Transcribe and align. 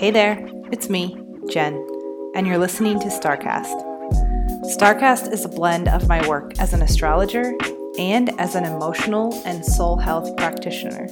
Hey 0.00 0.10
there, 0.10 0.48
it's 0.72 0.88
me, 0.88 1.14
Jen, 1.50 1.74
and 2.34 2.46
you're 2.46 2.56
listening 2.56 2.98
to 3.00 3.08
StarCast. 3.08 3.82
StarCast 4.74 5.30
is 5.30 5.44
a 5.44 5.48
blend 5.50 5.88
of 5.88 6.08
my 6.08 6.26
work 6.26 6.58
as 6.58 6.72
an 6.72 6.80
astrologer 6.80 7.52
and 7.98 8.30
as 8.40 8.54
an 8.54 8.64
emotional 8.64 9.38
and 9.44 9.62
soul 9.62 9.98
health 9.98 10.34
practitioner. 10.38 11.06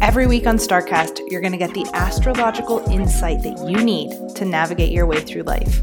Every 0.00 0.26
week 0.26 0.44
on 0.48 0.56
StarCast, 0.56 1.20
you're 1.28 1.40
going 1.40 1.52
to 1.52 1.56
get 1.56 1.72
the 1.72 1.88
astrological 1.94 2.80
insight 2.90 3.44
that 3.44 3.64
you 3.70 3.76
need 3.84 4.10
to 4.34 4.44
navigate 4.44 4.90
your 4.90 5.06
way 5.06 5.20
through 5.20 5.44
life. 5.44 5.80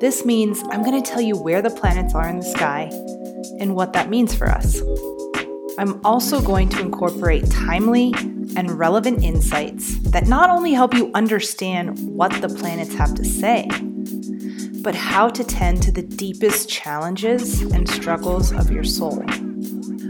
This 0.00 0.24
means 0.24 0.62
I'm 0.70 0.84
going 0.84 1.02
to 1.02 1.10
tell 1.10 1.20
you 1.20 1.36
where 1.36 1.62
the 1.62 1.70
planets 1.70 2.14
are 2.14 2.28
in 2.28 2.36
the 2.36 2.44
sky 2.44 2.88
and 3.58 3.74
what 3.74 3.92
that 3.94 4.08
means 4.08 4.36
for 4.36 4.48
us. 4.48 4.80
I'm 5.78 6.00
also 6.06 6.40
going 6.40 6.68
to 6.68 6.80
incorporate 6.80 7.50
timely 7.50 8.14
and 8.56 8.70
relevant 8.78 9.22
insights 9.22 9.98
that 10.10 10.26
not 10.26 10.50
only 10.50 10.72
help 10.72 10.94
you 10.94 11.10
understand 11.14 11.98
what 12.00 12.32
the 12.40 12.48
planets 12.48 12.94
have 12.94 13.14
to 13.14 13.24
say, 13.24 13.68
but 14.82 14.94
how 14.94 15.28
to 15.28 15.44
tend 15.44 15.82
to 15.82 15.92
the 15.92 16.02
deepest 16.02 16.68
challenges 16.68 17.62
and 17.62 17.88
struggles 17.88 18.52
of 18.52 18.70
your 18.70 18.84
soul. 18.84 19.22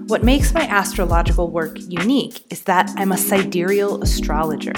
What 0.07 0.25
makes 0.25 0.53
my 0.53 0.63
astrological 0.63 1.51
work 1.51 1.77
unique 1.79 2.45
is 2.51 2.63
that 2.65 2.91
I'm 2.97 3.13
a 3.13 3.19
sidereal 3.19 4.03
astrologer. 4.03 4.73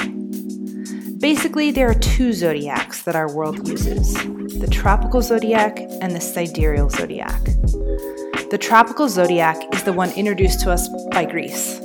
Basically, 1.19 1.71
there 1.71 1.89
are 1.89 1.95
two 1.95 2.33
zodiacs 2.33 3.03
that 3.05 3.17
our 3.17 3.33
world 3.35 3.67
uses 3.69 4.15
the 4.61 4.69
tropical 4.71 5.23
zodiac 5.23 5.79
and 5.79 6.15
the 6.15 6.21
sidereal 6.21 6.91
zodiac. 6.91 7.43
The 8.51 8.59
tropical 8.61 9.09
zodiac 9.09 9.57
is 9.75 9.83
the 9.83 9.93
one 9.93 10.11
introduced 10.13 10.61
to 10.61 10.71
us 10.71 10.89
by 11.11 11.25
Greece. 11.25 11.81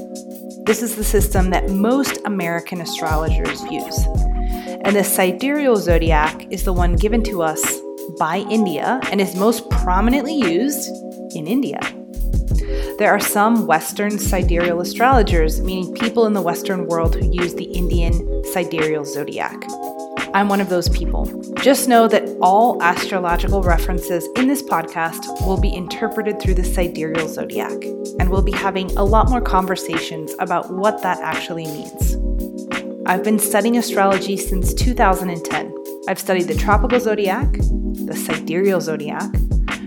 This 0.70 0.84
is 0.84 0.96
the 0.96 1.04
system 1.04 1.50
that 1.50 1.72
most 1.72 2.20
American 2.26 2.80
astrologers 2.80 3.64
use. 3.72 4.06
And 4.86 4.96
the 4.96 5.04
sidereal 5.04 5.78
zodiac 5.78 6.46
is 6.52 6.64
the 6.64 6.74
one 6.74 6.96
given 6.96 7.24
to 7.24 7.42
us 7.42 7.82
by 8.20 8.46
India 8.52 9.00
and 9.06 9.20
is 9.20 9.36
most 9.36 9.68
prominently 9.72 10.36
used 10.36 10.88
in 11.34 11.48
India. 11.48 11.80
There 13.00 13.10
are 13.10 13.20
some 13.20 13.66
Western 13.66 14.20
sidereal 14.20 14.80
astrologers, 14.80 15.60
meaning 15.60 15.92
people 15.96 16.28
in 16.28 16.34
the 16.34 16.42
Western 16.44 16.86
world 16.86 17.16
who 17.16 17.32
use 17.32 17.56
the 17.56 17.64
Indian 17.64 18.44
sidereal 18.54 19.06
zodiac. 19.06 19.60
I'm 20.34 20.48
one 20.48 20.62
of 20.62 20.70
those 20.70 20.88
people. 20.90 21.26
Just 21.62 21.90
know 21.90 22.08
that 22.08 22.30
all 22.40 22.82
astrological 22.84 23.64
references 23.64 24.28
in 24.36 24.48
this 24.48 24.62
podcast 24.62 25.46
will 25.46 25.60
be 25.60 25.74
interpreted 25.74 26.40
through 26.40 26.54
the 26.54 26.64
sidereal 26.64 27.28
zodiac, 27.28 27.84
and 28.20 28.30
we'll 28.30 28.44
be 28.44 28.52
having 28.52 28.96
a 28.96 29.04
lot 29.04 29.30
more 29.30 29.42
conversations 29.42 30.34
about 30.40 30.72
what 30.72 31.02
that 31.02 31.20
actually 31.22 31.66
means. 31.66 32.16
I've 33.08 33.24
been 33.24 33.40
studying 33.40 33.78
astrology 33.78 34.38
since 34.38 34.72
2010. 34.76 35.76
I've 36.08 36.20
studied 36.20 36.44
the 36.44 36.56
tropical 36.56 37.00
zodiac, 37.00 37.52
the 37.54 38.16
sidereal 38.16 38.82
zodiac, 38.82 39.32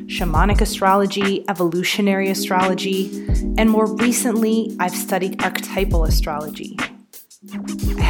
shamanic 0.06 0.60
astrology, 0.60 1.48
evolutionary 1.48 2.30
astrology, 2.30 3.24
and 3.58 3.70
more 3.70 3.86
recently, 3.94 4.76
I've 4.80 4.94
studied 4.94 5.40
archetypal 5.42 6.04
astrology, 6.04 6.76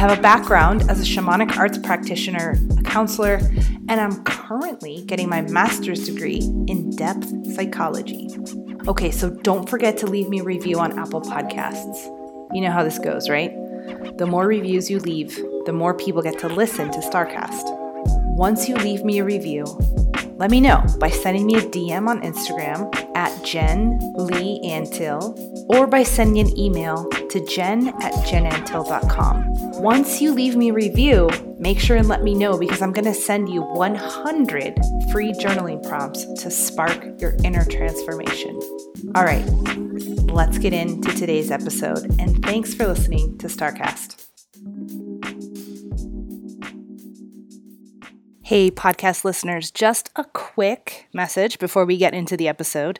have 0.03 0.19
a 0.19 0.21
background 0.21 0.81
as 0.89 0.99
a 0.99 1.03
shamanic 1.03 1.55
arts 1.55 1.77
practitioner, 1.77 2.57
a 2.77 2.81
counselor, 2.81 3.35
and 3.87 4.01
I'm 4.01 4.21
currently 4.25 5.01
getting 5.05 5.29
my 5.29 5.43
master's 5.43 6.05
degree 6.07 6.39
in 6.67 6.93
depth 6.97 7.53
psychology. 7.53 8.27
Okay, 8.85 9.11
so 9.11 9.29
don't 9.29 9.69
forget 9.69 9.97
to 9.99 10.05
leave 10.05 10.27
me 10.27 10.41
a 10.41 10.43
review 10.43 10.77
on 10.77 10.99
Apple 10.99 11.21
Podcasts. 11.21 12.03
You 12.53 12.59
know 12.63 12.71
how 12.71 12.83
this 12.83 12.99
goes, 12.99 13.29
right? 13.29 13.53
The 14.17 14.25
more 14.25 14.45
reviews 14.45 14.91
you 14.91 14.99
leave, 14.99 15.37
the 15.65 15.71
more 15.71 15.93
people 15.93 16.21
get 16.21 16.37
to 16.39 16.49
listen 16.49 16.91
to 16.91 16.99
StarCast. 16.99 17.63
Once 18.35 18.67
you 18.67 18.75
leave 18.75 19.05
me 19.05 19.19
a 19.19 19.23
review, 19.23 19.63
let 20.37 20.51
me 20.51 20.59
know 20.59 20.83
by 20.99 21.09
sending 21.09 21.45
me 21.45 21.55
a 21.55 21.61
DM 21.61 22.07
on 22.07 22.21
Instagram 22.21 22.93
at 23.15 23.43
Jen 23.43 23.99
Leigh 24.15 24.59
Antill 24.63 25.37
or 25.69 25.87
by 25.87 26.03
sending 26.03 26.45
an 26.45 26.57
email 26.57 27.07
to 27.29 27.45
jen 27.45 27.89
at 28.01 28.13
jenantill.com. 28.25 29.81
Once 29.81 30.21
you 30.21 30.33
leave 30.33 30.55
me 30.55 30.69
a 30.69 30.73
review, 30.73 31.29
make 31.59 31.79
sure 31.79 31.97
and 31.97 32.07
let 32.07 32.23
me 32.23 32.33
know 32.33 32.57
because 32.57 32.81
I'm 32.81 32.91
going 32.91 33.05
to 33.05 33.13
send 33.13 33.49
you 33.49 33.61
100 33.61 34.79
free 35.11 35.33
journaling 35.33 35.87
prompts 35.87 36.25
to 36.43 36.51
spark 36.51 37.05
your 37.19 37.35
inner 37.43 37.65
transformation. 37.65 38.59
All 39.15 39.23
right, 39.23 39.45
let's 40.31 40.57
get 40.57 40.73
into 40.73 41.13
today's 41.15 41.51
episode, 41.51 42.19
and 42.19 42.43
thanks 42.43 42.73
for 42.73 42.87
listening 42.87 43.37
to 43.39 43.47
StarCast. 43.47 44.22
Hey, 48.45 48.69
podcast 48.69 49.23
listeners, 49.23 49.71
just 49.71 50.09
a 50.17 50.25
quick 50.25 51.07
message 51.13 51.59
before 51.59 51.85
we 51.85 51.95
get 51.95 52.13
into 52.13 52.35
the 52.35 52.49
episode. 52.49 52.99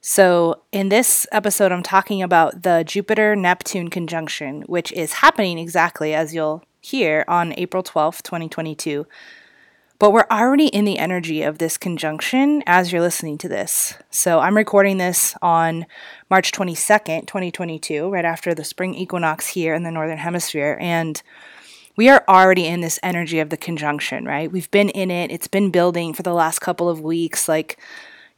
So, 0.00 0.62
in 0.72 0.88
this 0.88 1.24
episode, 1.30 1.70
I'm 1.70 1.84
talking 1.84 2.20
about 2.20 2.64
the 2.64 2.82
Jupiter 2.84 3.36
Neptune 3.36 3.90
conjunction, 3.90 4.62
which 4.62 4.90
is 4.90 5.12
happening 5.12 5.60
exactly 5.60 6.14
as 6.14 6.34
you'll 6.34 6.64
hear 6.80 7.24
on 7.28 7.54
April 7.56 7.84
12th, 7.84 8.22
2022. 8.22 9.06
But 10.00 10.12
we're 10.12 10.26
already 10.32 10.66
in 10.66 10.84
the 10.84 10.98
energy 10.98 11.42
of 11.42 11.58
this 11.58 11.78
conjunction 11.78 12.64
as 12.66 12.90
you're 12.90 13.00
listening 13.00 13.38
to 13.38 13.48
this. 13.48 13.94
So, 14.10 14.40
I'm 14.40 14.56
recording 14.56 14.98
this 14.98 15.36
on 15.40 15.86
March 16.28 16.50
22nd, 16.50 17.28
2022, 17.28 18.10
right 18.10 18.24
after 18.24 18.52
the 18.52 18.64
spring 18.64 18.96
equinox 18.96 19.46
here 19.46 19.74
in 19.74 19.84
the 19.84 19.92
Northern 19.92 20.18
Hemisphere. 20.18 20.76
And 20.80 21.22
we 21.96 22.08
are 22.08 22.22
already 22.28 22.66
in 22.66 22.82
this 22.82 23.00
energy 23.02 23.40
of 23.40 23.50
the 23.50 23.56
conjunction, 23.56 24.24
right? 24.24 24.52
We've 24.52 24.70
been 24.70 24.90
in 24.90 25.10
it, 25.10 25.30
it's 25.30 25.48
been 25.48 25.70
building 25.70 26.12
for 26.12 26.22
the 26.22 26.34
last 26.34 26.60
couple 26.60 26.88
of 26.88 27.00
weeks. 27.00 27.48
Like, 27.48 27.78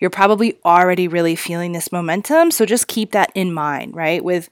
you're 0.00 0.10
probably 0.10 0.58
already 0.64 1.08
really 1.08 1.34
feeling 1.34 1.72
this 1.72 1.91
momentum. 1.91 2.52
So 2.52 2.64
just 2.64 2.86
keep 2.86 3.10
that 3.12 3.32
in 3.34 3.52
mind, 3.52 3.96
right? 3.96 4.22
With 4.22 4.48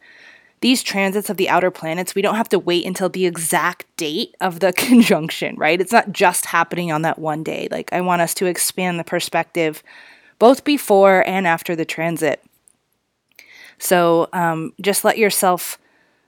these 0.61 0.83
transits 0.83 1.31
of 1.31 1.37
the 1.37 1.49
outer 1.49 1.71
planets, 1.71 2.15
we 2.15 2.23
don't 2.23 2.35
have 2.35 2.49
to 2.49 2.59
wait 2.59 2.85
until 2.85 3.09
the 3.09 3.27
exact 3.27 3.85
date 3.97 4.35
of 4.41 4.59
the 4.59 4.73
conjunction, 4.77 5.55
right? 5.57 5.81
It's 5.81 5.93
not 5.93 6.13
just 6.13 6.47
happening 6.47 6.91
on 6.91 7.03
that 7.03 7.19
one 7.19 7.45
day. 7.45 7.69
Like, 7.71 7.93
I 7.93 8.01
want 8.01 8.23
us 8.23 8.35
to 8.35 8.47
expand 8.47 8.99
the 8.99 9.05
perspective 9.05 9.83
both 10.39 10.65
before 10.65 11.27
and 11.27 11.47
after 11.47 11.77
the 11.77 11.85
transit. 11.85 12.43
So 13.79 14.29
um, 14.33 14.73
just 14.81 15.05
let 15.05 15.19
yourself 15.19 15.79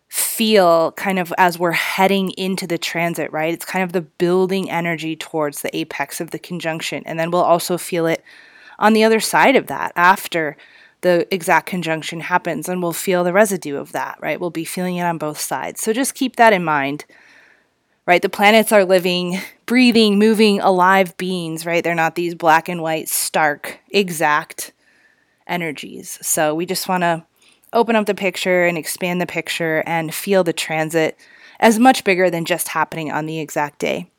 feel 0.08 0.92
kind 0.92 1.18
of 1.18 1.32
as 1.36 1.58
we're 1.58 1.72
heading 1.72 2.30
into 2.30 2.66
the 2.66 2.78
transit, 2.78 3.30
right? 3.32 3.52
It's 3.52 3.64
kind 3.64 3.82
of 3.82 3.92
the 3.92 4.00
building 4.00 4.70
energy 4.70 5.16
towards 5.16 5.62
the 5.62 5.76
apex 5.76 6.20
of 6.20 6.30
the 6.30 6.38
conjunction. 6.38 7.02
And 7.06 7.18
then 7.18 7.30
we'll 7.30 7.42
also 7.42 7.76
feel 7.76 8.06
it 8.06 8.24
on 8.78 8.92
the 8.92 9.04
other 9.04 9.20
side 9.20 9.56
of 9.56 9.66
that 9.66 9.92
after 9.96 10.56
the 11.00 11.32
exact 11.32 11.66
conjunction 11.66 12.20
happens, 12.20 12.68
and 12.68 12.82
we'll 12.82 12.92
feel 12.92 13.22
the 13.22 13.32
residue 13.32 13.76
of 13.76 13.92
that, 13.92 14.18
right? 14.20 14.40
We'll 14.40 14.50
be 14.50 14.64
feeling 14.64 14.96
it 14.96 15.04
on 15.04 15.16
both 15.18 15.38
sides. 15.38 15.80
So 15.80 15.92
just 15.92 16.14
keep 16.14 16.36
that 16.36 16.52
in 16.52 16.64
mind, 16.64 17.04
right? 18.04 18.20
The 18.20 18.28
planets 18.28 18.72
are 18.72 18.84
living, 18.84 19.38
breathing, 19.66 20.18
moving, 20.18 20.58
alive 20.60 21.16
beings, 21.16 21.64
right? 21.64 21.84
They're 21.84 21.94
not 21.94 22.16
these 22.16 22.34
black 22.34 22.68
and 22.68 22.82
white, 22.82 23.08
stark, 23.08 23.78
exact 23.90 24.72
energies. 25.46 26.18
So 26.20 26.52
we 26.54 26.66
just 26.66 26.88
want 26.88 27.02
to 27.02 27.24
open 27.72 27.96
up 27.96 28.06
the 28.06 28.14
picture 28.14 28.64
and 28.64 28.78
expand 28.78 29.20
the 29.20 29.26
picture 29.26 29.82
and 29.86 30.14
feel 30.14 30.44
the 30.44 30.52
transit 30.52 31.18
as 31.60 31.78
much 31.78 32.04
bigger 32.04 32.30
than 32.30 32.44
just 32.44 32.68
happening 32.68 33.10
on 33.10 33.26
the 33.26 33.40
exact 33.40 33.78
day. 33.78 34.10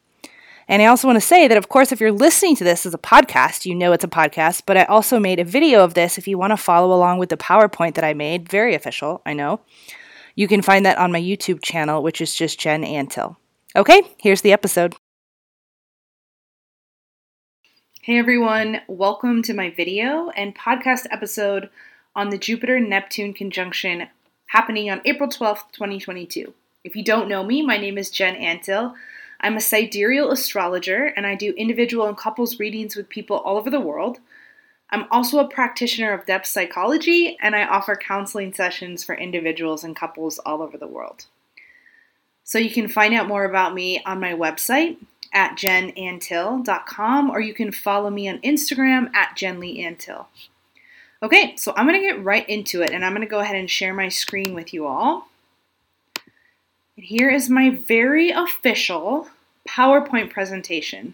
And 0.67 0.83
I 0.83 0.85
also 0.85 1.07
want 1.07 1.17
to 1.17 1.25
say 1.25 1.47
that, 1.47 1.57
of 1.57 1.69
course, 1.69 1.91
if 1.91 1.99
you're 1.99 2.11
listening 2.11 2.55
to 2.57 2.63
this 2.63 2.85
as 2.85 2.93
a 2.93 2.99
podcast, 2.99 3.65
you 3.65 3.73
know 3.73 3.91
it's 3.91 4.03
a 4.03 4.07
podcast, 4.07 4.63
but 4.67 4.77
I 4.77 4.83
also 4.83 5.19
made 5.19 5.39
a 5.39 5.43
video 5.43 5.83
of 5.83 5.95
this 5.95 6.17
if 6.19 6.27
you 6.27 6.37
want 6.37 6.51
to 6.51 6.57
follow 6.57 6.95
along 6.95 7.17
with 7.17 7.29
the 7.29 7.37
PowerPoint 7.37 7.95
that 7.95 8.03
I 8.03 8.13
made. 8.13 8.47
Very 8.47 8.75
official, 8.75 9.23
I 9.25 9.33
know. 9.33 9.61
You 10.35 10.47
can 10.47 10.61
find 10.61 10.85
that 10.85 10.99
on 10.99 11.11
my 11.11 11.19
YouTube 11.19 11.63
channel, 11.63 12.03
which 12.03 12.21
is 12.21 12.35
just 12.35 12.59
Jen 12.59 12.83
Antill. 12.83 13.35
Okay, 13.75 14.03
here's 14.19 14.41
the 14.41 14.53
episode. 14.53 14.95
Hey 18.03 18.17
everyone, 18.17 18.81
welcome 18.87 19.41
to 19.43 19.53
my 19.53 19.71
video 19.71 20.29
and 20.29 20.55
podcast 20.55 21.05
episode 21.11 21.69
on 22.19 22.31
the 22.31 22.37
Jupiter 22.37 22.81
Neptune 22.81 23.31
conjunction 23.31 24.09
happening 24.47 24.91
on 24.91 24.99
April 25.05 25.29
12th, 25.29 25.71
2022. 25.71 26.53
If 26.83 26.93
you 26.93 27.01
don't 27.01 27.29
know 27.29 27.45
me, 27.45 27.61
my 27.61 27.77
name 27.77 27.97
is 27.97 28.09
Jen 28.09 28.35
Antill. 28.35 28.93
I'm 29.39 29.55
a 29.55 29.61
sidereal 29.61 30.29
astrologer 30.29 31.13
and 31.15 31.25
I 31.25 31.35
do 31.35 31.53
individual 31.53 32.07
and 32.07 32.17
couples 32.17 32.59
readings 32.59 32.97
with 32.97 33.07
people 33.07 33.37
all 33.37 33.55
over 33.55 33.69
the 33.69 33.79
world. 33.79 34.19
I'm 34.89 35.05
also 35.11 35.39
a 35.39 35.47
practitioner 35.47 36.11
of 36.11 36.25
depth 36.25 36.47
psychology 36.47 37.37
and 37.41 37.55
I 37.55 37.63
offer 37.63 37.95
counseling 37.95 38.53
sessions 38.53 39.01
for 39.01 39.15
individuals 39.15 39.85
and 39.85 39.95
couples 39.95 40.39
all 40.39 40.61
over 40.61 40.77
the 40.77 40.87
world. 40.87 41.27
So 42.43 42.59
you 42.59 42.69
can 42.69 42.89
find 42.89 43.13
out 43.13 43.29
more 43.29 43.45
about 43.45 43.73
me 43.73 44.03
on 44.05 44.19
my 44.19 44.33
website 44.33 44.97
at 45.33 45.55
jenantill.com 45.55 47.29
or 47.29 47.39
you 47.39 47.53
can 47.53 47.71
follow 47.71 48.09
me 48.09 48.27
on 48.27 48.39
Instagram 48.39 49.09
at 49.15 49.37
jenleighantill. 49.37 50.25
Okay, 51.21 51.55
so 51.57 51.73
I'm 51.75 51.85
going 51.85 52.01
to 52.01 52.07
get 52.07 52.23
right 52.23 52.47
into 52.47 52.81
it 52.81 52.91
and 52.91 53.03
I'm 53.03 53.13
going 53.13 53.25
to 53.25 53.29
go 53.29 53.39
ahead 53.39 53.57
and 53.57 53.69
share 53.69 53.93
my 53.93 54.07
screen 54.07 54.53
with 54.53 54.73
you 54.73 54.87
all. 54.87 55.27
And 56.95 57.05
here 57.05 57.29
is 57.29 57.49
my 57.49 57.71
very 57.71 58.31
official 58.31 59.27
PowerPoint 59.67 60.29
presentation. 60.29 61.13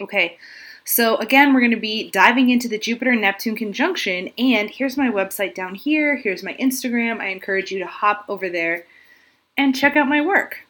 Okay, 0.00 0.38
so 0.84 1.16
again, 1.16 1.52
we're 1.52 1.60
going 1.60 1.70
to 1.72 1.76
be 1.76 2.10
diving 2.10 2.50
into 2.50 2.68
the 2.68 2.78
Jupiter 2.78 3.14
Neptune 3.14 3.56
conjunction, 3.56 4.30
and 4.38 4.70
here's 4.70 4.96
my 4.96 5.08
website 5.10 5.54
down 5.54 5.74
here. 5.74 6.16
Here's 6.16 6.42
my 6.42 6.54
Instagram. 6.54 7.20
I 7.20 7.28
encourage 7.28 7.72
you 7.72 7.78
to 7.80 7.86
hop 7.86 8.24
over 8.28 8.48
there 8.48 8.86
and 9.56 9.74
check 9.76 9.96
out 9.96 10.08
my 10.08 10.20
work. 10.20 10.60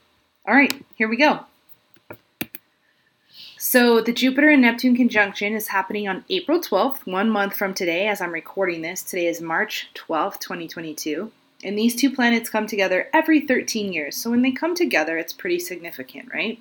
All 0.47 0.55
right, 0.55 0.75
here 0.97 1.09
we 1.09 1.17
go. 1.17 1.45
So, 3.71 4.01
the 4.01 4.15
Jupiter 4.15 4.49
and 4.49 4.63
Neptune 4.63 4.97
conjunction 4.97 5.53
is 5.53 5.69
happening 5.69 6.09
on 6.09 6.25
April 6.31 6.59
12th, 6.59 7.07
one 7.07 7.29
month 7.29 7.55
from 7.55 7.75
today, 7.75 8.09
as 8.09 8.23
I'm 8.23 8.33
recording 8.33 8.81
this. 8.81 9.03
Today 9.03 9.27
is 9.27 9.43
March 9.43 9.91
12th, 9.95 10.39
2022. 10.41 11.31
And 11.63 11.77
these 11.77 11.95
two 11.95 12.11
planets 12.11 12.49
come 12.49 12.67
together 12.67 13.11
every 13.13 13.47
13 13.47 13.93
years. 13.93 14.17
So, 14.17 14.31
when 14.31 14.41
they 14.41 14.53
come 14.53 14.75
together, 14.75 15.19
it's 15.19 15.35
pretty 15.35 15.59
significant, 15.59 16.33
right? 16.33 16.59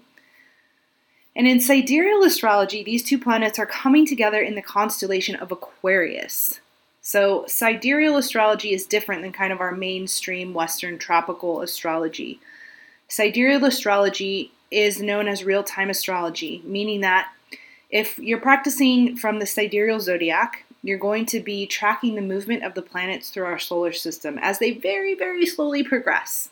And 1.34 1.48
in 1.48 1.62
sidereal 1.62 2.24
astrology, 2.24 2.84
these 2.84 3.04
two 3.04 3.18
planets 3.18 3.58
are 3.58 3.66
coming 3.66 4.06
together 4.06 4.42
in 4.42 4.56
the 4.56 4.62
constellation 4.62 5.38
of 5.38 5.50
Aquarius. 5.50 6.60
So, 7.00 7.46
sidereal 7.48 8.18
astrology 8.18 8.74
is 8.74 8.86
different 8.86 9.22
than 9.22 9.32
kind 9.32 9.54
of 9.54 9.62
our 9.62 9.72
mainstream 9.72 10.54
Western 10.54 10.98
tropical 10.98 11.62
astrology. 11.62 12.42
Sidereal 13.08 13.64
astrology 13.64 14.52
is 14.72 15.02
known 15.02 15.28
as 15.28 15.44
real 15.44 15.64
time 15.64 15.90
astrology, 15.90 16.62
meaning 16.66 17.02
that 17.02 17.32
if 17.90 18.20
you're 18.20 18.40
practicing 18.40 19.16
from 19.16 19.40
the 19.40 19.46
sidereal 19.46 20.00
zodiac, 20.00 20.66
you're 20.84 20.98
going 20.98 21.26
to 21.28 21.40
be 21.40 21.66
tracking 21.66 22.16
the 22.16 22.22
movement 22.22 22.64
of 22.64 22.74
the 22.74 22.82
planets 22.82 23.30
through 23.30 23.46
our 23.46 23.60
solar 23.60 23.94
system 23.94 24.38
as 24.42 24.60
they 24.60 24.72
very, 24.72 25.16
very 25.16 25.46
slowly 25.46 25.84
progress. 25.84 26.50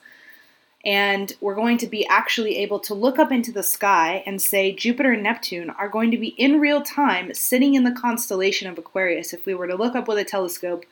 And 0.86 1.34
we're 1.42 1.56
going 1.56 1.80
to 1.80 1.88
be 1.88 2.06
actually 2.08 2.58
able 2.58 2.80
to 2.82 2.94
look 2.94 3.18
up 3.18 3.32
into 3.32 3.52
the 3.52 3.64
sky 3.64 4.24
and 4.26 4.40
say 4.40 4.72
Jupiter 4.72 5.14
and 5.14 5.24
Neptune 5.24 5.72
are 5.72 5.90
going 5.90 6.12
to 6.12 6.18
be 6.18 6.28
in 6.30 6.60
real 6.60 6.82
time 6.82 7.34
sitting 7.34 7.74
in 7.74 7.84
the 7.84 7.92
constellation 7.92 8.70
of 8.70 8.78
Aquarius. 8.78 9.34
If 9.34 9.46
we 9.46 9.56
were 9.56 9.68
to 9.68 9.76
look 9.76 9.96
up 9.96 10.08
with 10.08 10.20
a 10.20 10.24
telescope, 10.24 10.86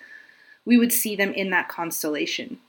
we 0.66 0.78
would 0.78 0.92
see 0.92 1.16
them 1.16 1.32
in 1.34 1.52
that 1.52 1.70
constellation. 1.70 2.60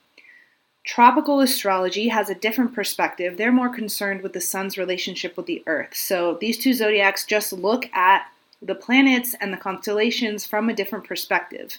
Tropical 0.85 1.41
astrology 1.41 2.09
has 2.09 2.29
a 2.29 2.35
different 2.35 2.75
perspective. 2.75 3.37
They're 3.37 3.51
more 3.51 3.71
concerned 3.71 4.21
with 4.21 4.35
the 4.35 4.41
sun's 4.41 4.77
relationship 4.77 5.37
with 5.37 5.47
the 5.47 5.63
earth. 5.67 5.95
So 5.95 6.37
these 6.41 6.59
two 6.59 6.75
zodiacs 6.75 7.25
just 7.25 7.53
look 7.53 7.87
at 7.95 8.27
the 8.61 8.75
planets 8.75 9.35
and 9.41 9.53
the 9.53 9.59
constellations 9.59 10.45
from 10.45 10.69
a 10.69 10.75
different 10.75 11.07
perspective. 11.07 11.79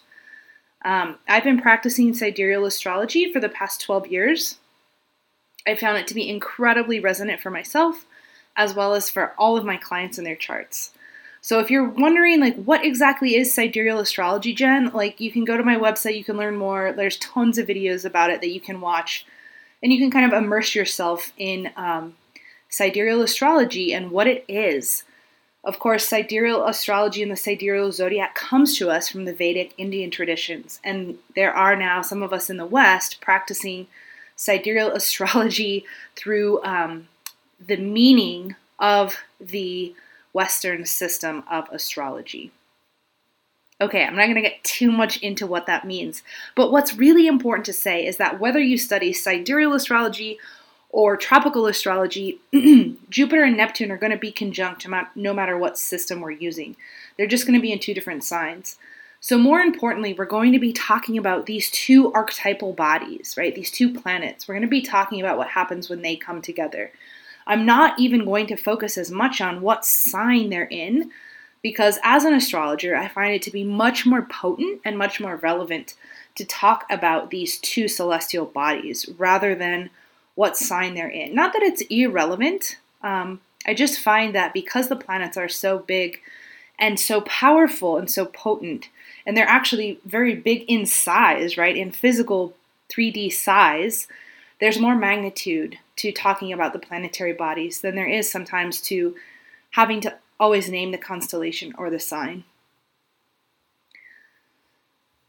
Um, 0.83 1.17
I've 1.27 1.43
been 1.43 1.61
practicing 1.61 2.13
sidereal 2.13 2.65
astrology 2.65 3.31
for 3.31 3.39
the 3.39 3.49
past 3.49 3.81
12 3.81 4.07
years. 4.07 4.57
I 5.67 5.75
found 5.75 5.97
it 5.97 6.07
to 6.07 6.15
be 6.15 6.29
incredibly 6.29 6.99
resonant 6.99 7.41
for 7.41 7.51
myself 7.51 8.05
as 8.55 8.73
well 8.73 8.93
as 8.93 9.09
for 9.09 9.33
all 9.37 9.57
of 9.57 9.65
my 9.65 9.77
clients 9.77 10.17
and 10.17 10.25
their 10.25 10.35
charts. 10.35 10.91
So 11.45 11.59
if 11.59 11.69
you're 11.69 11.87
wondering 11.87 12.39
like 12.39 12.55
what 12.55 12.83
exactly 12.83 13.35
is 13.35 13.53
sidereal 13.53 13.99
astrology, 13.99 14.51
Jen, 14.51 14.89
like 14.93 15.19
you 15.19 15.31
can 15.31 15.45
go 15.45 15.55
to 15.55 15.61
my 15.61 15.75
website, 15.75 16.17
you 16.17 16.23
can 16.23 16.37
learn 16.37 16.57
more. 16.57 16.91
There's 16.91 17.17
tons 17.17 17.59
of 17.59 17.67
videos 17.67 18.03
about 18.03 18.31
it 18.31 18.41
that 18.41 18.49
you 18.49 18.59
can 18.59 18.81
watch, 18.81 19.27
and 19.83 19.93
you 19.93 19.99
can 19.99 20.09
kind 20.09 20.25
of 20.25 20.35
immerse 20.35 20.73
yourself 20.73 21.33
in 21.37 21.69
um, 21.75 22.15
sidereal 22.67 23.21
astrology 23.21 23.93
and 23.93 24.09
what 24.09 24.25
it 24.25 24.43
is. 24.47 25.03
Of 25.63 25.77
course, 25.77 26.07
sidereal 26.07 26.65
astrology 26.65 27.21
and 27.21 27.31
the 27.31 27.35
sidereal 27.35 27.91
zodiac 27.91 28.33
comes 28.33 28.75
to 28.79 28.89
us 28.89 29.07
from 29.07 29.25
the 29.25 29.33
Vedic 29.33 29.75
Indian 29.77 30.09
traditions, 30.09 30.79
and 30.83 31.19
there 31.35 31.53
are 31.53 31.75
now 31.75 32.01
some 32.01 32.23
of 32.23 32.33
us 32.33 32.49
in 32.49 32.57
the 32.57 32.65
West 32.65 33.21
practicing 33.21 33.85
sidereal 34.35 34.89
astrology 34.93 35.85
through 36.15 36.63
um, 36.63 37.07
the 37.63 37.77
meaning 37.77 38.55
of 38.79 39.17
the 39.39 39.93
Western 40.35 40.85
system 40.85 41.45
of 41.49 41.69
astrology. 41.71 42.51
Okay, 43.79 44.03
I'm 44.03 44.15
not 44.15 44.25
going 44.25 44.35
to 44.35 44.41
get 44.41 44.63
too 44.63 44.91
much 44.91 45.17
into 45.21 45.47
what 45.47 45.65
that 45.65 45.85
means, 45.85 46.23
but 46.55 46.73
what's 46.73 46.97
really 46.97 47.25
important 47.25 47.65
to 47.67 47.73
say 47.73 48.05
is 48.05 48.17
that 48.17 48.39
whether 48.39 48.59
you 48.59 48.77
study 48.77 49.13
sidereal 49.13 49.73
astrology 49.73 50.37
or 50.89 51.15
tropical 51.15 51.67
astrology, 51.67 52.39
Jupiter 53.09 53.43
and 53.43 53.55
Neptune 53.55 53.91
are 53.91 53.97
going 53.97 54.11
to 54.11 54.17
be 54.17 54.31
conjunct 54.31 54.85
no 55.15 55.33
matter 55.33 55.57
what 55.57 55.77
system 55.77 56.19
we're 56.19 56.31
using. 56.31 56.75
They're 57.17 57.27
just 57.27 57.47
going 57.47 57.57
to 57.57 57.61
be 57.61 57.71
in 57.71 57.79
two 57.79 57.93
different 57.93 58.25
signs. 58.25 58.77
So, 59.21 59.37
more 59.37 59.59
importantly, 59.59 60.13
we're 60.13 60.25
going 60.25 60.51
to 60.51 60.59
be 60.59 60.71
talking 60.73 61.17
about 61.17 61.45
these 61.45 61.71
two 61.71 62.13
archetypal 62.13 62.73
bodies, 62.73 63.35
right? 63.37 63.55
These 63.55 63.71
two 63.71 63.93
planets. 63.93 64.47
We're 64.47 64.55
going 64.55 64.61
to 64.61 64.67
be 64.67 64.81
talking 64.81 65.19
about 65.19 65.37
what 65.37 65.47
happens 65.47 65.89
when 65.89 66.01
they 66.01 66.15
come 66.15 66.41
together. 66.41 66.91
I'm 67.47 67.65
not 67.65 67.99
even 67.99 68.25
going 68.25 68.47
to 68.47 68.55
focus 68.55 68.97
as 68.97 69.11
much 69.11 69.41
on 69.41 69.61
what 69.61 69.85
sign 69.85 70.49
they're 70.49 70.63
in 70.63 71.11
because 71.61 71.97
as 72.03 72.25
an 72.25 72.33
astrologer, 72.33 72.95
I 72.95 73.07
find 73.07 73.33
it 73.33 73.41
to 73.43 73.51
be 73.51 73.63
much 73.63 74.05
more 74.05 74.21
potent 74.21 74.81
and 74.85 74.97
much 74.97 75.19
more 75.19 75.37
relevant 75.37 75.95
to 76.35 76.45
talk 76.45 76.85
about 76.89 77.31
these 77.31 77.57
two 77.59 77.87
celestial 77.87 78.45
bodies 78.45 79.09
rather 79.17 79.55
than 79.55 79.89
what 80.35 80.57
sign 80.57 80.93
they're 80.93 81.09
in. 81.09 81.33
Not 81.33 81.53
that 81.53 81.63
it's 81.63 81.81
irrelevant, 81.89 82.77
um, 83.01 83.39
I 83.65 83.73
just 83.73 83.99
find 83.99 84.35
that 84.35 84.53
because 84.53 84.89
the 84.89 84.95
planets 84.95 85.37
are 85.37 85.49
so 85.49 85.79
big 85.79 86.21
and 86.77 86.99
so 86.99 87.21
powerful 87.21 87.97
and 87.97 88.11
so 88.11 88.25
potent, 88.25 88.89
and 89.25 89.35
they're 89.35 89.47
actually 89.47 89.99
very 90.05 90.35
big 90.35 90.65
in 90.67 90.85
size, 90.85 91.57
right, 91.57 91.75
in 91.75 91.91
physical 91.91 92.53
3D 92.89 93.31
size, 93.31 94.07
there's 94.59 94.79
more 94.79 94.95
magnitude 94.95 95.79
to 95.97 96.11
talking 96.11 96.51
about 96.51 96.73
the 96.73 96.79
planetary 96.79 97.33
bodies 97.33 97.81
than 97.81 97.95
there 97.95 98.09
is 98.09 98.29
sometimes 98.29 98.81
to 98.81 99.15
having 99.71 100.01
to 100.01 100.17
always 100.39 100.69
name 100.69 100.91
the 100.91 100.97
constellation 100.97 101.73
or 101.77 101.89
the 101.89 101.99
sign. 101.99 102.43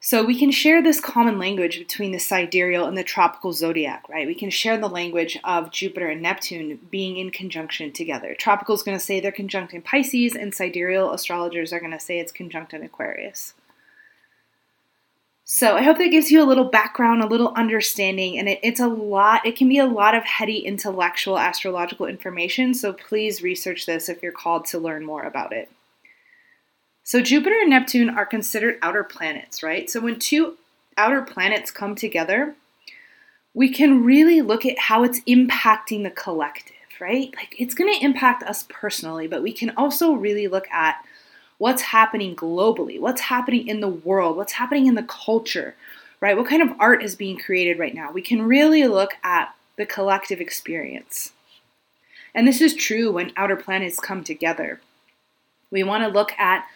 So 0.01 0.25
we 0.25 0.39
can 0.39 0.53
share 0.53 0.81
this 0.81 1.01
common 1.01 1.37
language 1.37 1.81
between 1.81 2.13
the 2.13 2.21
sidereal 2.21 2.87
and 2.87 2.97
the 2.97 3.03
tropical 3.03 3.53
zodiac, 3.53 4.09
right? 4.09 4.25
We 4.25 4.37
can 4.37 4.51
share 4.51 4.79
the 4.79 4.89
language 4.89 5.37
of 5.43 5.73
Jupiter 5.73 6.07
and 6.07 6.23
Neptune 6.23 6.79
being 6.93 7.17
in 7.17 7.31
conjunction 7.31 7.91
together. 7.91 8.37
Tropical 8.39 8.77
is 8.77 8.85
going 8.85 8.97
to 8.97 9.05
say 9.05 9.19
they're 9.19 9.33
conjunct 9.33 9.75
in 9.75 9.83
Pisces, 9.83 10.37
and 10.37 10.55
sidereal 10.55 11.13
astrologers 11.13 11.73
are 11.73 11.81
going 11.81 11.91
to 11.91 11.99
say 11.99 12.21
it's 12.21 12.31
conjunct 12.31 12.73
in 12.73 12.85
Aquarius. 12.85 13.55
So 15.49 15.77
I 15.77 15.83
hope 15.83 15.99
that 15.99 16.11
gives 16.11 16.33
you 16.33 16.43
a 16.43 16.45
little 16.45 16.65
background, 16.65 17.23
a 17.23 17.29
little 17.29 17.53
understanding, 17.55 18.37
and 18.37 18.49
it, 18.49 18.59
it's 18.65 18.81
a 18.81 18.89
lot, 18.89 19.47
it 19.47 19.55
can 19.55 19.69
be 19.69 19.79
a 19.79 19.87
lot 19.87 20.17
of 20.17 20.25
heady 20.25 20.59
intellectual 20.59 21.39
astrological 21.39 22.07
information. 22.07 22.75
So 22.75 22.93
please 22.93 23.45
research 23.45 23.87
this 23.87 24.09
if 24.09 24.25
you're 24.25 24.33
called 24.33 24.65
to 24.67 24.81
learn 24.81 25.07
more 25.07 25.23
about 25.23 25.53
it. 25.53 25.71
So 27.05 27.23
Jupiter 27.23 27.61
and 27.61 27.71
Neptune 27.71 28.11
are 28.11 28.27
considered 28.27 28.81
outer 28.83 29.05
planets, 29.05 29.63
right? 29.63 29.89
So 29.89 30.01
when 30.01 30.19
two 30.19 30.57
outer 30.97 31.23
planets 31.23 31.71
come 31.71 31.95
together, 31.95 32.57
we 33.55 33.69
can 33.73 34.03
really 34.03 34.43
look 34.43 34.67
at 34.67 34.81
how 34.81 35.05
it's 35.05 35.21
impacting 35.29 36.03
the 36.03 36.11
collective, 36.11 36.75
right? 37.01 37.33
Like 37.37 37.55
it's 37.57 37.77
going 37.77 37.95
to 37.95 38.05
impact 38.05 38.43
us 38.43 38.67
personally, 38.69 39.29
but 39.29 39.45
we 39.45 39.53
can 39.53 39.71
also 39.77 40.11
really 40.11 40.49
look 40.49 40.69
at 40.73 40.97
what's 41.59 41.83
happening 41.83 42.37
globally, 42.37 43.01
what's 43.01 43.23
happening 43.23 43.69
in 43.69 43.81
the 43.81 43.89
world, 43.89 44.37
what's 44.37 44.53
happening 44.53 44.87
in 44.87 44.95
the 44.95 45.03
culture, 45.03 45.75
right? 46.21 46.37
What 46.37 46.49
kind 46.49 46.63
of 46.63 46.77
art 46.79 47.03
is 47.03 47.17
being 47.17 47.39
created 47.39 47.79
right 47.79 47.95
now? 47.95 48.13
We 48.13 48.23
can 48.23 48.43
really 48.43 48.87
look 48.87 49.15
at 49.23 49.55
the 49.77 49.87
collective 49.87 50.41
experience. 50.41 51.33
And 52.35 52.47
this 52.47 52.61
is 52.61 52.75
true 52.75 53.13
when 53.13 53.33
outer 53.37 53.57
planets 53.57 53.99
come 53.99 54.23
together. 54.23 54.81
We 55.71 55.83
want 55.83 56.05
to 56.05 56.09
look 56.09 56.33
at 56.39 56.67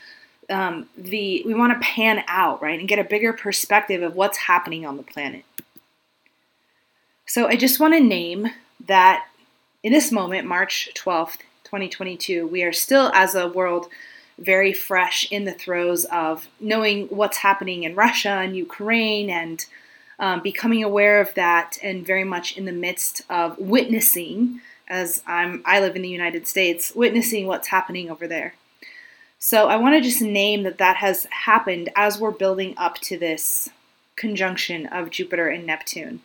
um, 0.48 0.88
the, 0.96 1.42
we 1.46 1.54
want 1.54 1.72
to 1.72 1.86
pan 1.86 2.24
out, 2.26 2.60
right, 2.62 2.78
and 2.78 2.88
get 2.88 2.98
a 2.98 3.04
bigger 3.04 3.32
perspective 3.32 4.02
of 4.02 4.16
what's 4.16 4.38
happening 4.38 4.84
on 4.84 4.96
the 4.96 5.02
planet. 5.02 5.44
So 7.26 7.46
I 7.46 7.56
just 7.56 7.78
want 7.78 7.94
to 7.94 8.00
name 8.00 8.48
that 8.86 9.26
in 9.82 9.92
this 9.92 10.10
moment, 10.10 10.48
March 10.48 10.88
12th, 10.94 11.38
2022, 11.64 12.46
we 12.46 12.62
are 12.64 12.72
still, 12.72 13.10
as 13.14 13.34
a 13.34 13.48
world, 13.48 13.88
very 14.40 14.72
fresh 14.72 15.30
in 15.30 15.44
the 15.44 15.52
throes 15.52 16.06
of 16.06 16.48
knowing 16.58 17.06
what's 17.08 17.38
happening 17.38 17.84
in 17.84 17.94
Russia 17.94 18.30
and 18.30 18.56
Ukraine 18.56 19.28
and 19.30 19.66
um, 20.18 20.42
becoming 20.42 20.82
aware 20.82 21.20
of 21.20 21.34
that 21.34 21.78
and 21.82 22.06
very 22.06 22.24
much 22.24 22.56
in 22.56 22.64
the 22.64 22.72
midst 22.72 23.22
of 23.30 23.58
witnessing 23.58 24.60
as 24.88 25.22
I'm 25.26 25.62
I 25.64 25.80
live 25.80 25.94
in 25.94 26.02
the 26.02 26.08
United 26.08 26.46
States 26.46 26.92
witnessing 26.94 27.46
what's 27.46 27.68
happening 27.68 28.10
over 28.10 28.26
there. 28.26 28.54
So 29.38 29.68
I 29.68 29.76
want 29.76 29.94
to 29.94 30.02
just 30.02 30.20
name 30.20 30.64
that 30.64 30.78
that 30.78 30.96
has 30.96 31.26
happened 31.30 31.88
as 31.96 32.18
we're 32.18 32.30
building 32.30 32.74
up 32.76 32.98
to 32.98 33.16
this 33.16 33.70
conjunction 34.16 34.86
of 34.86 35.10
Jupiter 35.10 35.48
and 35.48 35.66
Neptune. 35.66 36.20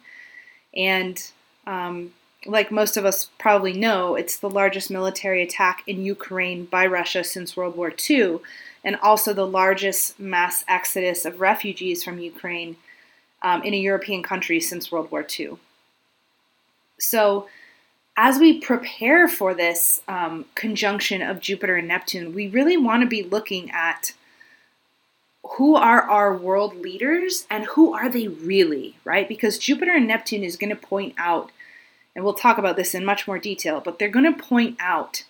And 0.75 1.31
um, 1.65 2.13
like 2.45 2.71
most 2.71 2.97
of 2.97 3.05
us 3.05 3.29
probably 3.37 3.73
know, 3.73 4.15
it's 4.15 4.37
the 4.37 4.49
largest 4.49 4.91
military 4.91 5.41
attack 5.41 5.83
in 5.87 6.05
Ukraine 6.05 6.65
by 6.65 6.85
Russia 6.85 7.23
since 7.23 7.57
World 7.57 7.75
War 7.75 7.93
II, 8.09 8.39
and 8.83 8.95
also 8.97 9.33
the 9.33 9.47
largest 9.47 10.19
mass 10.19 10.63
exodus 10.67 11.25
of 11.25 11.39
refugees 11.39 12.03
from 12.03 12.19
Ukraine 12.19 12.77
um, 13.41 13.63
in 13.63 13.73
a 13.73 13.77
European 13.77 14.23
country 14.23 14.59
since 14.59 14.91
World 14.91 15.11
War 15.11 15.25
II. 15.39 15.57
So, 16.99 17.47
as 18.17 18.39
we 18.39 18.61
prepare 18.61 19.27
for 19.27 19.53
this 19.53 20.01
um, 20.07 20.45
conjunction 20.55 21.21
of 21.21 21.41
Jupiter 21.41 21.75
and 21.75 21.87
Neptune, 21.87 22.33
we 22.33 22.47
really 22.47 22.77
want 22.77 23.01
to 23.01 23.07
be 23.07 23.23
looking 23.23 23.69
at 23.71 24.13
who 25.57 25.75
are 25.75 26.01
our 26.01 26.35
world 26.35 26.75
leaders 26.77 27.45
and 27.49 27.65
who 27.65 27.93
are 27.93 28.09
they 28.09 28.27
really, 28.27 28.95
right? 29.03 29.27
Because 29.27 29.57
Jupiter 29.57 29.91
and 29.91 30.07
Neptune 30.07 30.43
is 30.43 30.57
going 30.57 30.69
to 30.69 30.75
point 30.75 31.13
out, 31.17 31.51
and 32.15 32.23
we'll 32.23 32.33
talk 32.33 32.57
about 32.57 32.77
this 32.77 32.95
in 32.95 33.03
much 33.03 33.27
more 33.27 33.37
detail, 33.37 33.81
but 33.81 33.99
they're 33.99 34.07
going 34.09 34.31
to 34.31 34.43
point 34.43 34.77
out 34.79 35.23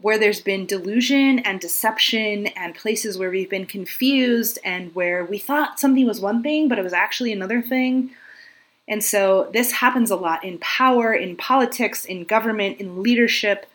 where 0.00 0.18
there's 0.18 0.40
been 0.40 0.66
delusion 0.66 1.38
and 1.40 1.60
deception 1.60 2.48
and 2.48 2.74
places 2.74 3.16
where 3.16 3.30
we've 3.30 3.50
been 3.50 3.66
confused 3.66 4.58
and 4.64 4.94
where 4.94 5.24
we 5.24 5.38
thought 5.38 5.78
something 5.78 6.06
was 6.06 6.20
one 6.20 6.42
thing, 6.42 6.68
but 6.68 6.78
it 6.78 6.84
was 6.84 6.92
actually 6.92 7.32
another 7.32 7.62
thing. 7.62 8.10
And 8.88 9.02
so 9.02 9.50
this 9.52 9.72
happens 9.72 10.10
a 10.10 10.16
lot 10.16 10.44
in 10.44 10.58
power, 10.58 11.14
in 11.14 11.36
politics, 11.36 12.04
in 12.04 12.24
government, 12.24 12.80
in 12.80 13.02
leadership. 13.02 13.66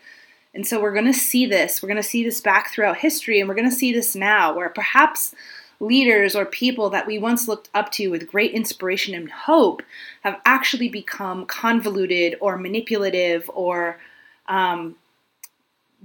And 0.54 0.66
so 0.66 0.80
we're 0.80 0.92
going 0.92 1.06
to 1.06 1.14
see 1.14 1.46
this. 1.46 1.82
We're 1.82 1.88
going 1.88 2.02
to 2.02 2.08
see 2.08 2.22
this 2.22 2.40
back 2.40 2.70
throughout 2.70 2.98
history, 2.98 3.40
and 3.40 3.48
we're 3.48 3.54
going 3.54 3.70
to 3.70 3.74
see 3.74 3.92
this 3.92 4.14
now, 4.14 4.54
where 4.54 4.68
perhaps 4.68 5.34
leaders 5.80 6.36
or 6.36 6.44
people 6.44 6.90
that 6.90 7.06
we 7.06 7.18
once 7.18 7.48
looked 7.48 7.70
up 7.72 7.90
to 7.90 8.08
with 8.08 8.30
great 8.30 8.52
inspiration 8.52 9.14
and 9.14 9.30
hope 9.30 9.82
have 10.20 10.38
actually 10.44 10.90
become 10.90 11.46
convoluted 11.46 12.36
or 12.40 12.58
manipulative 12.58 13.50
or 13.54 13.98
um, 14.46 14.94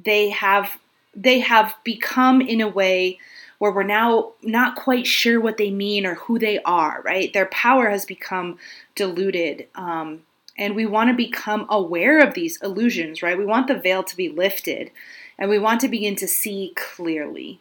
they 0.02 0.30
have 0.30 0.80
they 1.14 1.40
have 1.40 1.76
become 1.84 2.42
in 2.42 2.62
a 2.62 2.68
way 2.68 3.20
where 3.58 3.72
we're 3.72 3.84
now 3.84 4.34
not 4.42 4.76
quite 4.76 5.08
sure 5.08 5.40
what 5.40 5.58
they 5.58 5.72
mean 5.72 6.06
or 6.06 6.16
who 6.16 6.40
they 6.40 6.62
are 6.64 7.02
right? 7.04 7.34
Their 7.34 7.48
power 7.48 7.90
has 7.90 8.06
become 8.06 8.58
diluted 8.96 9.68
um, 9.76 10.22
and 10.58 10.74
we 10.74 10.86
want 10.86 11.10
to 11.10 11.16
become 11.16 11.66
aware 11.70 12.26
of 12.26 12.34
these 12.34 12.62
illusions 12.62 13.22
right? 13.22 13.38
We 13.38 13.46
want 13.46 13.68
the 13.68 13.78
veil 13.78 14.04
to 14.04 14.16
be 14.16 14.30
lifted 14.30 14.92
and 15.38 15.50
we 15.50 15.60
want 15.60 15.82
to 15.82 15.90
begin 15.90 16.16
to 16.18 16.28
see 16.30 16.72
clearly 16.78 17.60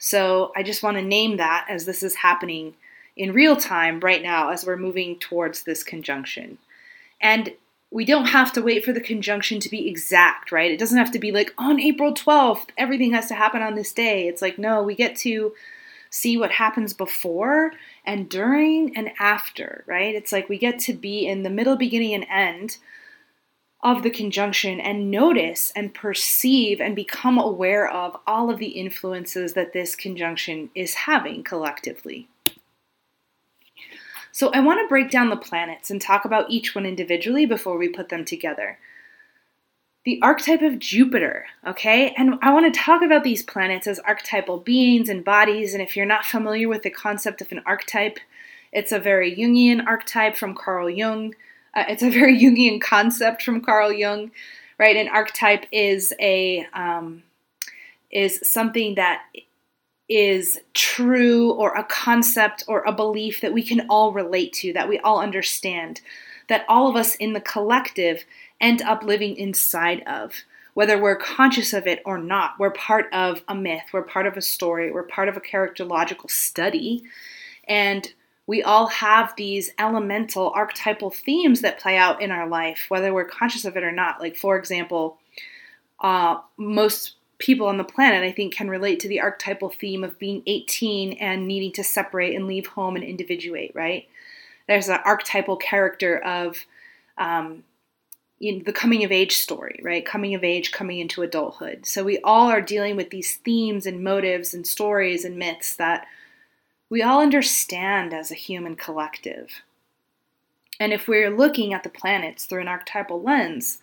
so 0.00 0.50
I 0.56 0.62
just 0.62 0.82
want 0.82 0.96
to 0.96 1.02
name 1.02 1.36
that 1.36 1.66
as 1.68 1.84
this 1.84 2.02
is 2.02 2.16
happening 2.16 2.74
in 3.16 3.34
real 3.34 3.54
time 3.54 4.00
right 4.00 4.22
now 4.22 4.48
as 4.48 4.64
we're 4.64 4.78
moving 4.78 5.18
towards 5.18 5.62
this 5.62 5.84
conjunction. 5.84 6.56
And 7.20 7.52
we 7.90 8.06
don't 8.06 8.26
have 8.26 8.50
to 8.54 8.62
wait 8.62 8.82
for 8.82 8.94
the 8.94 9.00
conjunction 9.00 9.60
to 9.60 9.68
be 9.68 9.88
exact, 9.88 10.52
right? 10.52 10.70
It 10.70 10.78
doesn't 10.78 10.96
have 10.96 11.10
to 11.12 11.18
be 11.18 11.32
like 11.32 11.52
on 11.58 11.78
April 11.78 12.14
12th, 12.14 12.68
everything 12.78 13.12
has 13.12 13.26
to 13.26 13.34
happen 13.34 13.60
on 13.60 13.74
this 13.74 13.92
day. 13.92 14.26
It's 14.26 14.40
like, 14.40 14.58
no, 14.58 14.82
we 14.82 14.94
get 14.94 15.16
to 15.16 15.52
see 16.08 16.38
what 16.38 16.52
happens 16.52 16.94
before 16.94 17.72
and 18.06 18.26
during 18.26 18.96
and 18.96 19.10
after, 19.18 19.84
right? 19.86 20.14
It's 20.14 20.32
like 20.32 20.48
we 20.48 20.56
get 20.56 20.78
to 20.80 20.94
be 20.94 21.26
in 21.26 21.42
the 21.42 21.50
middle, 21.50 21.76
beginning, 21.76 22.14
and 22.14 22.26
end 22.30 22.78
of 23.82 24.02
the 24.02 24.10
conjunction 24.10 24.78
and 24.78 25.10
notice 25.10 25.72
and 25.74 25.94
perceive 25.94 26.80
and 26.80 26.94
become 26.94 27.38
aware 27.38 27.88
of 27.88 28.16
all 28.26 28.50
of 28.50 28.58
the 28.58 28.68
influences 28.68 29.54
that 29.54 29.72
this 29.72 29.96
conjunction 29.96 30.70
is 30.74 30.94
having 30.94 31.42
collectively. 31.42 32.28
So, 34.32 34.50
I 34.52 34.60
want 34.60 34.80
to 34.80 34.88
break 34.88 35.10
down 35.10 35.30
the 35.30 35.36
planets 35.36 35.90
and 35.90 36.00
talk 36.00 36.24
about 36.24 36.50
each 36.50 36.74
one 36.74 36.86
individually 36.86 37.46
before 37.46 37.76
we 37.76 37.88
put 37.88 38.10
them 38.10 38.24
together. 38.24 38.78
The 40.04 40.20
archetype 40.22 40.62
of 40.62 40.78
Jupiter, 40.78 41.46
okay? 41.66 42.14
And 42.16 42.38
I 42.40 42.52
want 42.52 42.72
to 42.72 42.80
talk 42.80 43.02
about 43.02 43.24
these 43.24 43.42
planets 43.42 43.86
as 43.86 43.98
archetypal 43.98 44.58
beings 44.58 45.08
and 45.08 45.24
bodies. 45.24 45.74
And 45.74 45.82
if 45.82 45.94
you're 45.94 46.06
not 46.06 46.24
familiar 46.24 46.68
with 46.68 46.82
the 46.82 46.90
concept 46.90 47.42
of 47.42 47.52
an 47.52 47.60
archetype, 47.66 48.18
it's 48.72 48.92
a 48.92 48.98
very 48.98 49.34
Jungian 49.34 49.84
archetype 49.86 50.36
from 50.36 50.54
Carl 50.54 50.88
Jung. 50.88 51.34
Uh, 51.74 51.84
it's 51.88 52.02
a 52.02 52.10
very 52.10 52.38
Jungian 52.40 52.80
concept 52.80 53.42
from 53.42 53.60
Carl 53.60 53.92
Jung, 53.92 54.30
right? 54.78 54.96
An 54.96 55.08
archetype 55.08 55.66
is 55.72 56.12
a 56.20 56.66
um, 56.72 57.22
is 58.10 58.40
something 58.42 58.96
that 58.96 59.22
is 60.08 60.60
true 60.74 61.52
or 61.52 61.76
a 61.76 61.84
concept 61.84 62.64
or 62.66 62.82
a 62.82 62.92
belief 62.92 63.40
that 63.40 63.52
we 63.52 63.62
can 63.62 63.86
all 63.88 64.12
relate 64.12 64.52
to, 64.52 64.72
that 64.72 64.88
we 64.88 64.98
all 64.98 65.20
understand, 65.20 66.00
that 66.48 66.64
all 66.68 66.88
of 66.88 66.96
us 66.96 67.14
in 67.14 67.32
the 67.32 67.40
collective 67.40 68.24
end 68.60 68.82
up 68.82 69.04
living 69.04 69.36
inside 69.36 70.02
of. 70.06 70.34
Whether 70.74 71.00
we're 71.00 71.16
conscious 71.16 71.72
of 71.72 71.86
it 71.86 72.02
or 72.04 72.18
not, 72.18 72.58
we're 72.58 72.70
part 72.70 73.12
of 73.12 73.42
a 73.48 73.54
myth, 73.54 73.84
we're 73.92 74.02
part 74.02 74.26
of 74.26 74.36
a 74.36 74.42
story, 74.42 74.90
we're 74.90 75.02
part 75.02 75.28
of 75.28 75.36
a 75.36 75.40
characterological 75.40 76.30
study. 76.30 77.04
And 77.68 78.12
we 78.50 78.64
all 78.64 78.88
have 78.88 79.32
these 79.36 79.70
elemental 79.78 80.50
archetypal 80.56 81.08
themes 81.08 81.60
that 81.60 81.78
play 81.78 81.96
out 81.96 82.20
in 82.20 82.32
our 82.32 82.48
life, 82.48 82.86
whether 82.88 83.14
we're 83.14 83.24
conscious 83.24 83.64
of 83.64 83.76
it 83.76 83.84
or 83.84 83.92
not. 83.92 84.20
Like, 84.20 84.36
for 84.36 84.56
example, 84.58 85.18
uh, 86.00 86.38
most 86.56 87.14
people 87.38 87.68
on 87.68 87.78
the 87.78 87.84
planet, 87.84 88.24
I 88.24 88.32
think, 88.32 88.52
can 88.52 88.68
relate 88.68 88.98
to 89.00 89.08
the 89.08 89.20
archetypal 89.20 89.68
theme 89.68 90.02
of 90.02 90.18
being 90.18 90.42
18 90.48 91.12
and 91.12 91.46
needing 91.46 91.70
to 91.74 91.84
separate 91.84 92.34
and 92.34 92.48
leave 92.48 92.66
home 92.66 92.96
and 92.96 93.04
individuate, 93.04 93.70
right? 93.72 94.08
There's 94.66 94.88
an 94.88 94.98
archetypal 95.04 95.56
character 95.56 96.18
of 96.18 96.56
um, 97.18 97.62
in 98.40 98.64
the 98.64 98.72
coming 98.72 99.04
of 99.04 99.12
age 99.12 99.36
story, 99.36 99.78
right? 99.80 100.04
Coming 100.04 100.34
of 100.34 100.42
age, 100.42 100.72
coming 100.72 100.98
into 100.98 101.22
adulthood. 101.22 101.86
So 101.86 102.02
we 102.02 102.18
all 102.24 102.48
are 102.48 102.60
dealing 102.60 102.96
with 102.96 103.10
these 103.10 103.36
themes 103.36 103.86
and 103.86 104.02
motives 104.02 104.54
and 104.54 104.66
stories 104.66 105.24
and 105.24 105.36
myths 105.36 105.76
that 105.76 106.08
we 106.90 107.02
all 107.02 107.22
understand 107.22 108.12
as 108.12 108.30
a 108.30 108.34
human 108.34 108.74
collective. 108.76 109.62
And 110.80 110.92
if 110.92 111.06
we're 111.06 111.30
looking 111.30 111.72
at 111.72 111.84
the 111.84 111.88
planets 111.88 112.44
through 112.44 112.62
an 112.62 112.68
archetypal 112.68 113.22
lens, 113.22 113.78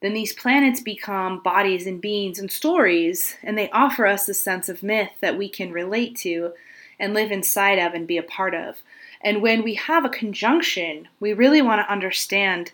then 0.00 0.14
these 0.14 0.32
planets 0.32 0.80
become 0.80 1.42
bodies 1.42 1.86
and 1.86 2.00
beings 2.00 2.38
and 2.38 2.50
stories, 2.50 3.36
and 3.42 3.58
they 3.58 3.68
offer 3.70 4.06
us 4.06 4.28
a 4.28 4.34
sense 4.34 4.68
of 4.68 4.82
myth 4.82 5.10
that 5.20 5.36
we 5.36 5.48
can 5.48 5.72
relate 5.72 6.16
to 6.16 6.52
and 6.98 7.12
live 7.12 7.32
inside 7.32 7.78
of 7.78 7.94
and 7.94 8.06
be 8.06 8.16
a 8.16 8.22
part 8.22 8.54
of. 8.54 8.76
And 9.20 9.42
when 9.42 9.62
we 9.62 9.74
have 9.74 10.04
a 10.04 10.10
conjunction, 10.10 11.08
we 11.18 11.32
really 11.32 11.60
want 11.60 11.80
to 11.80 11.92
understand 11.92 12.72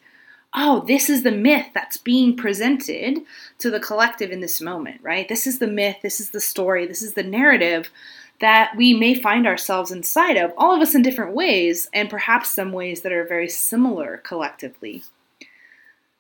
oh, 0.58 0.82
this 0.86 1.10
is 1.10 1.22
the 1.22 1.30
myth 1.30 1.66
that's 1.74 1.98
being 1.98 2.34
presented 2.34 3.20
to 3.58 3.70
the 3.70 3.78
collective 3.78 4.30
in 4.30 4.40
this 4.40 4.58
moment, 4.58 4.98
right? 5.02 5.28
This 5.28 5.46
is 5.46 5.58
the 5.58 5.66
myth, 5.66 5.96
this 6.02 6.18
is 6.18 6.30
the 6.30 6.40
story, 6.40 6.86
this 6.86 7.02
is 7.02 7.12
the 7.12 7.22
narrative 7.22 7.90
that 8.40 8.72
we 8.76 8.92
may 8.92 9.14
find 9.14 9.46
ourselves 9.46 9.90
inside 9.90 10.36
of, 10.36 10.52
all 10.56 10.74
of 10.74 10.82
us 10.82 10.94
in 10.94 11.02
different 11.02 11.34
ways, 11.34 11.88
and 11.92 12.10
perhaps 12.10 12.54
some 12.54 12.72
ways 12.72 13.02
that 13.02 13.12
are 13.12 13.24
very 13.24 13.48
similar 13.48 14.18
collectively. 14.18 15.02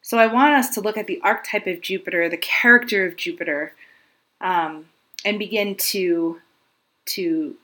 So 0.02 0.18
I 0.18 0.28
want 0.28 0.54
us 0.54 0.70
to 0.70 0.80
look 0.80 0.96
at 0.96 1.08
the 1.08 1.20
archetype 1.22 1.66
of 1.66 1.80
Jupiter, 1.80 2.28
the 2.28 2.36
character 2.36 3.04
of 3.04 3.16
Jupiter, 3.16 3.74
um, 4.40 4.86
and 5.24 5.38
begin 5.38 5.74
to 5.76 6.40
to 7.06 7.56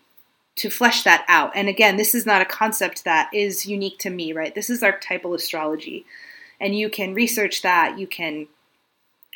to 0.56 0.68
flesh 0.68 1.02
that 1.04 1.25
out. 1.28 1.52
And 1.54 1.68
again, 1.68 1.97
this 1.97 2.14
is 2.14 2.26
not 2.26 2.42
a 2.42 2.47
concept 2.47 3.04
that 3.04 3.30
is 3.32 3.66
unique 3.66 3.99
to 4.00 4.11
me, 4.11 4.32
right? 4.32 4.54
This 4.54 4.68
is 4.68 4.82
archetypal 4.82 5.35
astrology. 5.35 6.04
And 6.61 6.76
you 6.76 6.90
can 6.90 7.14
research 7.14 7.62
that, 7.62 7.99
you 7.99 8.06
can 8.06 8.49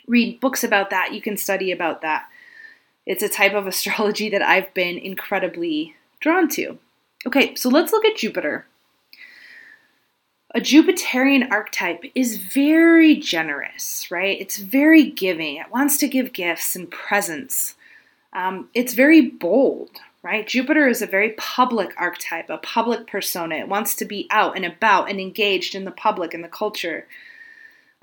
read 0.07 0.41
books 0.41 0.63
about 0.63 0.91
that, 0.91 1.15
you 1.15 1.23
can 1.23 1.37
study 1.37 1.73
about 1.73 2.03
that. 2.03 2.27
It's 3.07 3.23
a 3.23 3.29
type 3.29 3.55
of 3.55 3.67
astrology 3.67 4.29
that 4.31 4.43
I've 4.43 4.75
been 4.75 4.99
incredibly 4.99 5.95
drawn 6.21 6.49
to. 6.51 6.79
Okay, 7.27 7.55
so 7.55 7.69
let's 7.69 7.93
look 7.93 8.05
at 8.05 8.17
Jupiter. 8.17 8.67
A 10.55 10.61
Jupiterian 10.61 11.51
archetype 11.51 12.05
is 12.15 12.39
very 12.39 13.17
generous, 13.17 14.11
right? 14.11 14.41
It's 14.41 14.57
very 14.59 15.11
giving. 15.11 15.57
It 15.57 15.71
wants 15.71 15.99
to 15.99 16.09
give 16.09 16.33
gifts 16.33 16.75
and 16.75 16.91
presents. 16.91 17.75
Um, 18.33 18.71
it's 18.73 18.95
very 18.95 19.21
bold, 19.21 19.91
right? 20.23 20.47
Jupiter 20.47 20.89
is 20.89 21.03
a 21.03 21.07
very 21.07 21.31
public 21.33 21.93
archetype, 21.99 22.49
a 22.49 22.59
public 22.59 23.07
persona. 23.07 23.57
It 23.57 23.69
wants 23.69 23.95
to 23.97 24.05
be 24.05 24.29
out 24.31 24.57
and 24.57 24.65
about 24.65 25.11
and 25.11 25.21
engaged 25.21 25.75
in 25.75 25.85
the 25.85 25.91
public 25.91 26.33
and 26.33 26.45
the 26.45 26.49
culture 26.49 27.07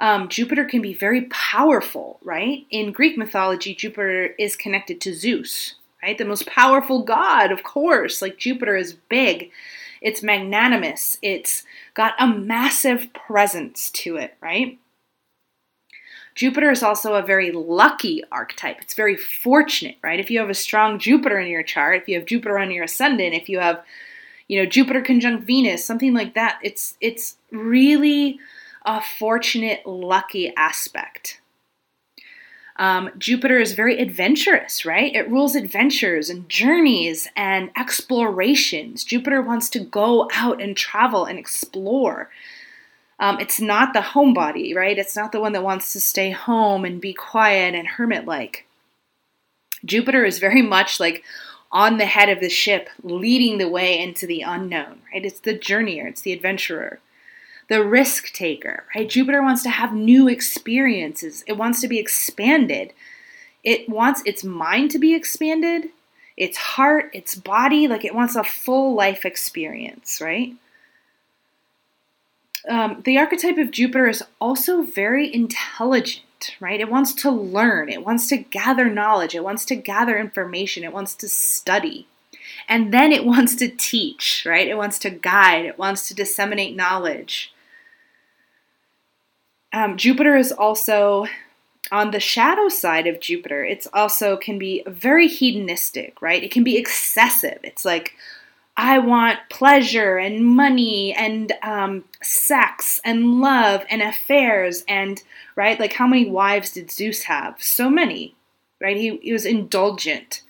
um, 0.04 0.28
Jupiter 0.28 0.66
can 0.66 0.82
be 0.82 0.94
very 0.94 1.22
powerful, 1.30 2.20
right? 2.24 2.68
In 2.70 2.92
Greek 2.92 3.18
mythology, 3.18 3.74
Jupiter 3.74 4.36
is 4.38 4.58
connected 4.58 5.00
to 5.00 5.14
Zeus, 5.14 5.76
right? 6.04 6.18
The 6.18 6.26
most 6.26 6.46
powerful 6.46 7.04
god, 7.04 7.54
of 7.54 7.64
course. 7.64 8.22
Like 8.22 8.38
Jupiter 8.38 8.76
is 8.76 8.98
big, 9.08 9.50
it's 10.02 10.22
magnanimous, 10.22 11.20
it's 11.22 11.64
got 11.94 12.16
a 12.20 12.28
massive 12.28 13.14
presence 13.14 13.90
to 13.92 14.18
it, 14.18 14.36
right? 14.42 14.78
Jupiter 16.36 16.70
is 16.70 16.84
also 16.84 17.14
a 17.14 17.22
very 17.22 17.54
lucky 17.54 18.24
archetype. 18.30 18.82
It's 18.82 18.96
very 18.96 19.16
fortunate, 19.16 19.96
right? 20.04 20.20
If 20.20 20.30
you 20.30 20.40
have 20.40 20.50
a 20.50 20.54
strong 20.54 21.00
Jupiter 21.00 21.40
in 21.40 21.48
your 21.48 21.64
chart, 21.64 22.02
if 22.02 22.10
you 22.10 22.20
have 22.20 22.28
Jupiter 22.28 22.60
on 22.60 22.72
your 22.72 22.84
ascendant, 22.84 23.36
if 23.36 23.48
you 23.48 23.60
have, 23.60 23.82
you 24.50 24.60
know, 24.60 24.70
Jupiter 24.70 25.02
conjunct 25.02 25.46
Venus, 25.46 25.86
something 25.86 26.14
like 26.14 26.34
that, 26.34 26.60
it's 26.62 26.98
it's 27.00 27.38
really 27.52 28.42
a 28.86 29.02
fortunate, 29.02 29.86
lucky 29.86 30.54
aspect. 30.56 31.40
Um, 32.76 33.12
Jupiter 33.18 33.60
is 33.60 33.74
very 33.74 34.00
adventurous, 34.00 34.84
right? 34.84 35.16
It 35.16 35.30
rules 35.30 35.56
adventures 35.56 36.30
and 36.30 36.50
journeys 36.50 37.28
and 37.36 37.70
explorations. 37.78 39.04
Jupiter 39.04 39.42
wants 39.42 39.70
to 39.72 39.80
go 39.80 40.28
out 40.34 40.62
and 40.62 40.76
travel 40.76 41.26
and 41.26 41.38
explore. 41.38 42.30
Um, 43.20 43.40
it's 43.40 43.62
not 43.62 43.94
the 43.94 44.00
homebody, 44.00 44.76
right? 44.76 44.98
It's 44.98 45.16
not 45.16 45.32
the 45.32 45.40
one 45.40 45.54
that 45.54 45.64
wants 45.64 45.94
to 45.94 46.00
stay 46.00 46.32
home 46.32 46.84
and 46.84 47.00
be 47.00 47.14
quiet 47.14 47.76
and 47.76 47.88
hermit 47.88 48.26
like. 48.26 48.66
Jupiter 49.86 50.26
is 50.26 50.40
very 50.40 50.62
much 50.62 51.00
like 51.00 51.24
on 51.72 51.98
the 51.98 52.06
head 52.06 52.30
of 52.30 52.40
the 52.40 52.50
ship, 52.50 52.90
leading 53.04 53.58
the 53.58 53.70
way 53.70 54.00
into 54.00 54.26
the 54.26 54.42
unknown, 54.42 55.02
right? 55.12 55.26
It's 55.26 55.40
the 55.40 55.58
journeyer, 55.58 56.08
it's 56.08 56.22
the 56.22 56.34
adventurer, 56.34 57.00
the 57.74 57.84
risk 57.84 58.32
taker, 58.34 58.84
right? 58.96 59.10
Jupiter 59.10 59.42
wants 59.42 59.64
to 59.64 59.70
have 59.72 59.96
new 59.96 60.28
experiences, 60.28 61.44
it 61.48 61.58
wants 61.58 61.82
to 61.82 61.88
be 61.88 61.98
expanded. 61.98 62.94
It 63.64 63.90
wants 63.90 64.22
its 64.26 64.44
mind 64.44 64.92
to 64.92 65.00
be 65.00 65.16
expanded, 65.16 65.90
its 66.38 66.58
heart, 66.58 67.10
its 67.14 67.34
body, 67.34 67.88
like 67.88 68.06
it 68.06 68.14
wants 68.14 68.36
a 68.36 68.44
full 68.44 68.94
life 68.94 69.26
experience, 69.26 70.20
right? 70.22 70.54
Um, 72.70 73.02
the 73.06 73.18
archetype 73.18 73.58
of 73.58 73.72
Jupiter 73.72 74.08
is 74.08 74.24
also 74.40 74.84
very 74.84 75.34
intelligent, 75.34 76.56
right? 76.60 76.80
It 76.80 76.92
wants 76.92 77.16
to 77.16 77.32
learn, 77.32 77.90
it 77.90 78.06
wants 78.06 78.28
to 78.28 78.38
gather 78.38 78.88
knowledge, 78.88 79.34
it 79.34 79.44
wants 79.44 79.66
to 79.66 79.76
gather 79.76 80.20
information, 80.20 80.84
it 80.84 80.94
wants 80.94 81.16
to 81.16 81.28
study. 81.28 82.06
And 82.70 82.94
then 82.94 83.12
it 83.12 83.26
wants 83.34 83.56
to 83.56 83.68
teach, 83.68 84.46
right? 84.46 84.68
It 84.68 84.78
wants 84.78 85.00
to 85.00 85.10
guide, 85.10 85.66
it 85.66 85.80
wants 85.80 86.08
to 86.10 86.14
disseminate 86.14 86.76
knowledge. 86.76 87.53
Um, 89.74 89.98
Jupiter 89.98 90.36
is 90.36 90.52
also 90.52 91.26
on 91.92 92.12
the 92.12 92.20
shadow 92.20 92.70
side 92.70 93.08
of 93.08 93.20
Jupiter, 93.20 93.64
it's 93.64 93.88
also 93.94 94.38
can 94.38 94.58
be 94.58 94.84
very 94.88 95.28
hedonistic, 95.28 96.22
right? 96.22 96.44
It 96.44 96.52
can 96.52 96.64
be 96.64 96.78
excessive. 96.78 97.60
It's 97.64 97.84
like, 97.84 98.16
I 98.76 98.98
want 98.98 99.40
pleasure 99.50 100.18
and 100.18 100.46
money 100.46 101.14
and 101.14 101.52
um, 101.62 102.06
sex 102.24 103.00
and 103.06 103.40
love 103.40 103.84
and 103.90 104.02
affairs 104.02 104.84
and 104.88 105.22
right 105.56 105.80
like 105.80 105.94
how 105.94 106.08
many 106.08 106.28
wives 106.28 106.72
did 106.72 106.90
Zeus 106.90 107.24
have? 107.24 107.62
So 107.62 107.90
many, 107.90 108.34
right? 108.82 108.98
He, 108.98 109.18
he 109.18 109.32
was 109.32 109.46
indulgent, 109.46 110.42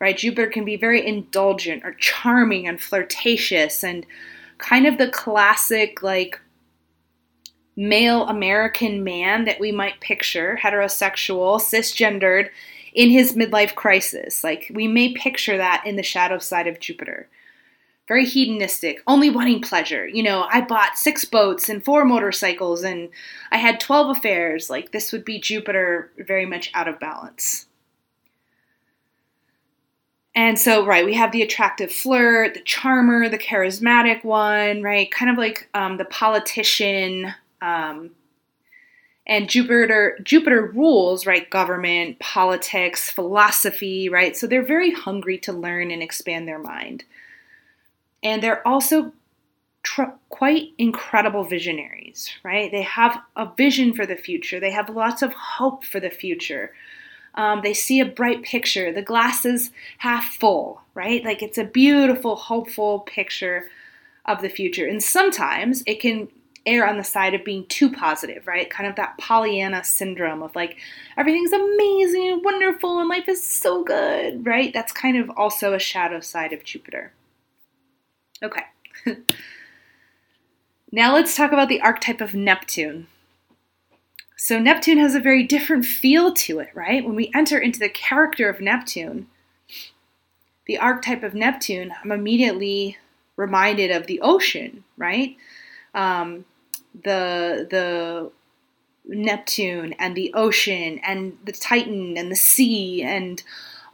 right? 0.00 0.16
Jupiter 0.16 0.46
can 0.46 0.64
be 0.64 0.76
very 0.76 1.06
indulgent 1.06 1.84
or 1.84 1.92
charming 1.92 2.66
and 2.66 2.80
flirtatious 2.80 3.84
and 3.84 4.06
kind 4.56 4.86
of 4.86 4.96
the 4.96 5.10
classic 5.10 6.02
like 6.02 6.40
male 7.76 8.26
American 8.28 9.04
man 9.04 9.44
that 9.44 9.60
we 9.60 9.70
might 9.70 10.00
picture, 10.00 10.58
heterosexual, 10.62 11.60
cisgendered, 11.60 12.48
in 12.94 13.10
his 13.10 13.34
midlife 13.34 13.74
crisis. 13.74 14.42
Like 14.42 14.70
we 14.72 14.88
may 14.88 15.12
picture 15.12 15.58
that 15.58 15.84
in 15.86 15.96
the 15.96 16.02
shadow 16.02 16.38
side 16.38 16.66
of 16.66 16.80
Jupiter 16.80 17.28
very 18.08 18.24
hedonistic, 18.24 19.02
only 19.06 19.30
wanting 19.30 19.60
pleasure. 19.60 20.06
You 20.06 20.22
know, 20.22 20.46
I 20.50 20.60
bought 20.60 20.98
six 20.98 21.24
boats 21.24 21.68
and 21.68 21.84
four 21.84 22.04
motorcycles 22.04 22.84
and 22.84 23.08
I 23.50 23.58
had 23.58 23.80
12 23.80 24.16
affairs. 24.16 24.70
Like, 24.70 24.92
this 24.92 25.12
would 25.12 25.24
be 25.24 25.40
Jupiter 25.40 26.12
very 26.18 26.46
much 26.46 26.70
out 26.74 26.88
of 26.88 27.00
balance. 27.00 27.66
And 30.34 30.58
so, 30.58 30.84
right, 30.84 31.04
we 31.04 31.14
have 31.14 31.32
the 31.32 31.42
attractive 31.42 31.90
flirt, 31.90 32.54
the 32.54 32.60
charmer, 32.60 33.28
the 33.28 33.38
charismatic 33.38 34.22
one, 34.22 34.82
right? 34.82 35.10
Kind 35.10 35.30
of 35.30 35.38
like 35.38 35.68
um, 35.74 35.96
the 35.96 36.04
politician. 36.04 37.34
Um, 37.60 38.10
and 39.26 39.48
Jupiter 39.48 40.18
Jupiter 40.22 40.72
rules, 40.74 41.26
right? 41.26 41.50
Government, 41.50 42.18
politics, 42.20 43.10
philosophy, 43.10 44.08
right? 44.08 44.36
So 44.36 44.46
they're 44.46 44.64
very 44.64 44.92
hungry 44.92 45.38
to 45.38 45.52
learn 45.52 45.90
and 45.90 46.02
expand 46.02 46.46
their 46.46 46.60
mind 46.60 47.04
and 48.26 48.42
they're 48.42 48.66
also 48.66 49.12
tr- 49.84 50.16
quite 50.30 50.70
incredible 50.78 51.44
visionaries, 51.44 52.30
right? 52.42 52.70
They 52.72 52.82
have 52.82 53.20
a 53.36 53.48
vision 53.56 53.94
for 53.94 54.04
the 54.04 54.16
future, 54.16 54.58
they 54.58 54.72
have 54.72 54.88
lots 54.90 55.22
of 55.22 55.32
hope 55.32 55.84
for 55.84 56.00
the 56.00 56.10
future. 56.10 56.72
Um, 57.36 57.60
they 57.62 57.74
see 57.74 58.00
a 58.00 58.06
bright 58.06 58.42
picture. 58.42 58.90
The 58.90 59.02
glass 59.02 59.44
is 59.44 59.70
half 59.98 60.24
full, 60.24 60.80
right? 60.94 61.22
Like 61.22 61.42
it's 61.42 61.58
a 61.58 61.64
beautiful, 61.64 62.34
hopeful 62.34 63.00
picture 63.00 63.68
of 64.24 64.40
the 64.40 64.48
future. 64.48 64.86
And 64.86 65.02
sometimes 65.02 65.82
it 65.86 66.00
can 66.00 66.28
err 66.66 66.86
on 66.86 66.96
the 66.96 67.04
side 67.04 67.34
of 67.34 67.44
being 67.44 67.64
too 67.66 67.90
positive, 67.90 68.46
right? 68.46 68.68
Kind 68.68 68.88
of 68.88 68.96
that 68.96 69.16
Pollyanna 69.18 69.84
syndrome 69.84 70.42
of 70.42 70.54
like 70.56 70.76
everything's 71.16 71.52
amazing 71.52 72.28
and 72.28 72.44
wonderful 72.44 72.98
and 72.98 73.08
life 73.08 73.28
is 73.28 73.42
so 73.42 73.84
good, 73.84 74.44
right? 74.44 74.72
That's 74.72 74.92
kind 74.92 75.16
of 75.16 75.30
also 75.36 75.72
a 75.72 75.78
shadow 75.78 76.20
side 76.20 76.52
of 76.52 76.64
Jupiter. 76.64 77.12
Okay. 78.42 78.64
now 80.92 81.14
let's 81.14 81.36
talk 81.36 81.52
about 81.52 81.68
the 81.68 81.80
archetype 81.80 82.20
of 82.20 82.34
Neptune. 82.34 83.06
So, 84.38 84.58
Neptune 84.58 84.98
has 84.98 85.14
a 85.14 85.20
very 85.20 85.44
different 85.44 85.86
feel 85.86 86.32
to 86.34 86.58
it, 86.58 86.68
right? 86.74 87.02
When 87.04 87.16
we 87.16 87.30
enter 87.34 87.58
into 87.58 87.78
the 87.78 87.88
character 87.88 88.50
of 88.50 88.60
Neptune, 88.60 89.28
the 90.66 90.76
archetype 90.76 91.22
of 91.22 91.32
Neptune, 91.32 91.94
I'm 92.04 92.12
immediately 92.12 92.98
reminded 93.36 93.90
of 93.90 94.06
the 94.06 94.20
ocean, 94.20 94.84
right? 94.98 95.36
Um, 95.94 96.44
the 97.04 97.66
the 97.70 98.30
Neptune 99.08 99.94
and 99.98 100.16
the 100.16 100.32
ocean 100.34 100.98
and 101.04 101.38
the 101.44 101.52
Titan 101.52 102.16
and 102.16 102.30
the 102.30 102.36
sea 102.36 103.02
and 103.02 103.42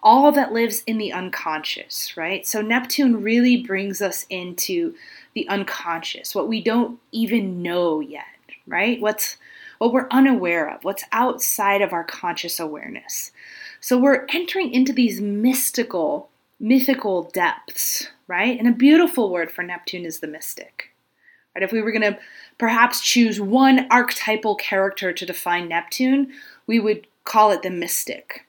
all 0.02 0.32
that 0.32 0.52
lives 0.52 0.82
in 0.86 0.98
the 0.98 1.12
unconscious, 1.12 2.16
right? 2.16 2.46
So 2.46 2.60
Neptune 2.60 3.22
really 3.22 3.62
brings 3.62 4.02
us 4.02 4.26
into 4.28 4.94
the 5.34 5.48
unconscious, 5.48 6.34
what 6.34 6.48
we 6.48 6.62
don't 6.62 6.98
even 7.12 7.62
know 7.62 8.00
yet, 8.00 8.24
right? 8.66 9.00
What's 9.00 9.36
what 9.78 9.92
we're 9.92 10.06
unaware 10.12 10.70
of, 10.70 10.84
what's 10.84 11.02
outside 11.10 11.82
of 11.82 11.92
our 11.92 12.04
conscious 12.04 12.60
awareness. 12.60 13.32
So 13.80 13.98
we're 13.98 14.26
entering 14.28 14.72
into 14.72 14.92
these 14.92 15.20
mystical, 15.20 16.30
mythical 16.60 17.24
depths, 17.24 18.06
right? 18.28 18.56
And 18.56 18.68
a 18.68 18.72
beautiful 18.72 19.32
word 19.32 19.50
for 19.50 19.64
Neptune 19.64 20.04
is 20.04 20.20
the 20.20 20.28
mystic. 20.28 20.91
Right? 21.54 21.62
If 21.62 21.72
we 21.72 21.82
were 21.82 21.92
going 21.92 22.14
to 22.14 22.18
perhaps 22.58 23.00
choose 23.00 23.40
one 23.40 23.86
archetypal 23.90 24.56
character 24.56 25.12
to 25.12 25.26
define 25.26 25.68
Neptune, 25.68 26.32
we 26.66 26.80
would 26.80 27.06
call 27.24 27.50
it 27.50 27.62
the 27.62 27.70
mystic. 27.70 28.46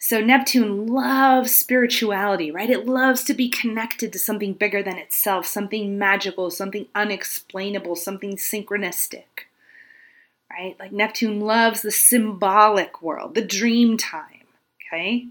So 0.00 0.20
Neptune 0.20 0.86
loves 0.86 1.54
spirituality, 1.54 2.52
right? 2.52 2.70
It 2.70 2.86
loves 2.86 3.24
to 3.24 3.34
be 3.34 3.48
connected 3.48 4.12
to 4.12 4.18
something 4.18 4.52
bigger 4.52 4.80
than 4.82 4.96
itself, 4.96 5.44
something 5.44 5.98
magical, 5.98 6.50
something 6.50 6.86
unexplainable, 6.94 7.96
something 7.96 8.36
synchronistic, 8.36 9.46
right? 10.50 10.76
Like 10.78 10.92
Neptune 10.92 11.40
loves 11.40 11.82
the 11.82 11.90
symbolic 11.90 13.02
world, 13.02 13.34
the 13.34 13.44
dream 13.44 13.96
time, 13.96 14.46
okay? 14.86 15.26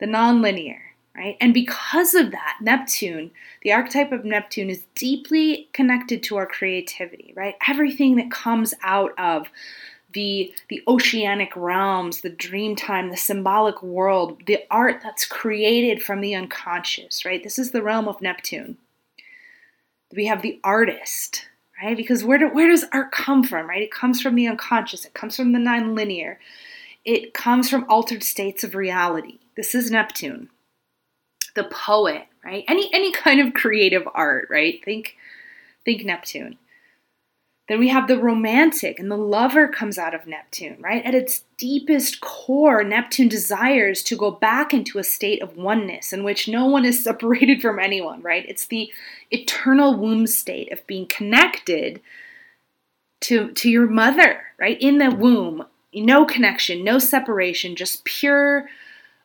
The 0.00 0.06
nonlinear, 0.06 0.78
right? 1.16 1.36
And 1.40 1.52
because 1.52 2.14
of 2.14 2.30
that, 2.30 2.58
Neptune, 2.60 3.30
the 3.62 3.72
archetype 3.72 4.12
of 4.12 4.24
Neptune 4.24 4.70
is 4.70 4.84
deeply 4.94 5.68
connected 5.72 6.22
to 6.24 6.36
our 6.36 6.46
creativity, 6.46 7.32
right? 7.36 7.56
Everything 7.68 8.16
that 8.16 8.30
comes 8.30 8.74
out 8.82 9.12
of 9.18 9.48
the 10.12 10.52
the 10.68 10.82
oceanic 10.86 11.54
realms, 11.56 12.20
the 12.20 12.30
dream 12.30 12.76
time, 12.76 13.10
the 13.10 13.16
symbolic 13.16 13.82
world, 13.82 14.42
the 14.46 14.58
art 14.70 15.00
that's 15.02 15.24
created 15.24 16.02
from 16.02 16.20
the 16.20 16.34
unconscious, 16.34 17.24
right? 17.24 17.42
This 17.42 17.58
is 17.58 17.70
the 17.70 17.82
realm 17.82 18.08
of 18.08 18.20
Neptune. 18.20 18.76
We 20.14 20.26
have 20.26 20.42
the 20.42 20.60
artist, 20.62 21.46
right? 21.82 21.96
Because 21.96 22.24
where 22.24 22.38
do, 22.38 22.48
where 22.48 22.68
does 22.68 22.84
art 22.92 23.10
come 23.12 23.42
from, 23.42 23.68
right? 23.68 23.82
It 23.82 23.90
comes 23.90 24.20
from 24.20 24.34
the 24.34 24.46
unconscious. 24.46 25.06
It 25.06 25.14
comes 25.14 25.36
from 25.36 25.52
the 25.52 25.58
non-linear. 25.58 26.38
It 27.04 27.32
comes 27.32 27.68
from 27.70 27.86
altered 27.88 28.22
states 28.22 28.62
of 28.62 28.74
reality. 28.74 29.38
This 29.56 29.74
is 29.74 29.90
Neptune. 29.90 30.50
The 31.54 31.64
poet, 31.64 32.26
right? 32.44 32.64
Any 32.68 32.92
any 32.92 33.12
kind 33.12 33.40
of 33.40 33.54
creative 33.54 34.08
art, 34.14 34.48
right? 34.50 34.82
Think 34.84 35.16
think 35.84 36.04
Neptune. 36.04 36.58
Then 37.68 37.78
we 37.78 37.88
have 37.88 38.08
the 38.08 38.18
romantic, 38.18 38.98
and 38.98 39.10
the 39.10 39.16
lover 39.16 39.68
comes 39.68 39.96
out 39.96 40.14
of 40.14 40.26
Neptune, 40.26 40.76
right? 40.80 41.04
At 41.04 41.14
its 41.14 41.44
deepest 41.56 42.20
core, 42.20 42.82
Neptune 42.82 43.28
desires 43.28 44.02
to 44.02 44.16
go 44.16 44.32
back 44.32 44.74
into 44.74 44.98
a 44.98 45.04
state 45.04 45.40
of 45.40 45.56
oneness 45.56 46.12
in 46.12 46.24
which 46.24 46.48
no 46.48 46.66
one 46.66 46.84
is 46.84 47.02
separated 47.04 47.62
from 47.62 47.78
anyone, 47.78 48.20
right? 48.20 48.44
It's 48.48 48.66
the 48.66 48.92
eternal 49.30 49.96
womb 49.96 50.26
state 50.26 50.72
of 50.72 50.86
being 50.86 51.06
connected 51.06 52.00
to, 53.20 53.52
to 53.52 53.70
your 53.70 53.86
mother, 53.86 54.42
right? 54.58 54.76
In 54.80 54.98
the 54.98 55.10
womb, 55.10 55.64
no 55.94 56.24
connection, 56.24 56.82
no 56.82 56.98
separation, 56.98 57.76
just 57.76 58.04
pure 58.04 58.68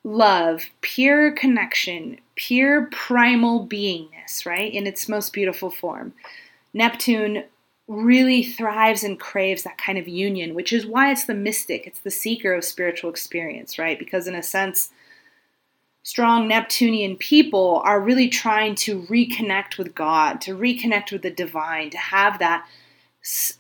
love, 0.04 0.66
pure 0.82 1.32
connection, 1.32 2.20
pure 2.36 2.88
primal 2.92 3.68
beingness, 3.68 4.46
right? 4.46 4.74
In 4.74 4.88
its 4.88 5.10
most 5.10 5.34
beautiful 5.34 5.70
form. 5.70 6.14
Neptune 6.74 7.44
really 7.88 8.44
thrives 8.44 9.04
and 9.04 9.20
craves 9.20 9.64
that 9.64 9.78
kind 9.78 9.98
of 9.98 10.08
union, 10.08 10.54
which 10.54 10.74
is 10.74 10.86
why 10.86 11.12
it's 11.12 11.26
the 11.26 11.34
mystic, 11.34 11.88
it's 11.88 12.00
the 12.00 12.12
seeker 12.12 12.54
of 12.54 12.64
spiritual 12.64 13.10
experience, 13.10 13.80
right? 13.80 13.98
Because 13.98 14.28
in 14.28 14.36
a 14.36 14.44
sense, 14.44 14.90
strong 16.04 16.48
Neptunian 16.48 17.16
people 17.16 17.82
are 17.86 18.02
really 18.02 18.30
trying 18.30 18.76
to 18.76 19.02
reconnect 19.04 19.78
with 19.78 19.96
God, 19.96 20.42
to 20.42 20.58
reconnect 20.58 21.12
with 21.12 21.22
the 21.22 21.32
divine, 21.32 21.90
to 21.92 21.98
have 21.98 22.40
that 22.40 22.68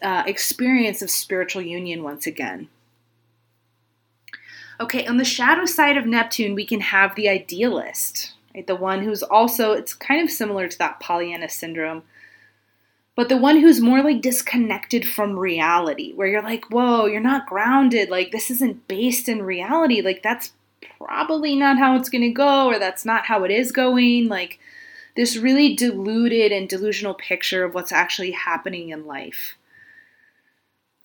uh, 0.02 0.24
experience 0.26 1.02
of 1.02 1.10
spiritual 1.10 1.62
union 1.62 2.04
once 2.04 2.28
again. 2.28 2.70
Okay, 4.80 5.06
on 5.08 5.18
the 5.18 5.26
shadow 5.26 5.66
side 5.66 5.98
of 5.98 6.06
Neptune, 6.06 6.54
we 6.54 6.66
can 6.66 6.82
have 6.82 7.16
the 7.16 7.28
idealist, 7.30 8.34
right? 8.54 8.66
The 8.66 8.76
one 8.76 9.04
who's 9.04 9.24
also, 9.24 9.74
it's 9.74 9.94
kind 9.94 10.22
of 10.22 10.30
similar 10.30 10.68
to 10.68 10.78
that 10.78 11.00
Pollyanna 11.00 11.50
syndrome, 11.50 12.04
but 13.16 13.30
the 13.30 13.38
one 13.38 13.60
who's 13.60 13.82
more 13.82 14.04
like 14.04 14.22
disconnected 14.22 15.08
from 15.08 15.40
reality, 15.40 16.14
where 16.14 16.28
you're 16.28 16.44
like, 16.44 16.66
whoa, 16.66 17.08
you're 17.08 17.20
not 17.20 17.48
grounded. 17.48 18.10
Like, 18.10 18.32
this 18.32 18.52
isn't 18.52 18.88
based 18.88 19.28
in 19.28 19.42
reality. 19.42 20.02
Like, 20.02 20.22
that's 20.22 20.52
probably 20.98 21.56
not 21.56 21.78
how 21.78 21.96
it's 21.96 22.10
going 22.10 22.22
to 22.22 22.30
go 22.30 22.68
or 22.68 22.80
that's 22.80 23.06
not 23.06 23.26
how 23.26 23.44
it 23.44 23.52
is 23.52 23.72
going. 23.72 24.28
Like 24.28 24.60
this 25.16 25.38
really 25.38 25.76
diluted 25.76 26.52
and 26.52 26.68
delusional 26.68 27.14
picture 27.14 27.64
of 27.64 27.74
what's 27.74 27.92
actually 27.92 28.32
happening 28.32 28.90
in 28.90 29.06
life. 29.06 29.58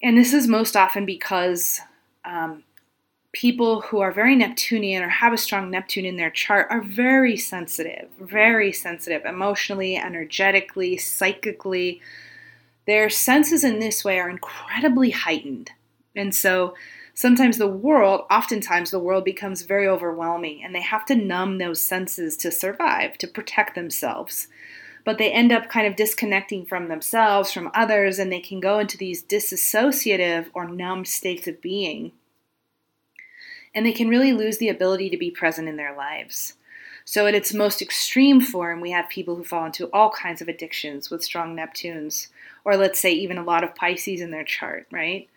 And 0.02 0.18
this 0.18 0.32
is 0.32 0.48
most 0.48 0.76
often 0.76 1.06
because 1.06 1.80
um, 2.24 2.64
people 3.32 3.80
who 3.80 4.00
are 4.00 4.12
very 4.12 4.36
Neptunian 4.36 5.02
or 5.02 5.08
have 5.08 5.32
a 5.32 5.38
strong 5.38 5.70
Neptune 5.70 6.04
in 6.04 6.16
their 6.16 6.30
chart 6.30 6.66
are 6.70 6.82
very 6.82 7.36
sensitive, 7.36 8.08
very 8.20 8.72
sensitive 8.72 9.24
emotionally, 9.24 9.96
energetically, 9.96 10.98
psychically. 10.98 12.00
Their 12.86 13.08
senses 13.08 13.64
in 13.64 13.78
this 13.78 14.04
way 14.04 14.18
are 14.20 14.28
incredibly 14.28 15.10
heightened. 15.10 15.70
And 16.14 16.34
so 16.34 16.74
sometimes 17.14 17.56
the 17.56 17.68
world, 17.68 18.26
oftentimes 18.30 18.90
the 18.90 18.98
world 18.98 19.24
becomes 19.24 19.62
very 19.62 19.88
overwhelming 19.88 20.62
and 20.62 20.74
they 20.74 20.82
have 20.82 21.06
to 21.06 21.14
numb 21.14 21.56
those 21.56 21.80
senses 21.80 22.36
to 22.38 22.50
survive, 22.50 23.16
to 23.18 23.26
protect 23.26 23.74
themselves. 23.74 24.48
But 25.04 25.16
they 25.16 25.32
end 25.32 25.52
up 25.52 25.70
kind 25.70 25.86
of 25.86 25.96
disconnecting 25.96 26.66
from 26.66 26.88
themselves, 26.88 27.50
from 27.50 27.72
others, 27.74 28.18
and 28.18 28.30
they 28.30 28.40
can 28.40 28.60
go 28.60 28.78
into 28.78 28.96
these 28.96 29.24
disassociative 29.24 30.46
or 30.54 30.68
numb 30.68 31.06
states 31.06 31.48
of 31.48 31.60
being. 31.62 32.12
And 33.74 33.86
they 33.86 33.92
can 33.92 34.08
really 34.08 34.32
lose 34.32 34.58
the 34.58 34.68
ability 34.68 35.08
to 35.10 35.16
be 35.16 35.30
present 35.30 35.68
in 35.68 35.76
their 35.76 35.96
lives. 35.96 36.54
So, 37.04 37.26
at 37.26 37.34
its 37.34 37.52
most 37.52 37.82
extreme 37.82 38.40
form, 38.40 38.80
we 38.80 38.92
have 38.92 39.08
people 39.08 39.34
who 39.34 39.44
fall 39.44 39.66
into 39.66 39.90
all 39.92 40.10
kinds 40.10 40.40
of 40.40 40.48
addictions 40.48 41.10
with 41.10 41.24
strong 41.24 41.56
Neptunes, 41.56 42.28
or 42.64 42.76
let's 42.76 43.00
say 43.00 43.12
even 43.12 43.38
a 43.38 43.44
lot 43.44 43.64
of 43.64 43.74
Pisces 43.74 44.20
in 44.20 44.30
their 44.30 44.44
chart, 44.44 44.86
right? 44.92 45.28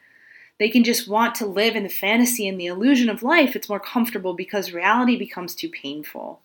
They 0.59 0.69
can 0.69 0.83
just 0.83 1.07
want 1.07 1.35
to 1.35 1.45
live 1.45 1.75
in 1.75 1.83
the 1.83 1.89
fantasy 1.89 2.47
and 2.47 2.59
the 2.59 2.67
illusion 2.67 3.09
of 3.09 3.23
life. 3.23 3.55
It's 3.55 3.67
more 3.67 3.79
comfortable 3.79 4.33
because 4.33 4.71
reality 4.71 5.17
becomes 5.17 5.55
too 5.55 5.69
painful. 5.69 6.39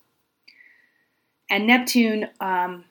And 1.49 1.67
Neptune 1.67 2.29
um, 2.39 2.85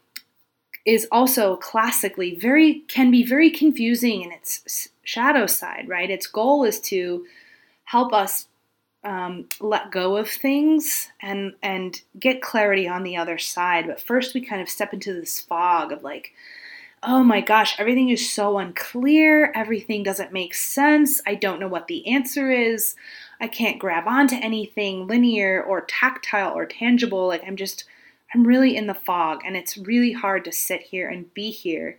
is 0.87 1.07
also 1.11 1.57
classically 1.57 2.35
very, 2.35 2.81
can 2.89 3.11
be 3.11 3.25
very 3.25 3.51
confusing 3.51 4.23
in 4.23 4.33
its 4.33 4.89
shadow 5.03 5.47
side, 5.47 5.89
right? 5.89 6.11
Its 6.11 6.27
goal 6.27 6.65
is 6.65 6.81
to 6.81 7.27
help 7.85 8.13
us 8.13 8.47
um, 9.03 9.47
let 9.61 9.91
go 9.91 10.17
of 10.17 10.29
things 10.29 11.09
and 11.21 11.55
and 11.63 12.03
get 12.19 12.43
clarity 12.43 12.87
on 12.87 13.03
the 13.03 13.17
other 13.17 13.39
side. 13.39 13.87
But 13.87 14.01
first, 14.01 14.35
we 14.35 14.41
kind 14.41 14.61
of 14.61 14.69
step 14.69 14.93
into 14.93 15.13
this 15.13 15.41
fog 15.41 15.93
of 15.93 16.03
like, 16.03 16.33
oh 17.03 17.23
my 17.23 17.41
gosh, 17.41 17.79
everything 17.79 18.11
is 18.11 18.31
so 18.31 18.59
unclear. 18.59 19.53
Everything 19.55 20.03
doesn't 20.03 20.33
make 20.33 20.55
sense. 20.55 21.21
I 21.27 21.35
don't 21.35 21.61
know 21.61 21.69
what 21.69 21.87
the 21.87 22.07
answer 22.09 22.51
is. 22.51 22.95
I 23.41 23.49
can't 23.49 23.79
grab 23.79 24.07
onto 24.07 24.37
anything 24.37 25.07
linear 25.07 25.63
or 25.63 25.81
tactile 25.83 26.53
or 26.53 26.67
tangible. 26.67 27.27
Like 27.29 27.43
I'm 27.47 27.57
just, 27.57 27.85
I'm 28.35 28.47
really 28.47 28.77
in 28.77 28.87
the 28.87 28.95
fog, 28.95 29.41
and 29.47 29.57
it's 29.57 29.79
really 29.79 30.13
hard 30.13 30.45
to 30.45 30.53
sit 30.53 30.83
here 30.83 31.09
and 31.09 31.33
be 31.33 31.51
here. 31.51 31.97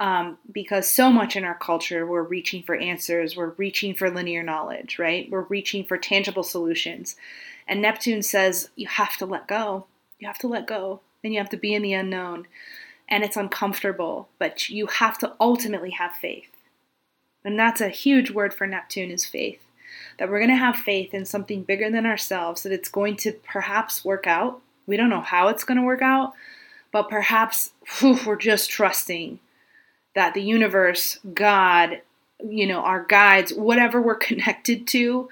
Um, 0.00 0.38
because 0.50 0.88
so 0.88 1.10
much 1.10 1.36
in 1.36 1.44
our 1.44 1.54
culture, 1.54 2.06
we're 2.06 2.22
reaching 2.22 2.62
for 2.62 2.74
answers, 2.74 3.36
we're 3.36 3.50
reaching 3.58 3.94
for 3.94 4.10
linear 4.10 4.42
knowledge, 4.42 4.98
right? 4.98 5.30
We're 5.30 5.42
reaching 5.42 5.84
for 5.84 5.98
tangible 5.98 6.42
solutions. 6.42 7.16
And 7.68 7.82
Neptune 7.82 8.22
says, 8.22 8.70
you 8.76 8.88
have 8.88 9.16
to 9.18 9.26
let 9.26 9.46
go. 9.46 9.86
You 10.18 10.26
have 10.26 10.38
to 10.38 10.48
let 10.48 10.66
go, 10.66 11.00
and 11.22 11.32
you 11.32 11.38
have 11.38 11.50
to 11.50 11.56
be 11.56 11.74
in 11.74 11.82
the 11.82 11.92
unknown 11.92 12.46
and 13.10 13.24
it's 13.24 13.36
uncomfortable, 13.36 14.28
but 14.38 14.68
you 14.68 14.86
have 14.86 15.18
to 15.18 15.34
ultimately 15.40 15.90
have 15.90 16.12
faith. 16.12 16.50
And 17.44 17.58
that's 17.58 17.80
a 17.80 17.88
huge 17.88 18.30
word 18.30 18.54
for 18.54 18.66
Neptune 18.66 19.10
is 19.10 19.26
faith. 19.26 19.60
That 20.18 20.30
we're 20.30 20.38
going 20.38 20.50
to 20.50 20.56
have 20.56 20.76
faith 20.76 21.12
in 21.12 21.24
something 21.24 21.64
bigger 21.64 21.90
than 21.90 22.06
ourselves, 22.06 22.62
that 22.62 22.72
it's 22.72 22.88
going 22.88 23.16
to 23.16 23.32
perhaps 23.32 24.04
work 24.04 24.26
out. 24.26 24.60
We 24.86 24.96
don't 24.96 25.10
know 25.10 25.20
how 25.20 25.48
it's 25.48 25.64
going 25.64 25.78
to 25.78 25.84
work 25.84 26.02
out, 26.02 26.34
but 26.92 27.08
perhaps 27.08 27.72
whew, 27.98 28.18
we're 28.24 28.36
just 28.36 28.70
trusting 28.70 29.40
that 30.14 30.34
the 30.34 30.42
universe, 30.42 31.18
God, 31.34 32.02
you 32.44 32.66
know, 32.66 32.80
our 32.80 33.04
guides, 33.04 33.52
whatever 33.52 34.00
we're 34.00 34.14
connected 34.16 34.86
to, 34.88 35.28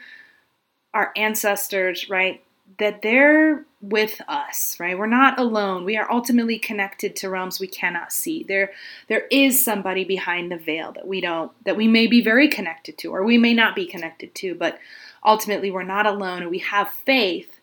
our 0.94 1.12
ancestors, 1.16 2.08
right? 2.08 2.42
That 2.78 3.02
they're 3.02 3.64
with 3.80 4.20
us, 4.28 4.76
right? 4.80 4.98
We're 4.98 5.06
not 5.06 5.38
alone. 5.38 5.84
We 5.84 5.96
are 5.96 6.10
ultimately 6.10 6.58
connected 6.58 7.14
to 7.16 7.30
realms 7.30 7.60
we 7.60 7.66
cannot 7.66 8.12
see. 8.12 8.44
There 8.46 8.72
there 9.08 9.26
is 9.30 9.64
somebody 9.64 10.04
behind 10.04 10.50
the 10.50 10.58
veil 10.58 10.92
that 10.92 11.06
we 11.06 11.20
don't 11.20 11.52
that 11.64 11.76
we 11.76 11.86
may 11.86 12.06
be 12.06 12.20
very 12.20 12.48
connected 12.48 12.98
to 12.98 13.08
or 13.08 13.24
we 13.24 13.38
may 13.38 13.54
not 13.54 13.74
be 13.74 13.86
connected 13.86 14.34
to, 14.36 14.54
but 14.54 14.78
ultimately 15.24 15.70
we're 15.70 15.82
not 15.82 16.06
alone 16.06 16.42
and 16.42 16.50
we 16.50 16.58
have 16.58 16.90
faith 16.90 17.60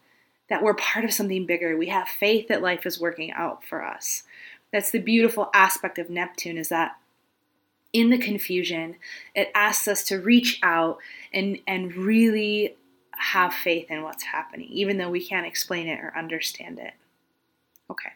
that 0.49 0.61
we're 0.61 0.75
part 0.75 1.05
of 1.05 1.13
something 1.13 1.45
bigger. 1.45 1.75
We 1.75 1.87
have 1.87 2.07
faith 2.07 2.47
that 2.47 2.61
life 2.61 2.85
is 2.85 2.99
working 2.99 3.31
out 3.31 3.63
for 3.63 3.83
us. 3.83 4.23
That's 4.71 4.91
the 4.91 4.99
beautiful 4.99 5.49
aspect 5.53 5.97
of 5.99 6.09
Neptune 6.09 6.57
is 6.57 6.69
that 6.69 6.95
in 7.95 8.09
the 8.09 8.17
confusion, 8.17 8.97
it 9.33 9.49
asks 9.55 9.87
us 9.87 10.03
to 10.03 10.19
reach 10.19 10.59
out 10.61 10.97
and 11.33 11.57
and 11.65 11.95
really 11.95 12.75
have 13.17 13.53
faith 13.53 13.89
in 13.89 14.03
what's 14.03 14.23
happening, 14.23 14.67
even 14.69 14.97
though 14.97 15.09
we 15.09 15.25
can't 15.25 15.47
explain 15.47 15.87
it 15.87 16.01
or 16.01 16.13
understand 16.17 16.77
it. 16.77 16.93
Okay. 17.89 18.09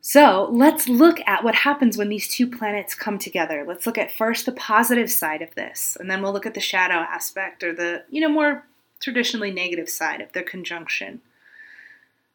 So 0.00 0.48
let's 0.50 0.88
look 0.88 1.20
at 1.28 1.44
what 1.44 1.54
happens 1.54 1.96
when 1.96 2.08
these 2.08 2.26
two 2.26 2.48
planets 2.50 2.96
come 2.96 3.18
together. 3.18 3.64
Let's 3.64 3.86
look 3.86 3.98
at 3.98 4.10
first 4.10 4.44
the 4.44 4.52
positive 4.52 5.10
side 5.10 5.42
of 5.42 5.54
this, 5.54 5.96
and 6.00 6.10
then 6.10 6.20
we'll 6.20 6.32
look 6.32 6.46
at 6.46 6.54
the 6.54 6.60
shadow 6.60 6.94
aspect 6.94 7.62
or 7.62 7.72
the, 7.72 8.02
you 8.10 8.20
know, 8.20 8.28
more 8.28 8.64
traditionally 9.00 9.52
negative 9.52 9.88
side 9.88 10.20
of 10.20 10.32
the 10.32 10.42
conjunction. 10.42 11.20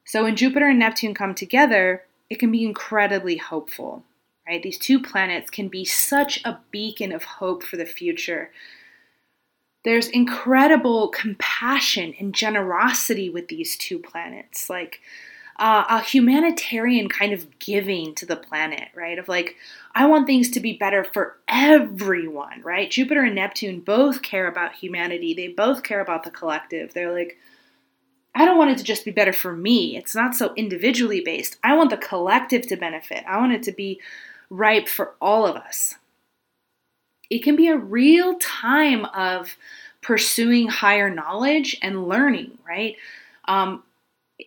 So 0.06 0.24
when 0.24 0.38
Jupiter 0.38 0.70
and 0.70 0.80
Neptune 0.80 1.14
come 1.14 1.36
together, 1.36 2.04
it 2.30 2.40
can 2.40 2.52
be 2.52 2.64
incredibly 2.64 3.36
hopeful, 3.38 4.04
right? 4.48 4.62
These 4.62 4.78
two 4.78 5.02
planets 5.02 5.50
can 5.50 5.68
be 5.68 5.86
such 5.86 6.44
a 6.44 6.60
beacon 6.72 7.12
of 7.12 7.24
hope 7.24 7.64
for 7.64 7.78
the 7.78 7.86
future. 7.86 8.52
There's 9.84 10.08
incredible 10.08 11.10
compassion 11.10 12.14
and 12.20 12.34
generosity 12.34 13.30
with 13.30 13.48
these 13.48 13.78
two 13.78 14.00
planets 14.00 14.70
like 14.70 15.02
uh, 15.60 15.84
a 15.88 16.02
humanitarian 16.02 17.08
kind 17.08 17.32
of 17.32 17.60
giving 17.60 18.16
to 18.16 18.26
the 18.26 18.36
planet 18.36 18.90
right? 18.96 19.20
Of 19.20 19.28
like 19.28 19.56
i 19.94 20.06
want 20.06 20.26
things 20.26 20.50
to 20.52 20.60
be 20.60 20.74
better 20.74 21.04
for 21.04 21.38
everyone 21.48 22.62
right? 22.64 22.90
Jupiter 22.90 23.24
and 23.24 23.36
neptune 23.36 23.82
both 23.82 24.22
care 24.22 24.48
about 24.48 24.76
humanity. 24.76 25.34
They 25.34 25.50
both 25.50 25.84
care 25.84 26.02
about 26.02 26.24
the 26.24 26.32
collective. 26.32 26.94
They're 26.94 27.14
like 27.14 27.38
i 28.36 28.46
don't 28.46 28.58
want 28.58 28.72
it 28.72 28.80
to 28.80 28.84
just 28.84 29.06
be 29.06 29.12
better 29.12 29.34
for 29.34 29.56
me. 29.56 29.96
It's 29.98 30.16
not 30.16 30.36
so 30.36 30.54
individually 30.56 31.22
based. 31.22 31.58
I 31.64 31.76
want 31.76 31.90
the 31.92 31.98
collective 31.98 32.66
to 32.68 32.76
benefit. 32.76 33.24
I 33.28 33.38
want 33.38 33.54
it 33.54 33.64
to 33.64 33.72
be 33.72 34.02
ripe 34.54 34.88
for 34.88 35.16
all 35.20 35.48
of 35.48 35.56
us 35.56 35.96
it 37.34 37.44
can 37.44 37.56
be 37.56 37.68
a 37.68 37.78
real 37.78 38.36
time 38.36 39.06
of 39.06 39.58
pursuing 40.02 40.68
higher 40.68 41.10
knowledge 41.10 41.76
and 41.82 42.08
learning, 42.08 42.60
right? 42.68 42.96
Um, 43.46 43.82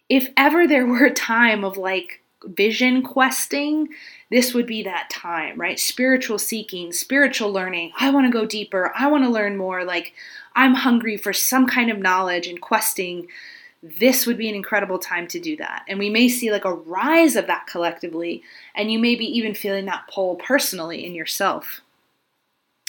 if 0.08 0.28
ever 0.36 0.68
there 0.68 0.86
were 0.86 1.06
a 1.06 1.12
time 1.12 1.64
of 1.64 1.76
like 1.76 2.22
vision 2.44 3.02
questing, 3.02 3.88
this 4.30 4.54
would 4.54 4.66
be 4.66 4.84
that 4.84 5.10
time, 5.10 5.60
right? 5.60 5.80
Spiritual 5.80 6.38
seeking, 6.38 6.92
spiritual 6.92 7.52
learning. 7.52 7.92
I 7.98 8.10
want 8.10 8.26
to 8.26 8.38
go 8.38 8.46
deeper. 8.46 8.92
I 8.96 9.08
want 9.08 9.24
to 9.24 9.30
learn 9.30 9.56
more. 9.56 9.84
Like, 9.84 10.12
I'm 10.54 10.74
hungry 10.74 11.16
for 11.16 11.32
some 11.32 11.66
kind 11.66 11.90
of 11.90 11.98
knowledge 11.98 12.46
and 12.46 12.60
questing. 12.60 13.26
This 13.98 14.26
would 14.26 14.38
be 14.38 14.48
an 14.48 14.54
incredible 14.54 14.98
time 14.98 15.26
to 15.28 15.38
do 15.38 15.56
that. 15.58 15.84
And 15.88 15.98
we 15.98 16.10
may 16.10 16.28
see 16.28 16.50
like 16.50 16.64
a 16.64 16.74
rise 16.74 17.36
of 17.36 17.46
that 17.46 17.66
collectively, 17.66 18.42
and 18.74 18.90
you 18.90 18.98
may 18.98 19.14
be 19.14 19.26
even 19.36 19.54
feeling 19.54 19.84
that 19.86 20.08
pull 20.12 20.36
personally 20.36 21.04
in 21.04 21.14
yourself 21.14 21.82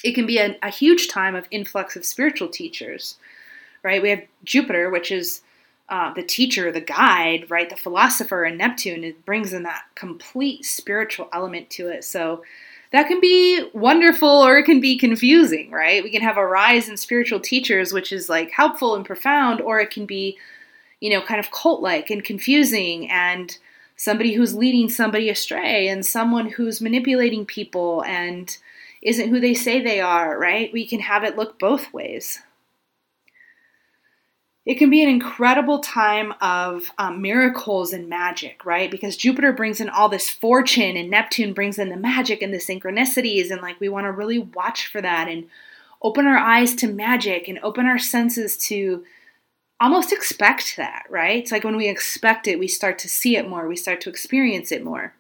it 0.03 0.13
can 0.13 0.25
be 0.25 0.37
a, 0.37 0.57
a 0.61 0.69
huge 0.69 1.07
time 1.07 1.35
of 1.35 1.47
influx 1.51 1.95
of 1.95 2.05
spiritual 2.05 2.47
teachers, 2.47 3.17
right? 3.83 4.01
We 4.01 4.09
have 4.09 4.23
Jupiter, 4.43 4.89
which 4.89 5.11
is 5.11 5.41
uh, 5.89 6.13
the 6.13 6.23
teacher, 6.23 6.71
the 6.71 6.81
guide, 6.81 7.49
right? 7.49 7.69
The 7.69 7.75
philosopher, 7.75 8.43
and 8.43 8.57
Neptune 8.57 9.03
it 9.03 9.25
brings 9.25 9.53
in 9.53 9.63
that 9.63 9.83
complete 9.95 10.65
spiritual 10.65 11.29
element 11.33 11.69
to 11.71 11.87
it. 11.89 12.03
So 12.03 12.43
that 12.91 13.07
can 13.07 13.19
be 13.19 13.69
wonderful 13.73 14.29
or 14.29 14.57
it 14.57 14.63
can 14.63 14.79
be 14.79 14.97
confusing, 14.97 15.71
right? 15.71 16.03
We 16.03 16.11
can 16.11 16.21
have 16.21 16.37
a 16.37 16.45
rise 16.45 16.89
in 16.89 16.97
spiritual 16.97 17.39
teachers, 17.39 17.91
which 17.91 18.13
is 18.13 18.29
like 18.29 18.51
helpful 18.51 18.95
and 18.95 19.05
profound, 19.05 19.61
or 19.61 19.79
it 19.79 19.91
can 19.91 20.05
be 20.05 20.37
you 20.99 21.09
know, 21.09 21.21
kind 21.21 21.39
of 21.39 21.51
cult 21.51 21.81
like 21.81 22.09
and 22.09 22.23
confusing, 22.23 23.09
and 23.09 23.57
somebody 23.95 24.33
who's 24.33 24.55
leading 24.55 24.89
somebody 24.89 25.29
astray, 25.29 25.87
and 25.87 26.05
someone 26.05 26.49
who's 26.49 26.81
manipulating 26.81 27.45
people 27.45 28.03
and 28.03 28.57
isn't 29.01 29.29
who 29.29 29.39
they 29.39 29.53
say 29.53 29.81
they 29.81 29.99
are, 30.01 30.37
right? 30.37 30.71
We 30.73 30.87
can 30.87 30.99
have 30.99 31.23
it 31.23 31.37
look 31.37 31.59
both 31.59 31.93
ways. 31.93 32.39
It 34.67 34.77
can 34.77 34.89
be 34.89 35.01
an 35.01 35.07
incredible 35.07 35.79
time 35.79 36.33
of 36.41 36.91
um, 36.97 37.21
miracles 37.21 37.93
and 37.93 38.09
magic, 38.09 38.65
right? 38.65 38.91
Because 38.91 39.15
Jupiter 39.15 39.53
brings 39.53 39.79
in 39.79 39.87
all 39.87 40.09
this 40.09 40.29
fortune 40.29 40.97
and 40.97 41.09
Neptune 41.09 41.53
brings 41.53 41.79
in 41.79 41.87
the 41.87 41.95
magic 41.95 42.41
and 42.41 42.53
the 42.53 42.57
synchronicities. 42.57 43.49
And 43.49 43.61
like 43.61 43.79
we 43.79 43.87
want 43.87 44.07
to 44.07 44.11
really 44.11 44.39
watch 44.39 44.87
for 44.87 44.99
that 44.99 45.29
and 45.29 45.47
open 46.01 46.27
our 46.27 46.37
eyes 46.37 46.75
to 46.75 46.87
magic 46.87 47.47
and 47.47 47.59
open 47.63 47.85
our 47.85 47.97
senses 47.97 48.57
to 48.57 49.05
almost 49.79 50.11
expect 50.11 50.75
that, 50.77 51.05
right? 51.09 51.41
It's 51.41 51.51
like 51.51 51.63
when 51.63 51.77
we 51.77 51.87
expect 51.87 52.47
it, 52.47 52.59
we 52.59 52.67
start 52.67 52.97
to 52.99 53.09
see 53.09 53.37
it 53.37 53.47
more, 53.47 53.67
we 53.67 53.75
start 53.75 54.01
to 54.01 54.09
experience 54.09 54.71
it 54.71 54.83
more. 54.83 55.13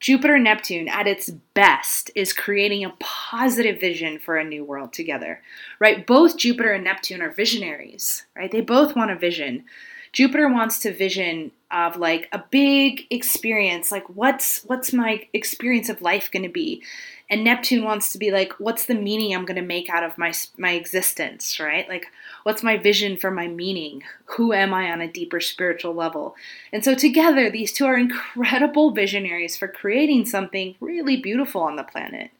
Jupiter 0.00 0.38
Neptune 0.38 0.88
at 0.88 1.06
its 1.06 1.28
best 1.52 2.10
is 2.14 2.32
creating 2.32 2.84
a 2.84 2.94
positive 3.00 3.78
vision 3.78 4.18
for 4.18 4.38
a 4.38 4.44
new 4.44 4.64
world 4.64 4.94
together, 4.94 5.42
right? 5.78 6.06
Both 6.06 6.38
Jupiter 6.38 6.72
and 6.72 6.84
Neptune 6.84 7.20
are 7.20 7.30
visionaries, 7.30 8.24
right? 8.34 8.50
They 8.50 8.62
both 8.62 8.96
want 8.96 9.10
a 9.10 9.16
vision. 9.16 9.64
Jupiter 10.12 10.48
wants 10.48 10.78
to 10.80 10.94
vision 10.94 11.52
of 11.70 11.98
like 11.98 12.28
a 12.32 12.42
big 12.50 13.06
experience, 13.10 13.92
like 13.92 14.08
what's 14.08 14.64
what's 14.64 14.92
my 14.92 15.28
experience 15.34 15.90
of 15.90 16.00
life 16.00 16.30
going 16.30 16.44
to 16.44 16.48
be? 16.48 16.82
and 17.30 17.44
Neptune 17.44 17.84
wants 17.84 18.12
to 18.12 18.18
be 18.18 18.32
like, 18.32 18.52
what's 18.58 18.86
the 18.86 18.94
meaning 18.94 19.32
I'm 19.32 19.44
going 19.44 19.56
to 19.56 19.62
make 19.62 19.88
out 19.88 20.02
of 20.02 20.18
my 20.18 20.32
my 20.58 20.72
existence, 20.72 21.60
right? 21.60 21.88
Like, 21.88 22.06
what's 22.42 22.62
my 22.62 22.76
vision 22.76 23.16
for 23.16 23.30
my 23.30 23.46
meaning? 23.48 24.02
Who 24.36 24.52
am 24.52 24.72
I 24.74 24.90
on 24.90 25.00
a 25.00 25.10
deeper 25.10 25.40
spiritual 25.40 25.94
level? 25.94 26.34
And 26.72 26.84
so 26.84 26.94
together, 26.94 27.50
these 27.50 27.72
two 27.72 27.86
are 27.86 27.96
incredible 27.96 28.92
visionaries 28.92 29.56
for 29.56 29.68
creating 29.68 30.26
something 30.26 30.76
really 30.80 31.16
beautiful 31.16 31.62
on 31.62 31.76
the 31.76 31.84
planet. 31.84 32.30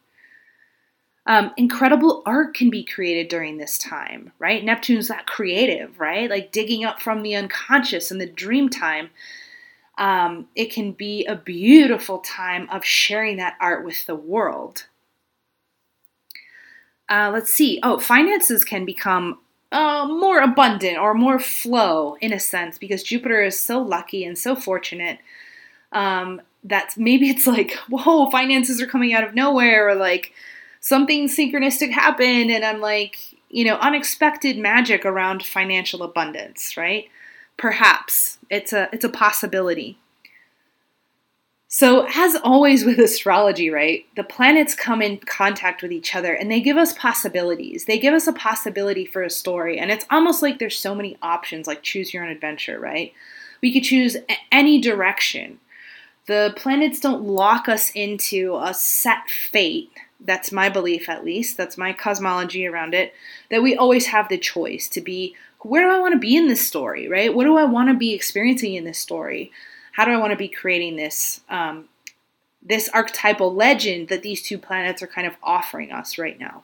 Um, 1.27 1.51
incredible 1.55 2.23
art 2.25 2.55
can 2.55 2.69
be 2.69 2.83
created 2.83 3.27
during 3.27 3.57
this 3.57 3.77
time, 3.77 4.31
right? 4.39 4.63
Neptune's 4.63 5.07
that 5.07 5.27
creative, 5.27 5.99
right? 5.99 6.29
Like 6.29 6.51
digging 6.51 6.83
up 6.83 7.01
from 7.01 7.21
the 7.21 7.35
unconscious 7.35 8.09
and 8.09 8.19
the 8.19 8.25
dream 8.25 8.69
time 8.69 9.11
um, 9.97 10.47
it 10.55 10.71
can 10.71 10.93
be 10.93 11.25
a 11.25 11.35
beautiful 11.35 12.19
time 12.19 12.67
of 12.71 12.83
sharing 12.83 13.37
that 13.37 13.55
art 13.59 13.85
with 13.85 14.05
the 14.05 14.15
world. 14.15 14.87
Uh, 17.07 17.29
let's 17.31 17.53
see. 17.53 17.79
Oh, 17.83 17.99
finances 17.99 18.63
can 18.63 18.83
become 18.83 19.39
uh, 19.71 20.05
more 20.07 20.39
abundant 20.39 20.97
or 20.97 21.13
more 21.13 21.39
flow 21.39 22.15
in 22.19 22.33
a 22.33 22.39
sense 22.39 22.77
because 22.77 23.03
Jupiter 23.03 23.41
is 23.41 23.57
so 23.57 23.81
lucky 23.81 24.25
and 24.25 24.37
so 24.37 24.55
fortunate 24.55 25.19
um, 25.91 26.41
that 26.63 26.93
maybe 26.97 27.29
it's 27.29 27.47
like, 27.47 27.71
whoa, 27.89 28.29
finances 28.29 28.81
are 28.81 28.87
coming 28.87 29.13
out 29.13 29.23
of 29.23 29.33
nowhere, 29.33 29.89
or 29.89 29.95
like 29.95 30.33
something 30.79 31.27
synchronistic 31.27 31.91
happened, 31.91 32.51
and 32.51 32.65
I'm 32.65 32.81
like, 32.81 33.17
you 33.49 33.65
know, 33.65 33.75
unexpected 33.75 34.57
magic 34.57 35.05
around 35.05 35.43
financial 35.43 36.03
abundance, 36.03 36.75
right? 36.77 37.09
Perhaps 37.57 38.39
it's 38.49 38.73
a 38.73 38.89
it's 38.91 39.05
a 39.05 39.09
possibility. 39.09 39.97
So, 41.73 42.05
as 42.13 42.35
always 42.43 42.83
with 42.83 42.99
astrology, 42.99 43.69
right, 43.69 44.05
the 44.17 44.25
planets 44.25 44.75
come 44.75 45.01
in 45.01 45.19
contact 45.19 45.81
with 45.81 45.93
each 45.93 46.13
other 46.13 46.33
and 46.33 46.51
they 46.51 46.59
give 46.59 46.75
us 46.75 46.91
possibilities. 46.93 47.85
They 47.85 47.97
give 47.97 48.13
us 48.13 48.27
a 48.27 48.33
possibility 48.33 49.05
for 49.05 49.23
a 49.23 49.29
story. 49.29 49.79
And 49.79 49.89
it's 49.89 50.05
almost 50.11 50.41
like 50.41 50.59
there's 50.59 50.77
so 50.77 50.93
many 50.93 51.17
options, 51.21 51.67
like 51.67 51.81
choose 51.81 52.13
your 52.13 52.25
own 52.25 52.29
adventure, 52.29 52.77
right? 52.77 53.13
We 53.61 53.71
could 53.71 53.83
choose 53.83 54.17
any 54.51 54.81
direction. 54.81 55.61
The 56.27 56.53
planets 56.57 56.99
don't 56.99 57.23
lock 57.23 57.69
us 57.69 57.89
into 57.95 58.57
a 58.57 58.73
set 58.73 59.29
fate. 59.29 59.91
That's 60.19 60.51
my 60.51 60.67
belief, 60.67 61.07
at 61.07 61.23
least. 61.23 61.55
That's 61.55 61.77
my 61.77 61.93
cosmology 61.93 62.67
around 62.67 62.93
it. 62.93 63.13
That 63.49 63.63
we 63.63 63.77
always 63.77 64.07
have 64.07 64.27
the 64.27 64.37
choice 64.37 64.89
to 64.89 64.99
be 64.99 65.35
where 65.59 65.83
do 65.83 65.95
I 65.95 65.99
want 65.99 66.15
to 66.15 66.19
be 66.19 66.35
in 66.35 66.47
this 66.47 66.67
story, 66.67 67.07
right? 67.07 67.33
What 67.33 67.45
do 67.45 67.55
I 67.55 67.63
want 67.63 67.89
to 67.89 67.95
be 67.95 68.13
experiencing 68.13 68.73
in 68.73 68.83
this 68.83 68.97
story? 68.97 69.51
How 69.91 70.05
do 70.05 70.11
I 70.11 70.17
want 70.17 70.31
to 70.31 70.37
be 70.37 70.47
creating 70.47 70.95
this 70.95 71.41
um, 71.49 71.89
this 72.63 72.89
archetypal 72.89 73.53
legend 73.53 74.09
that 74.09 74.21
these 74.21 74.41
two 74.41 74.57
planets 74.57 75.01
are 75.01 75.07
kind 75.07 75.27
of 75.27 75.35
offering 75.41 75.91
us 75.91 76.17
right 76.17 76.39
now? 76.39 76.63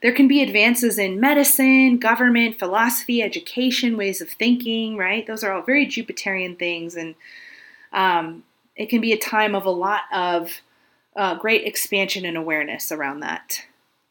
There 0.00 0.12
can 0.12 0.26
be 0.26 0.42
advances 0.42 0.98
in 0.98 1.20
medicine, 1.20 1.98
government, 1.98 2.58
philosophy, 2.58 3.22
education, 3.22 3.96
ways 3.96 4.20
of 4.20 4.30
thinking, 4.30 4.96
right? 4.96 5.24
Those 5.26 5.44
are 5.44 5.52
all 5.52 5.62
very 5.62 5.86
Jupiterian 5.86 6.58
things, 6.58 6.96
and 6.96 7.14
um, 7.92 8.42
it 8.74 8.86
can 8.86 9.00
be 9.00 9.12
a 9.12 9.18
time 9.18 9.54
of 9.54 9.64
a 9.64 9.70
lot 9.70 10.02
of 10.12 10.60
uh, 11.14 11.36
great 11.36 11.64
expansion 11.64 12.24
and 12.24 12.36
awareness 12.36 12.90
around 12.90 13.20
that. 13.20 13.64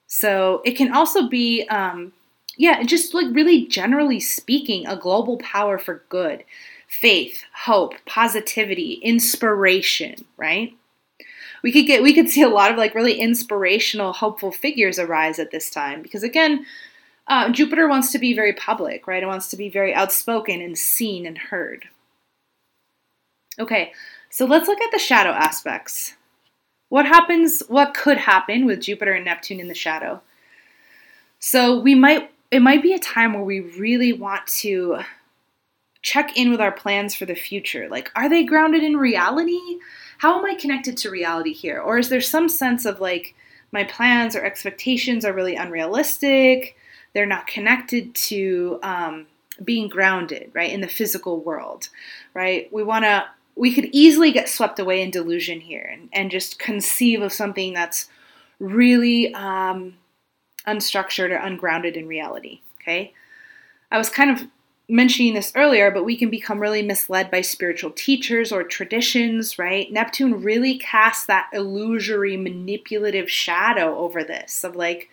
So 0.08 0.62
it 0.64 0.78
can 0.78 0.94
also 0.94 1.28
be 1.28 1.68
um, 1.68 2.14
yeah, 2.58 2.84
just 2.84 3.14
like 3.14 3.28
really 3.32 3.66
generally 3.68 4.20
speaking, 4.20 4.86
a 4.86 4.96
global 4.96 5.38
power 5.38 5.78
for 5.78 6.04
good, 6.10 6.44
faith, 6.92 7.46
hope, 7.56 7.94
positivity, 8.06 8.94
inspiration, 9.02 10.14
right? 10.36 10.76
We 11.64 11.72
could 11.72 11.88
get 11.88 12.04
we 12.04 12.14
could 12.14 12.30
see 12.30 12.42
a 12.42 12.50
lot 12.50 12.72
of 12.72 12.78
like 12.78 12.94
really 12.94 13.20
inspirational, 13.20 14.14
hopeful 14.14 14.52
figures 14.52 15.00
arise 15.00 15.40
at 15.40 15.52
this 15.52 15.70
time 15.70 16.02
because 16.02 16.22
again, 16.22 16.66
uh, 17.28 17.50
Jupiter 17.50 17.88
wants 17.88 18.12
to 18.12 18.20
be 18.20 18.34
very 18.34 18.52
public, 18.54 19.08
right? 19.08 19.24
It 19.24 19.28
wants 19.28 19.48
to 19.50 19.58
be 19.58 19.70
very 19.70 19.94
outspoken 19.94 20.62
and 20.62 20.78
seen 20.78 21.26
and 21.26 21.38
heard. 21.38 21.86
Okay, 23.58 23.94
so 24.30 24.46
let's 24.46 24.68
look 24.68 24.82
at 24.82 24.92
the 24.92 25.00
shadow 25.00 25.30
aspects. 25.30 26.16
What 26.90 27.06
happens, 27.06 27.64
what 27.70 27.94
could 27.94 28.18
happen 28.18 28.66
with 28.66 28.82
Jupiter 28.82 29.14
and 29.14 29.24
Neptune 29.24 29.62
in 29.62 29.70
the 29.70 29.74
shadow? 29.74 30.22
So 31.40 31.80
we 31.80 31.96
might 31.96 32.32
it 32.50 32.62
might 32.62 32.84
be 32.84 32.94
a 32.94 33.00
time 33.00 33.34
where 33.34 33.44
we 33.44 33.62
really 33.62 34.12
want 34.12 34.46
to 34.48 35.00
check 36.02 36.36
in 36.36 36.50
with 36.52 36.62
our 36.62 36.72
plans 36.72 37.16
for 37.16 37.26
the 37.26 37.36
future. 37.36 37.88
Like, 37.90 38.12
are 38.16 38.30
they 38.30 38.44
grounded 38.44 38.84
in 38.84 38.98
reality? 38.98 39.60
How 40.18 40.38
am 40.38 40.46
I 40.46 40.56
connected 40.56 40.98
to 40.98 41.10
reality 41.10 41.54
here? 41.54 41.80
Or 41.80 41.98
is 41.98 42.10
there 42.10 42.22
some 42.22 42.50
sense 42.50 42.86
of 42.86 43.00
like 43.00 43.36
my 43.72 43.84
plans 43.84 44.36
or 44.36 44.44
expectations 44.44 45.26
are 45.26 45.34
really 45.34 45.56
unrealistic? 45.56 46.76
They're 47.14 47.26
not 47.26 47.48
connected 47.48 48.16
to 48.16 48.80
um, 48.84 49.28
being 49.64 49.90
grounded, 49.90 50.52
right, 50.54 50.72
in 50.72 50.82
the 50.82 50.88
physical 50.88 51.40
world, 51.40 51.90
right? 52.34 52.72
We 52.72 52.84
want 52.84 53.06
to, 53.06 53.26
we 53.56 53.74
could 53.74 53.90
easily 53.92 54.32
get 54.32 54.50
swept 54.50 54.80
away 54.80 55.02
in 55.02 55.12
delusion 55.12 55.60
here 55.60 55.88
and, 55.92 56.10
and 56.14 56.32
just 56.32 56.58
conceive 56.58 57.22
of 57.22 57.34
something 57.34 57.74
that's 57.74 58.10
really 58.60 59.34
um, 59.34 59.96
unstructured 60.68 61.32
or 61.32 61.36
ungrounded 61.36 61.98
in 61.98 62.08
reality. 62.08 62.62
Okay. 62.82 63.14
I 63.92 63.98
was 63.98 64.10
kind 64.10 64.32
of 64.32 64.48
mentioning 64.92 65.34
this 65.34 65.54
earlier, 65.56 65.90
but 65.90 66.04
we 66.04 66.18
can 66.18 66.30
become 66.30 66.60
really 66.60 66.82
misled 66.82 67.32
by 67.32 67.42
spiritual 67.42 67.92
teachers 67.92 68.52
or 68.52 68.64
traditions, 68.64 69.58
right? 69.58 69.92
Neptune 69.92 70.42
really 70.42 70.78
casts 70.78 71.26
that 71.26 71.50
illusory, 71.54 72.36
manipulative 72.36 73.32
shadow 73.32 73.98
over 73.98 74.24
this 74.24 74.64
of 74.64 74.76
like, 74.76 75.10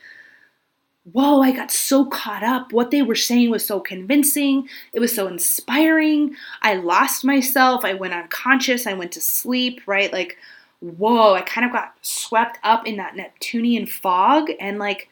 whoa, 1.13 1.41
I 1.41 1.53
got 1.53 1.71
so 1.71 2.05
caught 2.05 2.43
up. 2.43 2.73
What 2.73 2.91
they 2.91 3.03
were 3.03 3.15
saying 3.15 3.51
was 3.51 3.65
so 3.65 3.81
convincing. 3.81 4.69
It 4.93 5.01
was 5.01 5.15
so 5.15 5.29
inspiring. 5.29 6.35
I 6.61 6.75
lost 6.75 7.25
myself. 7.25 7.85
I 7.85 7.95
went 7.95 8.15
unconscious. 8.15 8.87
I 8.87 8.95
went 8.95 9.13
to 9.13 9.21
sleep, 9.21 9.81
right? 9.87 10.13
Like, 10.13 10.37
whoa, 10.81 11.35
I 11.35 11.41
kind 11.43 11.65
of 11.65 11.73
got 11.73 11.95
swept 12.03 12.59
up 12.63 12.87
in 12.87 12.97
that 12.97 13.17
Neptunian 13.17 13.87
fog 13.87 14.51
and 14.61 14.79
like, 14.79 15.09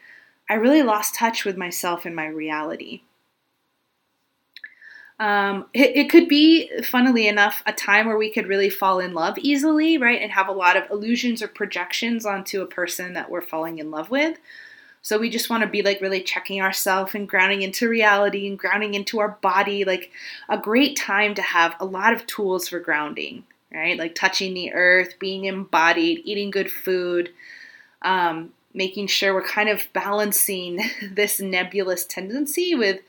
I 0.51 0.55
really 0.55 0.83
lost 0.83 1.15
touch 1.15 1.45
with 1.45 1.57
myself 1.57 2.05
and 2.05 2.15
my 2.15 2.27
reality. 2.27 3.03
Um, 5.19 5.67
it, 5.73 5.97
it, 5.97 6.11
could 6.11 6.29
be, 6.29 6.71
funnily 6.83 7.27
enough, 7.27 7.63
a 7.65 7.73
time 7.73 8.07
where 8.07 8.19
we 8.19 8.31
could 8.31 8.49
really 8.49 8.69
fall 8.69 8.99
in 9.01 9.15
love 9.15 9.39
easily, 9.39 9.97
right? 9.97 10.21
And 10.21 10.31
have 10.33 10.49
a 10.49 10.53
lot 10.53 10.77
of 10.77 10.91
illusions 10.91 11.43
or 11.43 11.49
projections 11.49 12.27
onto 12.27 12.61
a 12.61 12.67
person 12.67 13.15
that 13.15 13.31
we're 13.31 13.41
falling 13.41 13.79
in 13.79 13.91
love 13.91 14.11
with. 14.11 14.39
So 15.07 15.19
we 15.19 15.31
just 15.31 15.49
want 15.49 15.63
to 15.63 15.69
be 15.69 15.83
like 15.83 16.01
really 16.01 16.21
checking 16.21 16.61
ourselves 16.61 17.15
and 17.15 17.29
grounding 17.29 17.63
into 17.63 17.89
reality 17.89 18.49
and 18.49 18.59
grounding 18.59 18.95
into 18.95 19.21
our 19.21 19.39
body. 19.41 19.85
Like 19.85 20.11
a 20.49 20.59
great 20.59 20.97
time 20.97 21.35
to 21.37 21.43
have 21.43 21.77
a 21.79 21.85
lot 21.85 22.13
of 22.13 22.27
tools 22.27 22.69
for 22.69 22.81
grounding, 22.81 23.45
right? 23.73 23.97
Like 23.97 24.17
touching 24.17 24.53
the 24.53 24.73
earth, 24.73 25.15
being 25.21 25.45
embodied, 25.45 26.23
eating 26.25 26.51
good 26.51 26.71
food, 26.71 27.31
um, 28.03 28.53
making 28.75 29.07
sure 29.07 29.33
we're 29.33 29.47
kind 29.47 29.69
of 29.69 29.87
balancing 29.93 30.81
this 31.13 31.39
nebulous 31.39 32.05
tendency 32.05 32.75
with 32.75 33.01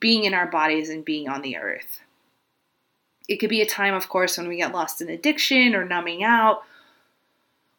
being 0.00 0.24
in 0.24 0.34
our 0.34 0.46
bodies 0.46 0.88
and 0.90 1.04
being 1.04 1.28
on 1.28 1.42
the 1.42 1.56
earth. 1.56 2.00
It 3.28 3.36
could 3.36 3.50
be 3.50 3.60
a 3.60 3.66
time, 3.66 3.94
of 3.94 4.08
course, 4.08 4.38
when 4.38 4.48
we 4.48 4.56
get 4.56 4.72
lost 4.72 5.00
in 5.00 5.08
addiction 5.08 5.74
or 5.74 5.84
numbing 5.84 6.24
out, 6.24 6.62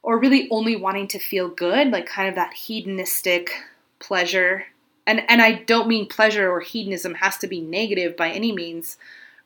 or 0.04 0.20
really 0.20 0.48
only 0.52 0.76
wanting 0.76 1.08
to 1.10 1.20
feel 1.20 1.50
good, 1.50 1.92
like 1.92 2.06
kind 2.06 2.30
of 2.30 2.36
that 2.36 2.54
hedonistic 2.54 3.52
pleasure 4.00 4.66
and 5.10 5.28
and 5.28 5.42
I 5.42 5.54
don't 5.54 5.88
mean 5.88 6.08
pleasure 6.08 6.52
or 6.52 6.60
hedonism 6.60 7.16
has 7.16 7.38
to 7.40 7.48
be 7.48 7.62
negative 7.62 8.16
by 8.16 8.30
any 8.30 8.52
means, 8.52 8.98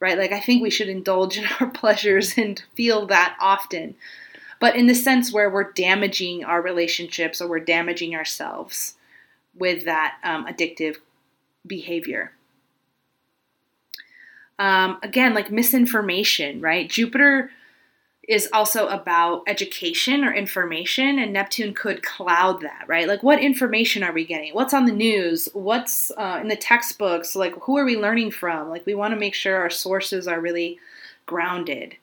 right? 0.02 0.17
Like 0.17 0.34
I 0.34 0.41
think 0.41 0.62
we 0.62 0.69
should 0.69 0.89
indulge 0.89 1.38
in 1.38 1.45
our 1.60 1.67
pleasures 1.67 2.38
and 2.38 2.62
feel 2.76 3.06
that 3.08 3.38
often. 3.39 3.95
But 4.60 4.76
in 4.76 4.88
the 4.88 4.93
sense 4.93 5.32
where 5.32 5.49
we're 5.49 5.71
damaging 5.71 6.43
our 6.43 6.62
relationships 6.62 7.41
or 7.41 7.47
we're 7.47 7.62
damaging 7.62 8.13
ourselves 8.13 8.95
with 9.56 9.86
that 9.86 10.17
um, 10.23 10.45
addictive 10.47 10.97
behavior. 11.65 12.34
Um, 14.63 14.97
again, 15.04 15.34
like 15.34 15.52
misinformation, 15.52 16.62
right? 16.62 16.89
Jupiter 16.89 17.52
is 18.30 18.47
also 18.54 18.88
about 18.88 19.43
education 19.45 20.23
or 20.23 20.34
information, 20.34 21.19
and 21.19 21.34
Neptune 21.34 21.73
could 21.73 22.02
cloud 22.02 22.62
that, 22.62 22.86
right? 22.88 23.06
Like, 23.06 23.23
what 23.23 23.41
information 23.41 24.04
are 24.04 24.13
we 24.13 24.23
getting? 24.23 24.54
What's 24.54 24.73
on 24.73 24.86
the 24.86 24.93
news? 24.93 25.49
What's 25.52 26.12
uh, 26.12 26.39
in 26.41 26.47
the 26.47 26.56
textbooks? 26.56 27.36
Like, 27.36 27.54
who 27.63 27.78
are 27.78 27.84
we 27.84 27.97
learning 27.97 28.32
from? 28.32 28.69
Like, 28.69 28.86
we 28.86 28.95
want 28.95 29.13
to 29.13 29.19
make 29.19 29.34
sure 29.34 29.58
our 29.58 29.69
sources 29.69 30.30
are 30.30 30.39
really 30.39 30.80
grounded. 31.26 31.97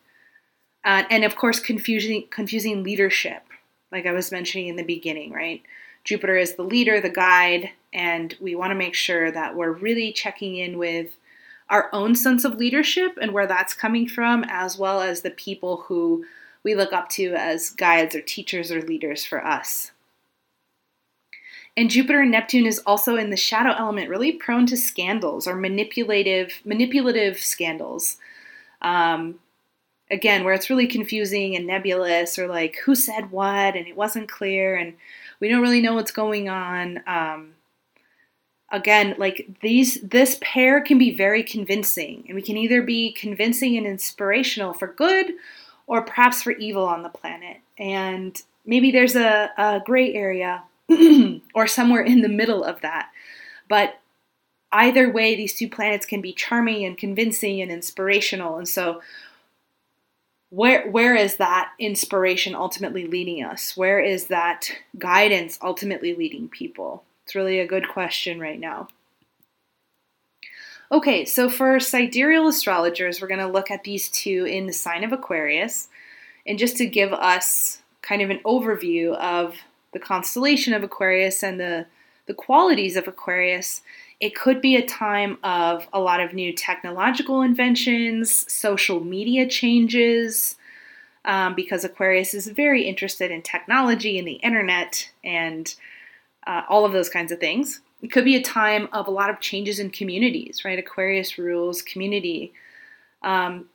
Uh, 0.85 1.05
and 1.09 1.25
of 1.25 1.37
course, 1.37 1.61
confusing 1.61 2.27
confusing 2.29 2.83
leadership, 2.85 3.43
like 3.91 4.05
I 4.05 4.13
was 4.13 4.31
mentioning 4.31 4.69
in 4.69 4.77
the 4.77 4.83
beginning, 4.83 5.33
right? 5.33 5.63
Jupiter 6.05 6.37
is 6.37 6.57
the 6.57 6.63
leader, 6.63 7.01
the 7.01 7.09
guide, 7.09 7.71
and 7.95 8.37
we 8.39 8.55
want 8.55 8.73
to 8.73 8.75
make 8.85 8.95
sure 8.95 9.33
that 9.33 9.57
we're 9.57 9.73
really 9.73 10.13
checking 10.13 10.57
in 10.57 10.77
with 10.77 11.17
our 11.71 11.89
own 11.93 12.15
sense 12.15 12.45
of 12.45 12.57
leadership 12.57 13.17
and 13.21 13.33
where 13.33 13.47
that's 13.47 13.73
coming 13.73 14.09
from, 14.09 14.45
as 14.49 14.77
well 14.77 15.01
as 15.01 15.23
the 15.23 15.31
people 15.31 15.85
who 15.87 16.25
we 16.63 16.75
look 16.75 16.93
up 16.93 17.09
to 17.09 17.33
as 17.35 17.71
guides 17.71 18.15
or 18.15 18.21
teachers 18.21 18.71
or 18.71 18.83
leaders 18.83 19.25
for 19.25 19.45
us. 19.45 19.93
And 21.77 21.89
Jupiter 21.89 22.21
and 22.21 22.33
Neptune 22.33 22.67
is 22.67 22.81
also 22.81 23.17
in 23.17 23.31
the 23.31 23.37
shadow 23.37 23.71
element, 23.71 24.11
really 24.11 24.33
prone 24.33 24.67
to 24.67 24.77
scandals 24.77 25.47
or 25.47 25.55
manipulative 25.55 26.61
manipulative 26.65 27.39
scandals. 27.39 28.17
Um, 28.83 29.39
again, 30.11 30.43
where 30.43 30.53
it's 30.53 30.69
really 30.69 30.89
confusing 30.89 31.55
and 31.55 31.67
nebulous, 31.67 32.39
or 32.39 32.49
like 32.49 32.77
who 32.85 32.95
said 32.97 33.31
what 33.31 33.77
and 33.77 33.87
it 33.87 33.97
wasn't 33.97 34.29
clear, 34.29 34.75
and 34.75 34.95
we 35.39 35.49
don't 35.49 35.63
really 35.63 35.81
know 35.81 35.95
what's 35.95 36.11
going 36.11 36.49
on. 36.49 37.01
Um, 37.07 37.53
again 38.71 39.15
like 39.19 39.49
these 39.63 40.01
this 40.03 40.39
pair 40.41 40.81
can 40.81 40.99
be 40.99 41.13
very 41.13 41.43
convincing 41.43 42.25
and 42.27 42.37
we 42.37 42.43
can 42.43 42.57
either 42.57 42.83
be 42.83 43.13
convincing 43.13 43.77
and 43.77 43.87
inspirational 43.87 44.73
for 44.73 44.89
good 44.89 45.33
or 45.91 46.03
perhaps 46.03 46.41
for 46.41 46.53
evil 46.53 46.85
on 46.85 47.03
the 47.03 47.09
planet. 47.09 47.57
And 47.77 48.41
maybe 48.65 48.93
there's 48.93 49.17
a, 49.17 49.51
a 49.59 49.83
gray 49.85 50.15
area 50.15 50.63
or 51.55 51.67
somewhere 51.67 52.03
in 52.03 52.21
the 52.21 52.29
middle 52.29 52.63
of 52.63 52.81
that. 52.83 53.11
But 53.69 53.99
either 54.71 55.11
way 55.11 55.35
these 55.35 55.59
two 55.59 55.69
planets 55.69 56.07
can 56.07 56.21
be 56.21 56.33
charming 56.33 56.85
and 56.85 56.97
convincing 56.97 57.61
and 57.61 57.73
inspirational. 57.73 58.57
And 58.57 58.69
so 58.69 59.03
where 60.51 60.89
where 60.89 61.17
is 61.17 61.39
that 61.39 61.73
inspiration 61.81 62.55
ultimately 62.55 63.09
leading 63.09 63.43
us? 63.43 63.77
Where 63.77 63.99
is 63.99 64.27
that 64.27 64.71
guidance 64.97 65.59
ultimately 65.61 66.15
leading 66.15 66.49
people 66.49 67.03
it's 67.31 67.37
really 67.37 67.61
a 67.61 67.67
good 67.67 67.89
question 67.89 68.41
right 68.41 68.59
now. 68.59 68.89
Okay, 70.91 71.25
so 71.25 71.49
for 71.49 71.79
sidereal 71.79 72.49
astrologers, 72.49 73.21
we're 73.21 73.29
going 73.29 73.39
to 73.39 73.47
look 73.47 73.71
at 73.71 73.85
these 73.85 74.09
two 74.09 74.47
in 74.47 74.67
the 74.67 74.73
sign 74.73 75.05
of 75.05 75.13
Aquarius. 75.13 75.87
And 76.45 76.59
just 76.59 76.77
to 76.79 76.87
give 76.87 77.13
us 77.13 77.83
kind 78.03 78.21
of 78.21 78.31
an 78.31 78.41
overview 78.45 79.15
of 79.15 79.55
the 79.93 80.01
constellation 80.01 80.75
of 80.75 80.83
Aquarius 80.83 81.45
and 81.45 81.61
the, 81.61 81.87
the 82.27 82.35
qualities 82.35 82.97
of 82.97 83.07
Aquarius, 83.07 83.83
it 84.19 84.35
could 84.35 84.61
be 84.61 84.75
a 84.75 84.85
time 84.85 85.39
of 85.45 85.87
a 85.93 86.01
lot 86.01 86.19
of 86.19 86.35
new 86.35 86.53
technological 86.53 87.43
inventions, 87.43 88.53
social 88.53 88.99
media 89.05 89.49
changes, 89.49 90.57
um, 91.25 91.55
because 91.55 91.85
Aquarius 91.85 92.35
is 92.35 92.49
very 92.49 92.89
interested 92.89 93.31
in 93.31 93.41
technology 93.41 94.19
and 94.19 94.27
the 94.27 94.41
internet 94.43 95.09
and 95.23 95.77
uh, 96.47 96.63
all 96.69 96.85
of 96.85 96.93
those 96.93 97.09
kinds 97.09 97.33
of 97.33 97.41
things. 97.41 97.81
It 98.03 98.11
could 98.13 98.25
be 98.25 98.37
a 98.37 98.43
time 98.43 98.89
of 98.93 99.07
a 99.07 99.11
lot 99.11 99.31
of 99.31 99.41
changes 99.41 99.79
in 99.79 99.91
communities, 99.91 100.65
right? 100.65 100.79
Aquarius 100.79 101.39
rules 101.39 101.83
community. 101.83 102.53
Um, 103.23 103.67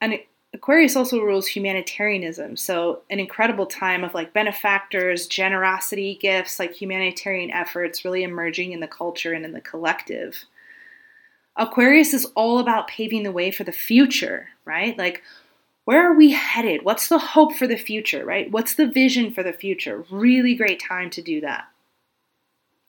and 0.00 0.18
Aquarius 0.54 0.96
also 0.96 1.20
rules 1.20 1.48
humanitarianism. 1.48 2.56
So, 2.56 3.02
an 3.10 3.18
incredible 3.18 3.66
time 3.66 4.04
of 4.04 4.14
like 4.14 4.32
benefactors, 4.32 5.26
generosity, 5.26 6.18
gifts, 6.20 6.58
like 6.58 6.72
humanitarian 6.72 7.50
efforts 7.50 8.04
really 8.04 8.22
emerging 8.22 8.72
in 8.72 8.80
the 8.80 8.86
culture 8.86 9.32
and 9.32 9.44
in 9.44 9.52
the 9.52 9.60
collective. 9.60 10.44
Aquarius 11.56 12.14
is 12.14 12.24
all 12.34 12.58
about 12.58 12.88
paving 12.88 13.24
the 13.24 13.32
way 13.32 13.50
for 13.50 13.64
the 13.64 13.72
future, 13.72 14.48
right? 14.64 14.96
Like, 14.96 15.22
where 15.84 16.10
are 16.10 16.16
we 16.16 16.32
headed? 16.32 16.84
What's 16.84 17.08
the 17.08 17.18
hope 17.18 17.54
for 17.54 17.66
the 17.66 17.76
future, 17.76 18.24
right? 18.24 18.50
What's 18.50 18.74
the 18.74 18.86
vision 18.86 19.32
for 19.32 19.42
the 19.42 19.52
future? 19.52 20.04
Really 20.10 20.54
great 20.54 20.80
time 20.80 21.10
to 21.10 21.22
do 21.22 21.40
that. 21.42 21.64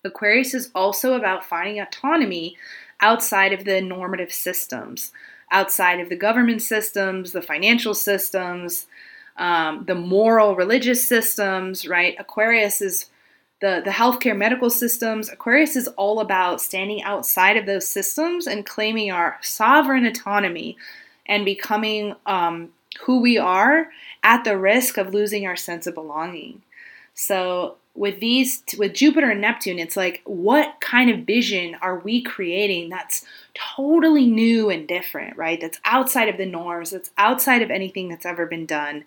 Aquarius 0.06 0.54
is 0.54 0.72
also 0.76 1.14
about 1.14 1.46
finding 1.46 1.80
autonomy 1.80 2.58
outside 3.02 3.54
of 3.54 3.66
the 3.66 3.82
normative 3.82 4.32
systems, 4.32 5.12
outside 5.52 6.00
of 6.00 6.10
the 6.10 6.16
government 6.16 6.62
systems, 6.62 7.32
the 7.32 7.42
financial 7.42 7.94
systems, 7.94 8.88
um, 9.38 9.84
the 9.86 9.96
moral 9.96 10.56
religious 10.56 11.08
systems, 11.08 11.88
right? 11.88 12.16
Aquarius 12.20 12.82
is 12.82 13.10
the, 13.62 13.82
the 13.84 13.92
healthcare 13.92 14.38
medical 14.38 14.70
systems. 14.70 15.30
Aquarius 15.30 15.76
is 15.76 15.88
all 15.90 16.20
about 16.20 16.62
standing 16.62 17.02
outside 17.04 17.58
of 17.58 17.66
those 17.66 17.88
systems 17.88 18.48
and 18.48 18.66
claiming 18.66 19.12
our 19.12 19.38
sovereign 19.42 20.06
autonomy 20.06 20.78
and 21.26 21.46
becoming 21.46 22.16
um, 22.26 22.70
who 23.02 23.20
we 23.20 23.38
are 23.38 23.90
at 24.24 24.44
the 24.44 24.58
risk 24.58 24.98
of 24.98 25.14
losing 25.14 25.46
our 25.46 25.56
sense 25.56 25.88
of 25.88 25.96
belonging. 25.96 26.62
So 27.14 27.78
with 27.96 28.20
these 28.20 28.64
with 28.78 28.94
Jupiter 28.94 29.32
and 29.32 29.42
Neptune, 29.42 29.80
it's 29.80 29.98
like 29.98 30.22
what 30.26 30.80
kind 30.82 31.10
of 31.10 31.26
vision 31.26 31.76
are 31.82 32.00
we 32.00 32.22
creating 32.22 32.90
that's 32.90 33.26
totally 33.54 34.28
new 34.28 34.70
and 34.70 34.88
different, 34.88 35.38
right? 35.38 35.60
That's 35.60 35.80
outside 35.86 36.28
of 36.28 36.38
the 36.38 36.46
norms, 36.46 36.92
that's 36.92 37.12
outside 37.18 37.62
of 37.62 37.72
anything 37.72 38.10
that's 38.10 38.26
ever 38.26 38.46
been 38.46 38.66
done. 38.66 39.06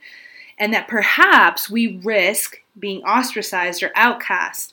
And 0.59 0.72
that 0.72 0.88
perhaps 0.88 1.70
we 1.70 1.98
risk 1.98 2.62
being 2.79 3.03
ostracized 3.05 3.83
or 3.83 3.92
outcast 3.94 4.72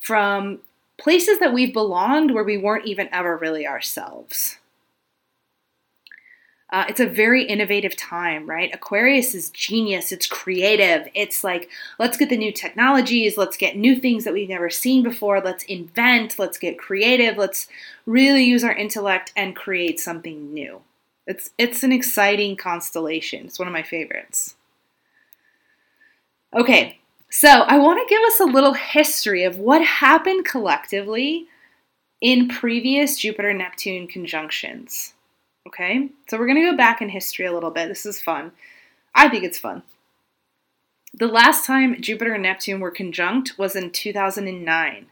from 0.00 0.60
places 0.96 1.38
that 1.40 1.52
we've 1.52 1.72
belonged 1.72 2.32
where 2.32 2.44
we 2.44 2.56
weren't 2.56 2.86
even 2.86 3.08
ever 3.12 3.36
really 3.36 3.66
ourselves. 3.66 4.58
Uh, 6.72 6.84
it's 6.88 7.00
a 7.00 7.06
very 7.06 7.42
innovative 7.44 7.96
time, 7.96 8.46
right? 8.46 8.72
Aquarius 8.72 9.34
is 9.34 9.50
genius. 9.50 10.12
It's 10.12 10.26
creative. 10.26 11.08
It's 11.14 11.42
like, 11.42 11.68
let's 11.98 12.16
get 12.16 12.28
the 12.28 12.36
new 12.36 12.52
technologies. 12.52 13.36
Let's 13.36 13.56
get 13.56 13.76
new 13.76 13.96
things 13.96 14.22
that 14.24 14.32
we've 14.32 14.48
never 14.48 14.70
seen 14.70 15.02
before. 15.02 15.40
Let's 15.40 15.64
invent. 15.64 16.38
Let's 16.38 16.58
get 16.58 16.78
creative. 16.78 17.36
Let's 17.36 17.66
really 18.06 18.44
use 18.44 18.62
our 18.62 18.74
intellect 18.74 19.32
and 19.34 19.56
create 19.56 19.98
something 19.98 20.54
new. 20.54 20.80
It's, 21.26 21.50
it's 21.58 21.82
an 21.82 21.92
exciting 21.92 22.56
constellation. 22.56 23.46
It's 23.46 23.58
one 23.58 23.68
of 23.68 23.74
my 23.74 23.82
favorites. 23.82 24.54
Okay, 26.54 27.00
so 27.30 27.48
I 27.48 27.78
want 27.78 27.98
to 27.98 28.14
give 28.14 28.22
us 28.24 28.40
a 28.40 28.44
little 28.44 28.74
history 28.74 29.42
of 29.44 29.58
what 29.58 29.84
happened 29.84 30.44
collectively 30.44 31.46
in 32.20 32.48
previous 32.48 33.16
Jupiter 33.16 33.54
Neptune 33.54 34.06
conjunctions. 34.06 35.14
Okay, 35.66 36.08
so 36.28 36.38
we're 36.38 36.46
going 36.46 36.62
to 36.62 36.70
go 36.70 36.76
back 36.76 37.02
in 37.02 37.10
history 37.10 37.44
a 37.44 37.52
little 37.52 37.70
bit. 37.70 37.88
This 37.88 38.06
is 38.06 38.20
fun. 38.20 38.52
I 39.14 39.28
think 39.28 39.44
it's 39.44 39.58
fun. 39.58 39.82
The 41.12 41.26
last 41.26 41.66
time 41.66 42.00
Jupiter 42.00 42.32
and 42.32 42.42
Neptune 42.42 42.80
were 42.80 42.90
conjunct 42.90 43.58
was 43.58 43.76
in 43.76 43.90
2009. 43.90 45.06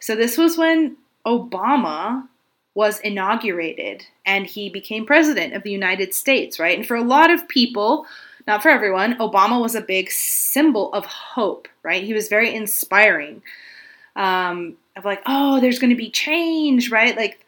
So 0.00 0.16
this 0.16 0.36
was 0.36 0.58
when 0.58 0.96
Obama 1.24 2.26
was 2.74 2.98
inaugurated 3.00 4.04
and 4.24 4.46
he 4.46 4.68
became 4.68 5.06
president 5.06 5.54
of 5.54 5.62
the 5.62 5.70
United 5.70 6.14
States, 6.14 6.58
right? 6.58 6.76
And 6.76 6.86
for 6.86 6.96
a 6.96 7.02
lot 7.02 7.30
of 7.30 7.46
people, 7.48 8.06
not 8.46 8.62
for 8.62 8.70
everyone, 8.70 9.18
Obama 9.18 9.60
was 9.60 9.74
a 9.74 9.80
big 9.80 10.10
symbol 10.10 10.92
of 10.94 11.06
hope, 11.06 11.68
right? 11.82 12.02
He 12.02 12.12
was 12.12 12.28
very 12.28 12.52
inspiring. 12.52 13.42
Um, 14.16 14.76
of 14.96 15.04
like, 15.04 15.22
oh, 15.26 15.60
there's 15.60 15.78
going 15.78 15.90
to 15.90 15.96
be 15.96 16.10
change, 16.10 16.90
right? 16.90 17.16
Like 17.16 17.45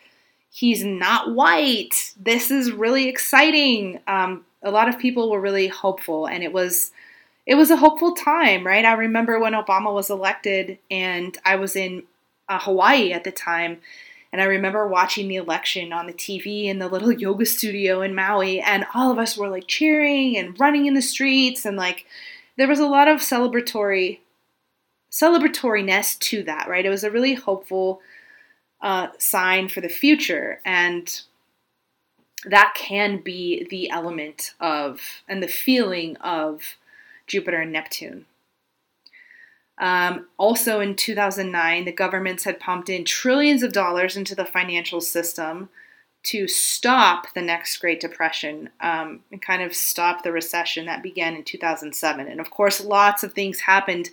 he's 0.59 0.83
not 0.83 1.37
white. 1.37 2.13
This 2.21 2.51
is 2.51 2.73
really 2.73 3.09
exciting. 3.09 4.01
Um, 4.09 4.45
a 4.61 4.73
lot 4.73 4.89
of 4.89 4.99
people 4.99 5.31
were 5.31 5.41
really 5.41 5.69
hopeful, 5.69 6.27
and 6.27 6.43
it 6.43 6.53
was 6.53 6.91
it 7.47 7.55
was 7.55 7.71
a 7.71 7.77
hopeful 7.77 8.13
time, 8.15 8.67
right? 8.67 8.85
I 8.85 8.93
remember 8.95 9.39
when 9.39 9.53
Obama 9.53 9.95
was 9.95 10.11
elected, 10.11 10.79
and 10.91 11.39
I 11.45 11.55
was 11.55 11.77
in 11.77 12.03
uh, 12.49 12.59
Hawaii 12.59 13.13
at 13.13 13.23
the 13.23 13.31
time, 13.31 13.79
and 14.33 14.43
I 14.43 14.47
remember 14.47 14.89
watching 14.89 15.29
the 15.29 15.37
election 15.37 15.93
on 15.93 16.09
the 16.09 16.13
TV 16.13 16.65
in 16.65 16.81
the 16.81 16.89
little 16.89 17.13
yoga 17.27 17.47
studio 17.47 18.03
in 18.03 18.17
Maui, 18.17 18.61
and 18.61 18.85
all 18.95 19.13
of 19.13 19.19
us 19.19 19.37
were 19.37 19.49
like 19.49 19.69
cheering 19.69 20.37
and 20.37 20.59
running 20.59 20.87
in 20.87 20.95
the 20.95 21.03
streets, 21.03 21.65
and 21.65 21.77
like 21.77 22.05
there 22.57 22.69
was 22.69 22.81
a 22.81 22.87
lot 22.87 23.07
of 23.07 23.21
celebratory 23.21 24.19
celebratoriness 25.09 26.19
to 26.19 26.43
that, 26.43 26.69
right? 26.69 26.85
It 26.85 26.91
was 26.91 27.05
a 27.05 27.13
really 27.13 27.35
hopeful 27.35 28.01
uh, 28.81 29.09
sign 29.19 29.69
for 29.69 29.81
the 29.81 29.89
future. 29.89 30.61
And 30.65 31.21
that 32.45 32.75
can 32.77 33.21
be 33.21 33.67
the 33.71 33.91
element 33.91 34.55
of 34.61 35.01
and 35.29 35.43
the 35.43 35.49
feeling 35.49 36.17
of 36.19 36.77
Jupiter 37.27 37.59
and 37.59 37.73
Neptune. 37.73 38.27
Um, 39.79 40.27
also 40.39 40.81
in 40.81 40.97
2009, 40.97 41.85
the 41.85 41.93
governments 41.93 42.45
had 42.45 42.59
pumped 42.59 42.89
in 42.89 43.05
trillions 43.05 43.63
of 43.63 43.73
dollars 43.73 44.17
into 44.17 44.35
the 44.35 44.45
financial 44.45 45.01
system 45.01 45.69
to 46.25 46.49
stop 46.49 47.33
the 47.35 47.43
next 47.43 47.77
Great 47.79 48.01
Depression 48.01 48.71
um, 48.81 49.21
and 49.31 49.41
kind 49.41 49.63
of 49.63 49.75
stop 49.75 50.23
the 50.23 50.33
recession 50.33 50.87
that 50.87 51.03
began 51.03 51.37
in 51.37 51.45
2007. 51.45 52.27
And 52.27 52.41
of 52.41 52.51
course, 52.51 52.85
lots 52.85 53.23
of 53.23 53.33
things 53.33 53.61
happened 53.61 54.11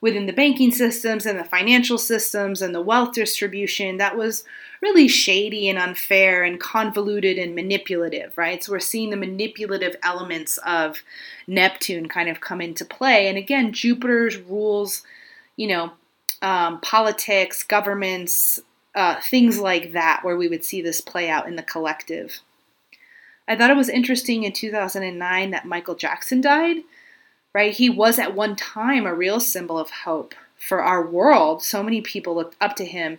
within 0.00 0.26
the 0.26 0.32
banking 0.32 0.70
systems 0.70 1.26
and 1.26 1.38
the 1.38 1.44
financial 1.44 1.98
systems 1.98 2.62
and 2.62 2.74
the 2.74 2.80
wealth 2.80 3.14
distribution 3.14 3.96
that 3.96 4.16
was 4.16 4.44
really 4.82 5.08
shady 5.08 5.68
and 5.68 5.78
unfair 5.78 6.44
and 6.44 6.60
convoluted 6.60 7.38
and 7.38 7.54
manipulative, 7.54 8.36
right? 8.36 8.62
So 8.62 8.72
we're 8.72 8.78
seeing 8.78 9.10
the 9.10 9.16
manipulative 9.16 9.96
elements 10.02 10.58
of 10.58 11.02
Neptune 11.46 12.08
kind 12.08 12.28
of 12.28 12.40
come 12.40 12.60
into 12.60 12.84
play. 12.84 13.28
And 13.28 13.38
again, 13.38 13.72
Jupiter's 13.72 14.36
rules, 14.36 15.02
you 15.56 15.68
know, 15.68 15.92
um, 16.42 16.80
politics, 16.82 17.62
governments, 17.62 18.60
uh, 18.94 19.20
things 19.22 19.58
like 19.58 19.92
that, 19.92 20.20
where 20.22 20.36
we 20.36 20.48
would 20.48 20.64
see 20.64 20.82
this 20.82 21.00
play 21.00 21.30
out 21.30 21.48
in 21.48 21.56
the 21.56 21.62
collective. 21.62 22.40
I 23.48 23.56
thought 23.56 23.70
it 23.70 23.76
was 23.76 23.88
interesting 23.88 24.44
in 24.44 24.52
2009 24.52 25.50
that 25.50 25.66
Michael 25.66 25.94
Jackson 25.94 26.40
died, 26.40 26.78
right? 27.56 27.72
He 27.72 27.88
was 27.88 28.18
at 28.18 28.34
one 28.34 28.54
time 28.54 29.06
a 29.06 29.14
real 29.14 29.40
symbol 29.40 29.78
of 29.78 29.88
hope 29.88 30.34
for 30.58 30.82
our 30.82 31.02
world. 31.06 31.62
So 31.62 31.82
many 31.82 32.02
people 32.02 32.34
looked 32.34 32.54
up 32.60 32.76
to 32.76 32.84
him 32.84 33.16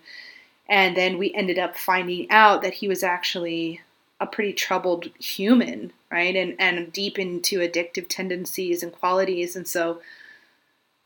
and 0.69 0.95
then 0.95 1.17
we 1.17 1.33
ended 1.33 1.57
up 1.57 1.75
finding 1.75 2.29
out 2.29 2.61
that 2.61 2.75
he 2.75 2.87
was 2.87 3.01
actually 3.01 3.81
a 4.19 4.27
pretty 4.27 4.53
troubled 4.53 5.05
human, 5.19 5.91
right? 6.11 6.35
And 6.35 6.55
and 6.59 6.93
deep 6.93 7.17
into 7.17 7.61
addictive 7.61 8.09
tendencies 8.09 8.83
and 8.83 8.91
qualities. 8.91 9.55
And 9.55 9.67
so 9.67 10.01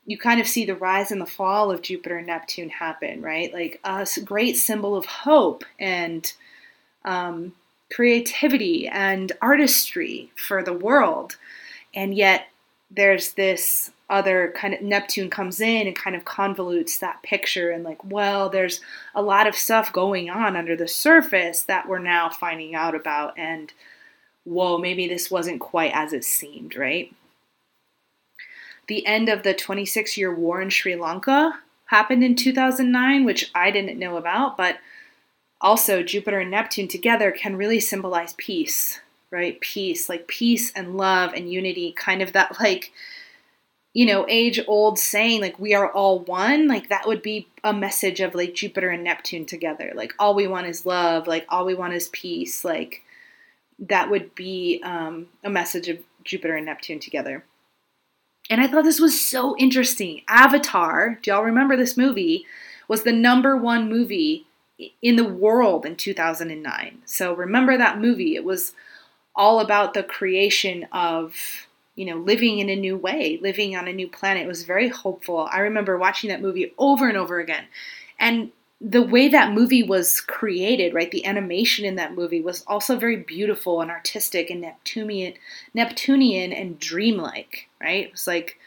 you 0.04 0.18
kind 0.18 0.38
of 0.38 0.46
see 0.46 0.66
the 0.66 0.76
rise 0.76 1.10
and 1.10 1.20
the 1.20 1.24
fall 1.24 1.70
of 1.70 1.80
Jupiter 1.80 2.18
and 2.18 2.26
Neptune 2.26 2.68
happen, 2.68 3.22
right? 3.22 3.50
Like 3.50 3.80
a 3.82 4.06
great 4.22 4.58
symbol 4.58 4.94
of 4.94 5.06
hope 5.06 5.64
and 5.78 6.30
um, 7.06 7.54
creativity 7.90 8.88
and 8.88 9.32
artistry 9.40 10.30
for 10.36 10.62
the 10.62 10.74
world. 10.74 11.38
And 11.94 12.14
yet 12.14 12.48
there's 12.94 13.32
this 13.32 13.90
other 14.10 14.52
kind 14.54 14.74
of 14.74 14.82
Neptune 14.82 15.30
comes 15.30 15.60
in 15.60 15.86
and 15.86 15.96
kind 15.96 16.14
of 16.14 16.24
convolutes 16.24 16.98
that 16.98 17.22
picture 17.22 17.70
and 17.70 17.82
like, 17.82 18.04
well, 18.04 18.50
there's 18.50 18.80
a 19.14 19.22
lot 19.22 19.46
of 19.46 19.54
stuff 19.54 19.92
going 19.92 20.28
on 20.28 20.54
under 20.54 20.76
the 20.76 20.88
surface 20.88 21.62
that 21.62 21.88
we're 21.88 21.98
now 21.98 22.28
finding 22.28 22.74
out 22.74 22.94
about 22.94 23.38
and 23.38 23.72
whoa, 24.44 24.76
maybe 24.76 25.08
this 25.08 25.30
wasn't 25.30 25.60
quite 25.60 25.92
as 25.94 26.12
it 26.12 26.24
seemed, 26.24 26.76
right? 26.76 27.14
The 28.88 29.06
end 29.06 29.28
of 29.28 29.42
the 29.44 29.54
26 29.54 30.18
year 30.18 30.34
war 30.34 30.60
in 30.60 30.68
Sri 30.68 30.96
Lanka 30.96 31.60
happened 31.86 32.22
in 32.24 32.34
2009, 32.36 33.24
which 33.24 33.50
I 33.54 33.70
didn't 33.70 33.98
know 33.98 34.16
about, 34.16 34.56
but 34.56 34.78
also 35.60 36.02
Jupiter 36.02 36.40
and 36.40 36.50
Neptune 36.50 36.88
together 36.88 37.30
can 37.30 37.56
really 37.56 37.80
symbolize 37.80 38.34
peace, 38.36 39.00
right? 39.32 39.60
Peace, 39.60 40.08
like 40.08 40.28
peace 40.28 40.70
and 40.76 40.96
love 40.96 41.32
and 41.32 41.50
unity, 41.50 41.92
kind 41.92 42.22
of 42.22 42.32
that 42.32 42.60
like 42.60 42.92
you 43.94 44.06
know, 44.06 44.24
age 44.26 44.58
old 44.66 44.98
saying 44.98 45.42
like 45.42 45.58
we 45.58 45.74
are 45.74 45.92
all 45.92 46.20
one, 46.20 46.66
like 46.66 46.88
that 46.88 47.06
would 47.06 47.20
be 47.20 47.48
a 47.62 47.74
message 47.74 48.20
of 48.20 48.34
like 48.34 48.54
Jupiter 48.54 48.88
and 48.88 49.04
Neptune 49.04 49.44
together. 49.44 49.92
Like 49.94 50.14
all 50.18 50.34
we 50.34 50.46
want 50.46 50.66
is 50.66 50.86
love, 50.86 51.26
like 51.26 51.44
all 51.50 51.66
we 51.66 51.74
want 51.74 51.92
is 51.92 52.08
peace. 52.08 52.64
Like 52.64 53.02
that 53.78 54.10
would 54.10 54.34
be 54.34 54.80
um, 54.82 55.26
a 55.44 55.50
message 55.50 55.88
of 55.88 55.98
Jupiter 56.24 56.56
and 56.56 56.64
Neptune 56.64 57.00
together. 57.00 57.44
And 58.48 58.62
I 58.62 58.66
thought 58.66 58.84
this 58.84 59.00
was 59.00 59.20
so 59.20 59.56
interesting. 59.58 60.22
Avatar, 60.26 61.18
do 61.22 61.30
y'all 61.30 61.42
remember 61.42 61.76
this 61.76 61.96
movie? 61.96 62.46
Was 62.88 63.02
the 63.02 63.12
number 63.12 63.58
one 63.58 63.90
movie 63.90 64.46
in 65.00 65.16
the 65.16 65.24
world 65.24 65.86
in 65.86 65.96
2009. 65.96 67.02
So 67.04 67.34
remember 67.34 67.76
that 67.76 67.98
movie. 67.98 68.34
It 68.34 68.44
was 68.44 68.72
all 69.34 69.60
about 69.60 69.94
the 69.94 70.02
creation 70.02 70.86
of 70.92 71.34
you 71.94 72.06
know, 72.06 72.16
living 72.16 72.58
in 72.58 72.70
a 72.70 72.76
new 72.76 72.96
way, 72.96 73.38
living 73.42 73.76
on 73.76 73.86
a 73.86 73.92
new 73.92 74.08
planet. 74.08 74.44
It 74.44 74.48
was 74.48 74.64
very 74.64 74.88
hopeful. 74.88 75.48
I 75.52 75.60
remember 75.60 75.98
watching 75.98 76.30
that 76.30 76.40
movie 76.40 76.72
over 76.78 77.08
and 77.08 77.18
over 77.18 77.38
again. 77.38 77.64
And 78.18 78.50
the 78.80 79.02
way 79.02 79.28
that 79.28 79.52
movie 79.52 79.82
was 79.82 80.20
created, 80.20 80.94
right? 80.94 81.10
The 81.10 81.24
animation 81.24 81.84
in 81.84 81.96
that 81.96 82.14
movie 82.14 82.40
was 82.40 82.64
also 82.66 82.98
very 82.98 83.16
beautiful 83.16 83.80
and 83.80 83.90
artistic 83.90 84.50
and 84.50 84.62
Neptunian, 84.62 85.34
Neptunian 85.74 86.52
and 86.52 86.78
dreamlike, 86.78 87.68
right? 87.80 88.06
It 88.06 88.12
was 88.12 88.26
like 88.26 88.58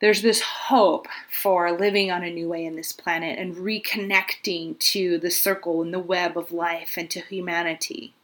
there's 0.00 0.22
this 0.22 0.40
hope 0.40 1.08
for 1.30 1.72
living 1.72 2.10
on 2.10 2.24
a 2.24 2.30
new 2.30 2.48
way 2.48 2.64
in 2.64 2.76
this 2.76 2.92
planet 2.92 3.38
and 3.38 3.56
reconnecting 3.56 4.78
to 4.78 5.18
the 5.18 5.30
circle 5.30 5.80
and 5.80 5.94
the 5.94 5.98
web 5.98 6.36
of 6.36 6.52
life 6.52 6.94
and 6.96 7.08
to 7.10 7.20
humanity. 7.20 8.14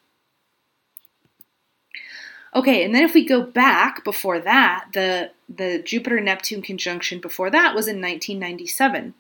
Okay, 2.55 2.85
and 2.85 2.95
then 2.95 3.03
if 3.03 3.15
we 3.15 3.27
go 3.27 3.43
back 3.43 4.05
before 4.05 4.41
that, 4.41 4.87
the 4.95 5.31
the 5.49 5.83
Jupiter 5.83 6.21
Neptune 6.21 6.63
conjunction 6.63 7.21
before 7.21 7.51
that 7.51 7.75
was 7.75 7.89
in 7.89 7.97
1997. 7.97 9.15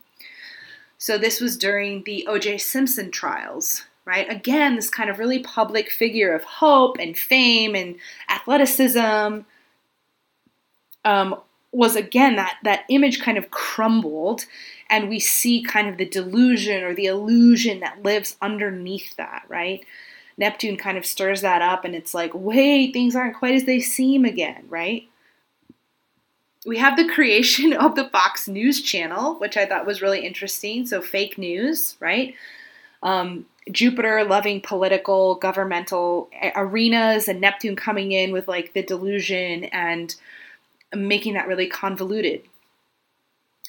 So 0.99 1.16
this 1.16 1.41
was 1.41 1.57
during 1.57 2.03
the 2.03 2.26
O.J. 2.26 2.59
Simpson 2.59 3.11
trials, 3.11 3.85
right? 4.05 4.31
Again, 4.31 4.76
this 4.76 4.91
kind 4.91 5.09
of 5.09 5.18
really 5.18 5.39
public 5.39 5.91
figure 5.91 6.35
of 6.35 6.43
hope 6.43 6.99
and 6.99 7.16
fame 7.16 7.76
and 7.76 7.97
athleticism 8.29 9.41
um, 11.05 11.41
was 11.70 11.97
again 11.97 12.37
that 12.37 12.59
that 12.64 12.85
image 12.89 13.20
kind 13.20 13.39
of 13.39 13.51
crumbled, 13.51 14.47
and 14.91 15.09
we 15.09 15.20
see 15.20 15.62
kind 15.62 15.89
of 15.89 15.99
the 15.99 16.09
delusion 16.09 16.83
or 16.83 16.95
the 16.95 17.07
illusion 17.07 17.81
that 17.81 18.03
lives 18.03 18.37
underneath 18.41 19.14
that, 19.16 19.45
right? 19.49 19.85
Neptune 20.39 20.76
kind 20.76 20.97
of 20.97 21.05
stirs 21.05 21.43
that 21.43 21.61
up 21.61 21.84
and 21.84 21.95
it's 21.95 22.14
like, 22.14 22.30
wait, 22.32 22.93
things 22.93 23.14
aren't 23.14 23.36
quite 23.36 23.55
as 23.55 23.64
they 23.64 23.80
seem 23.80 24.24
again, 24.24 24.64
right? 24.68 25.09
We 26.64 26.78
have 26.78 26.97
the 26.97 27.09
creation 27.09 27.72
of 27.74 27.97
the 27.97 28.09
Fox 28.09 28.49
News 28.49 28.80
channel, 28.80 29.34
which 29.39 29.57
I 29.57 29.66
thought 29.66 29.86
was 29.86 30.01
really 30.01 30.24
interesting. 30.24 30.86
So, 30.86 31.03
fake 31.03 31.36
news, 31.36 31.97
right? 32.01 32.34
Um, 33.03 33.47
Jupiter 33.70 34.24
loving 34.24 34.61
political, 34.61 35.34
governmental 35.34 36.30
arenas, 36.55 37.28
and 37.28 37.41
Neptune 37.41 37.76
coming 37.76 38.12
in 38.12 38.32
with 38.32 38.49
like 38.49 38.72
the 38.72 38.82
delusion 38.82 39.64
and 39.64 40.14
making 40.95 41.34
that 41.34 41.49
really 41.49 41.66
convoluted. 41.66 42.43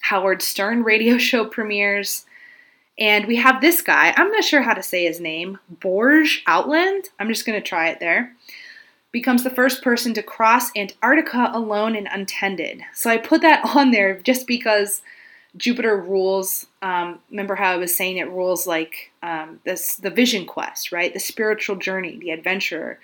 Howard 0.01 0.41
Stern 0.41 0.83
radio 0.83 1.17
show 1.19 1.45
premieres. 1.45 2.25
And 2.99 3.27
we 3.27 3.37
have 3.37 3.61
this 3.61 3.81
guy, 3.81 4.13
I'm 4.17 4.29
not 4.29 4.43
sure 4.43 4.61
how 4.61 4.73
to 4.73 4.83
say 4.83 5.05
his 5.05 5.21
name, 5.21 5.57
Borge 5.79 6.41
Outland. 6.45 7.09
I'm 7.17 7.29
just 7.29 7.45
going 7.45 7.59
to 7.59 7.65
try 7.65 7.87
it 7.87 8.01
there. 8.01 8.35
Becomes 9.13 9.43
the 9.43 9.49
first 9.49 9.81
person 9.81 10.13
to 10.13 10.21
cross 10.21 10.69
Antarctica 10.75 11.49
alone 11.53 11.95
and 11.95 12.09
untended. 12.11 12.81
So 12.93 13.09
I 13.09 13.17
put 13.17 13.41
that 13.41 13.63
on 13.75 13.91
there 13.91 14.19
just 14.19 14.45
because 14.45 15.01
Jupiter 15.55 15.97
rules. 15.97 16.67
Um, 16.81 17.19
remember 17.31 17.55
how 17.55 17.71
I 17.71 17.77
was 17.77 17.95
saying 17.95 18.17
it 18.17 18.29
rules 18.29 18.67
like 18.67 19.11
um, 19.23 19.61
this, 19.63 19.95
the 19.95 20.11
vision 20.11 20.45
quest, 20.45 20.91
right? 20.91 21.13
The 21.13 21.19
spiritual 21.19 21.77
journey, 21.77 22.17
the 22.19 22.31
adventurer, 22.31 22.99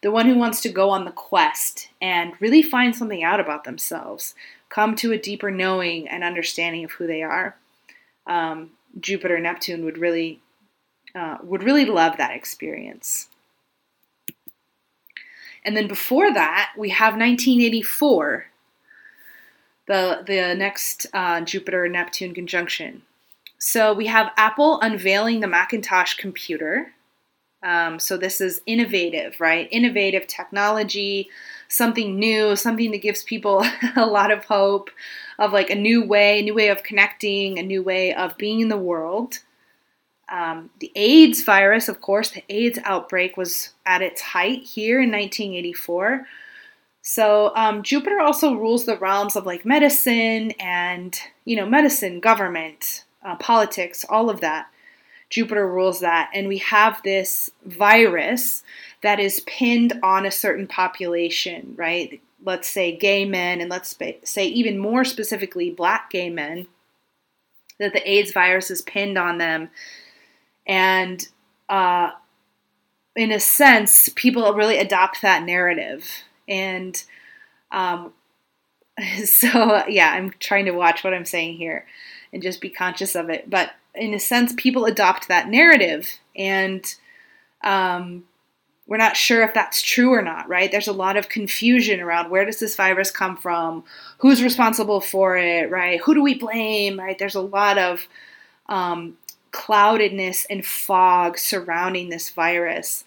the 0.00 0.10
one 0.10 0.26
who 0.26 0.36
wants 0.36 0.62
to 0.62 0.70
go 0.70 0.88
on 0.88 1.04
the 1.04 1.12
quest 1.12 1.88
and 2.00 2.32
really 2.40 2.62
find 2.62 2.96
something 2.96 3.22
out 3.22 3.40
about 3.40 3.64
themselves, 3.64 4.34
come 4.70 4.96
to 4.96 5.12
a 5.12 5.18
deeper 5.18 5.50
knowing 5.50 6.08
and 6.08 6.24
understanding 6.24 6.84
of 6.84 6.92
who 6.92 7.06
they 7.06 7.22
are. 7.22 7.56
Um, 8.26 8.70
Jupiter 9.00 9.38
Neptune 9.38 9.84
would 9.84 9.98
really 9.98 10.40
uh, 11.14 11.38
would 11.42 11.62
really 11.62 11.84
love 11.84 12.16
that 12.16 12.34
experience. 12.34 13.28
And 15.64 15.76
then 15.76 15.88
before 15.88 16.32
that, 16.32 16.72
we 16.76 16.90
have 16.90 17.14
1984, 17.14 18.46
the 19.86 20.22
the 20.26 20.54
next 20.54 21.06
uh, 21.12 21.40
Jupiter 21.40 21.88
Neptune 21.88 22.34
conjunction. 22.34 23.02
So 23.58 23.94
we 23.94 24.06
have 24.06 24.32
Apple 24.36 24.78
unveiling 24.80 25.40
the 25.40 25.46
Macintosh 25.46 26.14
computer. 26.14 26.92
Um, 27.62 27.98
so 27.98 28.18
this 28.18 28.42
is 28.42 28.60
innovative, 28.66 29.40
right? 29.40 29.68
Innovative 29.70 30.26
technology, 30.26 31.30
something 31.74 32.18
new, 32.18 32.56
something 32.56 32.90
that 32.92 33.02
gives 33.02 33.22
people 33.22 33.64
a 33.96 34.06
lot 34.06 34.30
of 34.30 34.44
hope 34.44 34.90
of 35.38 35.52
like 35.52 35.70
a 35.70 35.74
new 35.74 36.04
way, 36.04 36.40
a 36.40 36.42
new 36.42 36.54
way 36.54 36.68
of 36.68 36.82
connecting, 36.82 37.58
a 37.58 37.62
new 37.62 37.82
way 37.82 38.14
of 38.14 38.36
being 38.36 38.60
in 38.60 38.68
the 38.68 38.76
world. 38.76 39.40
Um, 40.28 40.70
the 40.80 40.90
AIDS 40.94 41.42
virus, 41.42 41.88
of 41.88 42.00
course, 42.00 42.30
the 42.30 42.44
AIDS 42.48 42.78
outbreak 42.84 43.36
was 43.36 43.70
at 43.84 44.02
its 44.02 44.20
height 44.20 44.62
here 44.62 45.02
in 45.02 45.10
1984. 45.10 46.26
So 47.02 47.52
um, 47.54 47.82
Jupiter 47.82 48.20
also 48.20 48.54
rules 48.54 48.86
the 48.86 48.96
realms 48.96 49.36
of 49.36 49.44
like 49.44 49.66
medicine 49.66 50.52
and 50.52 51.18
you 51.44 51.56
know 51.56 51.66
medicine, 51.66 52.20
government, 52.20 53.04
uh, 53.22 53.36
politics, 53.36 54.06
all 54.08 54.30
of 54.30 54.40
that. 54.40 54.68
Jupiter 55.30 55.66
rules 55.66 56.00
that. 56.00 56.30
And 56.34 56.48
we 56.48 56.58
have 56.58 57.02
this 57.02 57.50
virus 57.64 58.62
that 59.02 59.20
is 59.20 59.40
pinned 59.40 59.98
on 60.02 60.26
a 60.26 60.30
certain 60.30 60.66
population, 60.66 61.74
right? 61.76 62.20
Let's 62.44 62.68
say 62.68 62.96
gay 62.96 63.24
men, 63.24 63.60
and 63.60 63.70
let's 63.70 63.96
say 64.24 64.46
even 64.46 64.78
more 64.78 65.04
specifically, 65.04 65.70
black 65.70 66.10
gay 66.10 66.30
men, 66.30 66.66
that 67.78 67.92
the 67.92 68.08
AIDS 68.08 68.32
virus 68.32 68.70
is 68.70 68.82
pinned 68.82 69.18
on 69.18 69.38
them. 69.38 69.70
And 70.66 71.26
uh, 71.68 72.10
in 73.16 73.32
a 73.32 73.40
sense, 73.40 74.08
people 74.10 74.52
really 74.54 74.78
adopt 74.78 75.22
that 75.22 75.44
narrative. 75.44 76.06
And 76.48 77.02
um, 77.72 78.12
so, 79.24 79.84
yeah, 79.88 80.12
I'm 80.12 80.32
trying 80.38 80.66
to 80.66 80.72
watch 80.72 81.02
what 81.02 81.14
I'm 81.14 81.24
saying 81.24 81.56
here 81.56 81.86
and 82.32 82.42
just 82.42 82.60
be 82.60 82.70
conscious 82.70 83.14
of 83.14 83.30
it. 83.30 83.48
But 83.48 83.70
in 83.94 84.14
a 84.14 84.18
sense, 84.18 84.52
people 84.56 84.84
adopt 84.84 85.28
that 85.28 85.48
narrative, 85.48 86.08
and 86.36 86.94
um, 87.62 88.24
we're 88.86 88.96
not 88.96 89.16
sure 89.16 89.42
if 89.42 89.54
that's 89.54 89.80
true 89.80 90.12
or 90.12 90.22
not, 90.22 90.48
right? 90.48 90.70
There's 90.70 90.88
a 90.88 90.92
lot 90.92 91.16
of 91.16 91.28
confusion 91.28 92.00
around 92.00 92.30
where 92.30 92.44
does 92.44 92.60
this 92.60 92.76
virus 92.76 93.10
come 93.10 93.36
from, 93.36 93.84
who's 94.18 94.42
responsible 94.42 95.00
for 95.00 95.36
it, 95.36 95.70
right? 95.70 96.00
Who 96.02 96.14
do 96.14 96.22
we 96.22 96.34
blame, 96.34 96.98
right? 96.98 97.18
There's 97.18 97.34
a 97.34 97.40
lot 97.40 97.78
of 97.78 98.06
um, 98.68 99.16
cloudedness 99.52 100.44
and 100.50 100.66
fog 100.66 101.38
surrounding 101.38 102.08
this 102.08 102.30
virus, 102.30 103.04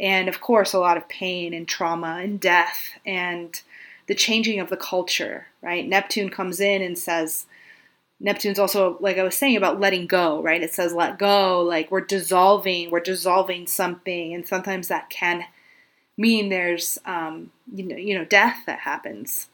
and 0.00 0.28
of 0.28 0.40
course, 0.40 0.72
a 0.72 0.78
lot 0.78 0.96
of 0.96 1.08
pain 1.08 1.52
and 1.52 1.66
trauma 1.66 2.20
and 2.22 2.40
death 2.40 2.90
and 3.04 3.60
the 4.06 4.14
changing 4.14 4.60
of 4.60 4.70
the 4.70 4.76
culture, 4.76 5.48
right? 5.60 5.86
Neptune 5.86 6.30
comes 6.30 6.60
in 6.60 6.80
and 6.80 6.96
says, 6.96 7.46
Neptune's 8.20 8.58
also, 8.58 8.96
like 9.00 9.16
I 9.16 9.22
was 9.22 9.36
saying, 9.36 9.56
about 9.56 9.78
letting 9.78 10.06
go, 10.06 10.42
right? 10.42 10.62
It 10.62 10.74
says 10.74 10.92
let 10.92 11.18
go, 11.18 11.62
like 11.62 11.90
we're 11.90 12.00
dissolving, 12.00 12.90
we're 12.90 13.00
dissolving 13.00 13.66
something, 13.66 14.34
and 14.34 14.46
sometimes 14.46 14.88
that 14.88 15.08
can 15.08 15.44
mean 16.16 16.48
there's, 16.48 16.98
um, 17.06 17.52
you 17.72 17.84
know, 17.84 17.96
you 17.96 18.18
know, 18.18 18.24
death 18.24 18.58
that 18.66 18.80
happens. 18.80 19.48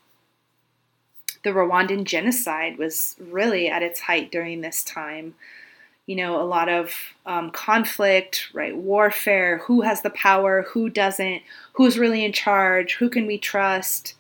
The 1.43 1.51
Rwandan 1.51 2.05
genocide 2.05 2.79
was 2.79 3.17
really 3.21 3.69
at 3.69 3.83
its 3.83 4.01
height 4.01 4.33
during 4.33 4.63
this 4.63 4.83
time. 4.83 5.35
You 6.07 6.17
know, 6.17 6.41
a 6.41 6.45
lot 6.45 6.71
of 6.71 6.95
um, 7.27 7.51
conflict, 7.51 8.49
right? 8.55 8.75
Warfare. 8.75 9.59
Who 9.67 9.83
has 9.83 10.01
the 10.01 10.11
power? 10.11 10.63
Who 10.73 10.89
doesn't? 10.89 11.43
Who's 11.75 11.99
really 11.99 12.25
in 12.25 12.33
charge? 12.33 12.95
Who 12.95 13.11
can 13.11 13.27
we 13.27 13.37
trust? 13.37 14.15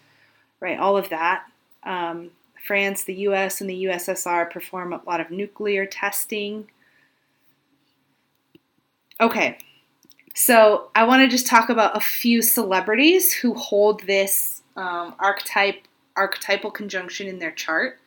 Right? 0.60 0.78
All 0.78 0.98
of 0.98 1.08
that. 1.08 1.44
Um, 1.82 2.30
France, 2.66 3.04
the 3.04 3.14
US, 3.14 3.60
and 3.60 3.68
the 3.68 3.84
USSR 3.84 4.50
perform 4.50 4.92
a 4.92 5.00
lot 5.06 5.20
of 5.20 5.30
nuclear 5.30 5.86
testing. 5.86 6.68
Okay, 9.20 9.58
so 10.34 10.90
I 10.94 11.04
want 11.04 11.22
to 11.22 11.28
just 11.28 11.46
talk 11.46 11.68
about 11.68 11.96
a 11.96 12.00
few 12.00 12.42
celebrities 12.42 13.32
who 13.32 13.54
hold 13.54 14.02
this 14.06 14.62
um, 14.76 15.14
archetype 15.18 15.86
archetypal 16.16 16.70
conjunction 16.70 17.26
in 17.26 17.38
their 17.38 17.50
chart. 17.50 17.98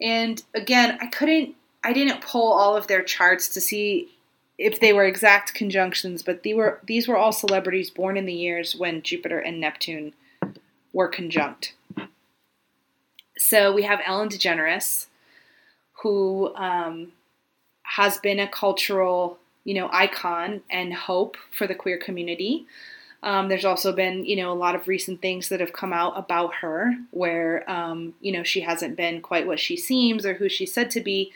And 0.00 0.42
again, 0.54 0.98
I 1.00 1.06
couldn't, 1.06 1.54
I 1.84 1.92
didn't 1.92 2.22
pull 2.22 2.52
all 2.52 2.76
of 2.76 2.86
their 2.86 3.02
charts 3.02 3.48
to 3.50 3.60
see 3.60 4.08
if 4.58 4.80
they 4.80 4.92
were 4.92 5.04
exact 5.04 5.54
conjunctions, 5.54 6.22
but 6.22 6.42
they 6.42 6.54
were 6.54 6.80
these 6.84 7.08
were 7.08 7.16
all 7.16 7.32
celebrities 7.32 7.90
born 7.90 8.16
in 8.16 8.26
the 8.26 8.32
years 8.32 8.76
when 8.76 9.02
Jupiter 9.02 9.38
and 9.38 9.58
Neptune 9.58 10.12
were 10.92 11.08
conjunct. 11.08 11.74
So 13.42 13.72
we 13.72 13.84
have 13.84 14.02
Ellen 14.04 14.28
DeGeneres, 14.28 15.06
who 16.02 16.54
um, 16.56 17.12
has 17.84 18.18
been 18.18 18.38
a 18.38 18.46
cultural, 18.46 19.38
you 19.64 19.72
know, 19.72 19.88
icon 19.94 20.60
and 20.68 20.92
hope 20.92 21.38
for 21.50 21.66
the 21.66 21.74
queer 21.74 21.96
community. 21.96 22.66
Um, 23.22 23.48
there's 23.48 23.64
also 23.64 23.94
been, 23.94 24.26
you 24.26 24.36
know, 24.36 24.52
a 24.52 24.54
lot 24.54 24.74
of 24.74 24.88
recent 24.88 25.22
things 25.22 25.48
that 25.48 25.60
have 25.60 25.72
come 25.72 25.94
out 25.94 26.18
about 26.18 26.56
her 26.56 26.92
where, 27.12 27.68
um, 27.68 28.12
you 28.20 28.30
know, 28.30 28.42
she 28.42 28.60
hasn't 28.60 28.94
been 28.94 29.22
quite 29.22 29.46
what 29.46 29.58
she 29.58 29.74
seems 29.74 30.26
or 30.26 30.34
who 30.34 30.50
she's 30.50 30.74
said 30.74 30.90
to 30.90 31.00
be. 31.00 31.32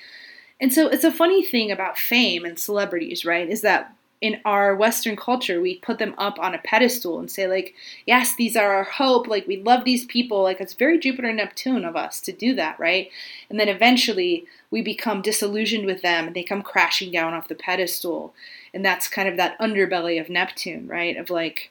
And 0.60 0.74
so 0.74 0.88
it's 0.88 1.04
a 1.04 1.10
funny 1.10 1.42
thing 1.42 1.72
about 1.72 1.96
fame 1.96 2.44
and 2.44 2.58
celebrities, 2.58 3.24
right? 3.24 3.48
Is 3.48 3.62
that 3.62 3.96
in 4.24 4.40
our 4.46 4.74
Western 4.74 5.16
culture, 5.16 5.60
we 5.60 5.76
put 5.80 5.98
them 5.98 6.14
up 6.16 6.38
on 6.38 6.54
a 6.54 6.58
pedestal 6.64 7.18
and 7.18 7.30
say, 7.30 7.46
like, 7.46 7.74
yes, 8.06 8.34
these 8.34 8.56
are 8.56 8.72
our 8.72 8.84
hope. 8.84 9.26
Like, 9.26 9.46
we 9.46 9.58
love 9.58 9.84
these 9.84 10.06
people. 10.06 10.42
Like, 10.42 10.62
it's 10.62 10.72
very 10.72 10.98
Jupiter 10.98 11.30
Neptune 11.30 11.84
of 11.84 11.94
us 11.94 12.22
to 12.22 12.32
do 12.32 12.54
that, 12.54 12.80
right? 12.80 13.10
And 13.50 13.60
then 13.60 13.68
eventually 13.68 14.46
we 14.70 14.80
become 14.80 15.20
disillusioned 15.20 15.84
with 15.84 16.00
them 16.00 16.26
and 16.26 16.34
they 16.34 16.42
come 16.42 16.62
crashing 16.62 17.12
down 17.12 17.34
off 17.34 17.48
the 17.48 17.54
pedestal. 17.54 18.32
And 18.72 18.82
that's 18.82 19.08
kind 19.08 19.28
of 19.28 19.36
that 19.36 19.58
underbelly 19.58 20.18
of 20.18 20.30
Neptune, 20.30 20.88
right? 20.88 21.18
Of 21.18 21.28
like, 21.28 21.70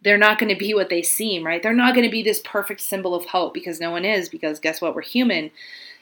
they're 0.00 0.16
not 0.16 0.38
going 0.38 0.48
to 0.48 0.58
be 0.58 0.72
what 0.72 0.88
they 0.88 1.02
seem, 1.02 1.44
right? 1.44 1.62
They're 1.62 1.74
not 1.74 1.94
going 1.94 2.06
to 2.06 2.10
be 2.10 2.22
this 2.22 2.40
perfect 2.42 2.80
symbol 2.80 3.14
of 3.14 3.26
hope 3.26 3.52
because 3.52 3.80
no 3.80 3.90
one 3.90 4.06
is, 4.06 4.30
because 4.30 4.58
guess 4.58 4.80
what? 4.80 4.94
We're 4.94 5.02
human. 5.02 5.50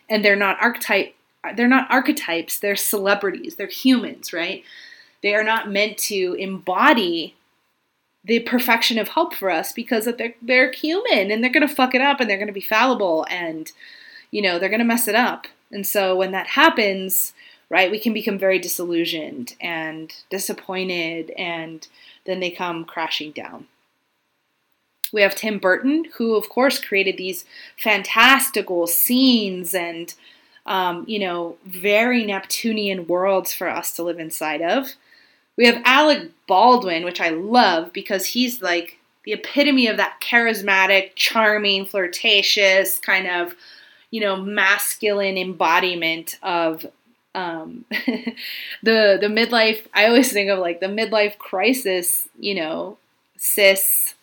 And 0.09 0.25
they're 0.25 0.37
not 0.37 0.63
archetype. 0.63 1.17
They're 1.57 1.67
not 1.67 1.91
archetypes. 1.91 2.61
They're 2.61 2.77
celebrities. 2.77 3.57
They're 3.57 3.67
humans, 3.67 4.33
right? 4.33 4.63
They 5.23 5.35
are 5.35 5.45
not 5.45 5.71
meant 5.71 5.99
to 5.99 6.35
embody 6.39 7.35
the 8.25 8.41
perfection 8.41 8.99
of 8.99 9.09
hope 9.09 9.35
for 9.35 9.51
us 9.51 9.73
because 9.73 10.05
they're 10.05 10.35
they're 10.43 10.73
human 10.73 11.31
and 11.31 11.43
they're 11.43 11.53
gonna 11.53 11.69
fuck 11.69 11.95
it 11.95 12.01
up 12.01 12.21
and 12.21 12.29
they're 12.29 12.39
gonna 12.39 12.53
be 12.53 12.61
fallible 12.61 13.27
and 13.31 13.73
you 14.31 14.43
know 14.43 14.59
they're 14.59 14.69
gonna 14.69 14.85
mess 14.85 15.09
it 15.09 15.15
up. 15.15 15.47
And 15.73 15.87
so 15.87 16.17
when 16.17 16.33
that 16.33 16.49
happens, 16.49 17.33
right, 17.69 17.91
we 17.91 18.01
can 18.01 18.13
become 18.13 18.39
very 18.39 18.59
disillusioned 18.59 19.55
and 19.61 20.13
disappointed 20.31 21.31
and 21.37 21.87
then 22.27 22.41
they 22.41 22.51
come 22.51 22.85
crashing 22.85 23.33
down. 23.33 23.67
We 25.13 25.23
have 25.23 25.35
Tim 25.35 25.59
Burton, 25.59 26.07
who 26.17 26.35
of 26.37 26.49
course 26.49 26.79
created 26.79 27.17
these 27.17 27.45
fantastical 27.77 28.87
scenes 28.87 29.75
and 29.75 30.15
um, 30.67 31.05
you 31.09 31.19
know, 31.19 31.57
very 31.65 32.25
Neptunian 32.25 33.07
worlds 33.07 33.53
for 33.53 33.69
us 33.69 33.93
to 33.97 34.03
live 34.03 34.21
inside 34.21 34.63
of. 34.63 34.93
We 35.57 35.67
have 35.67 35.83
Alec 35.85 36.31
Baldwin, 36.47 37.05
which 37.05 37.21
I 37.21 37.31
love 37.31 37.93
because 37.93 38.25
he's 38.27 38.63
like 38.63 38.99
the 39.25 39.33
epitome 39.33 39.87
of 39.89 39.99
that 39.99 40.21
charismatic, 40.23 41.13
charming, 41.15 41.85
flirtatious 41.85 42.99
kind 42.99 43.27
of, 43.27 43.55
you 44.11 44.21
know, 44.21 44.37
masculine 44.37 45.37
embodiment 45.37 46.39
of 46.43 46.87
um, 47.35 47.85
the 47.91 49.19
the 49.21 49.29
midlife. 49.29 49.87
I 49.95 50.07
always 50.07 50.33
think 50.33 50.51
of 50.51 50.59
like 50.59 50.81
the 50.81 50.87
midlife 50.87 51.39
crisis, 51.39 52.29
you 52.39 52.55
know, 52.55 52.97
cis 53.37 54.15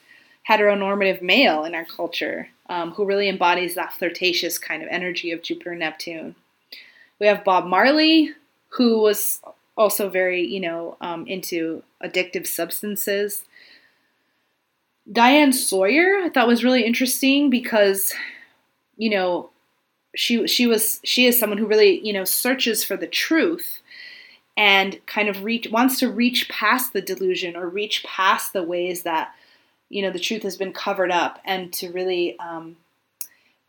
heteronormative 0.50 1.22
male 1.22 1.66
in 1.66 1.76
our 1.76 1.86
culture 1.86 2.48
um, 2.70 2.92
who 2.92 3.06
really 3.06 3.30
embodies 3.30 3.76
that 3.76 3.94
flirtatious 3.94 4.58
kind 4.58 4.82
of 4.82 4.90
energy 4.90 5.32
of 5.32 5.42
Jupiter 5.42 5.76
Neptune. 5.76 6.36
We 7.20 7.28
have 7.28 7.44
Bob 7.44 7.66
Marley, 7.66 8.34
who 8.70 9.00
was 9.00 9.42
also 9.78 10.10
very, 10.10 10.46
you 10.46 10.60
know, 10.60 10.98
um, 11.02 11.28
into 11.28 11.84
addictive 12.04 12.48
substances. 12.48 13.46
Diane 15.12 15.54
Sawyer, 15.54 16.18
I 16.24 16.30
thought 16.30 16.48
was 16.48 16.64
really 16.64 16.84
interesting 16.84 17.50
because, 17.50 18.14
you 18.98 19.10
know, 19.10 19.50
she 20.16 20.48
she 20.48 20.66
was 20.66 21.00
she 21.04 21.28
is 21.28 21.40
someone 21.40 21.60
who 21.60 21.68
really 21.68 22.00
you 22.06 22.12
know 22.12 22.24
searches 22.24 22.84
for 22.84 22.98
the 22.98 23.08
truth 23.08 23.82
and 24.58 25.00
kind 25.06 25.30
of 25.30 25.44
reach 25.44 25.70
wants 25.70 26.00
to 26.00 26.10
reach 26.10 26.50
past 26.50 26.92
the 26.92 27.02
delusion 27.02 27.56
or 27.56 27.70
reach 27.70 28.04
past 28.04 28.52
the 28.52 28.64
ways 28.64 29.04
that 29.04 29.34
you 29.90 30.02
know 30.02 30.12
the 30.12 30.20
truth 30.20 30.42
has 30.42 30.58
been 30.58 30.74
covered 30.74 31.12
up 31.12 31.40
and 31.46 31.72
to 31.72 31.92
really 31.92 32.38
um, 32.40 32.76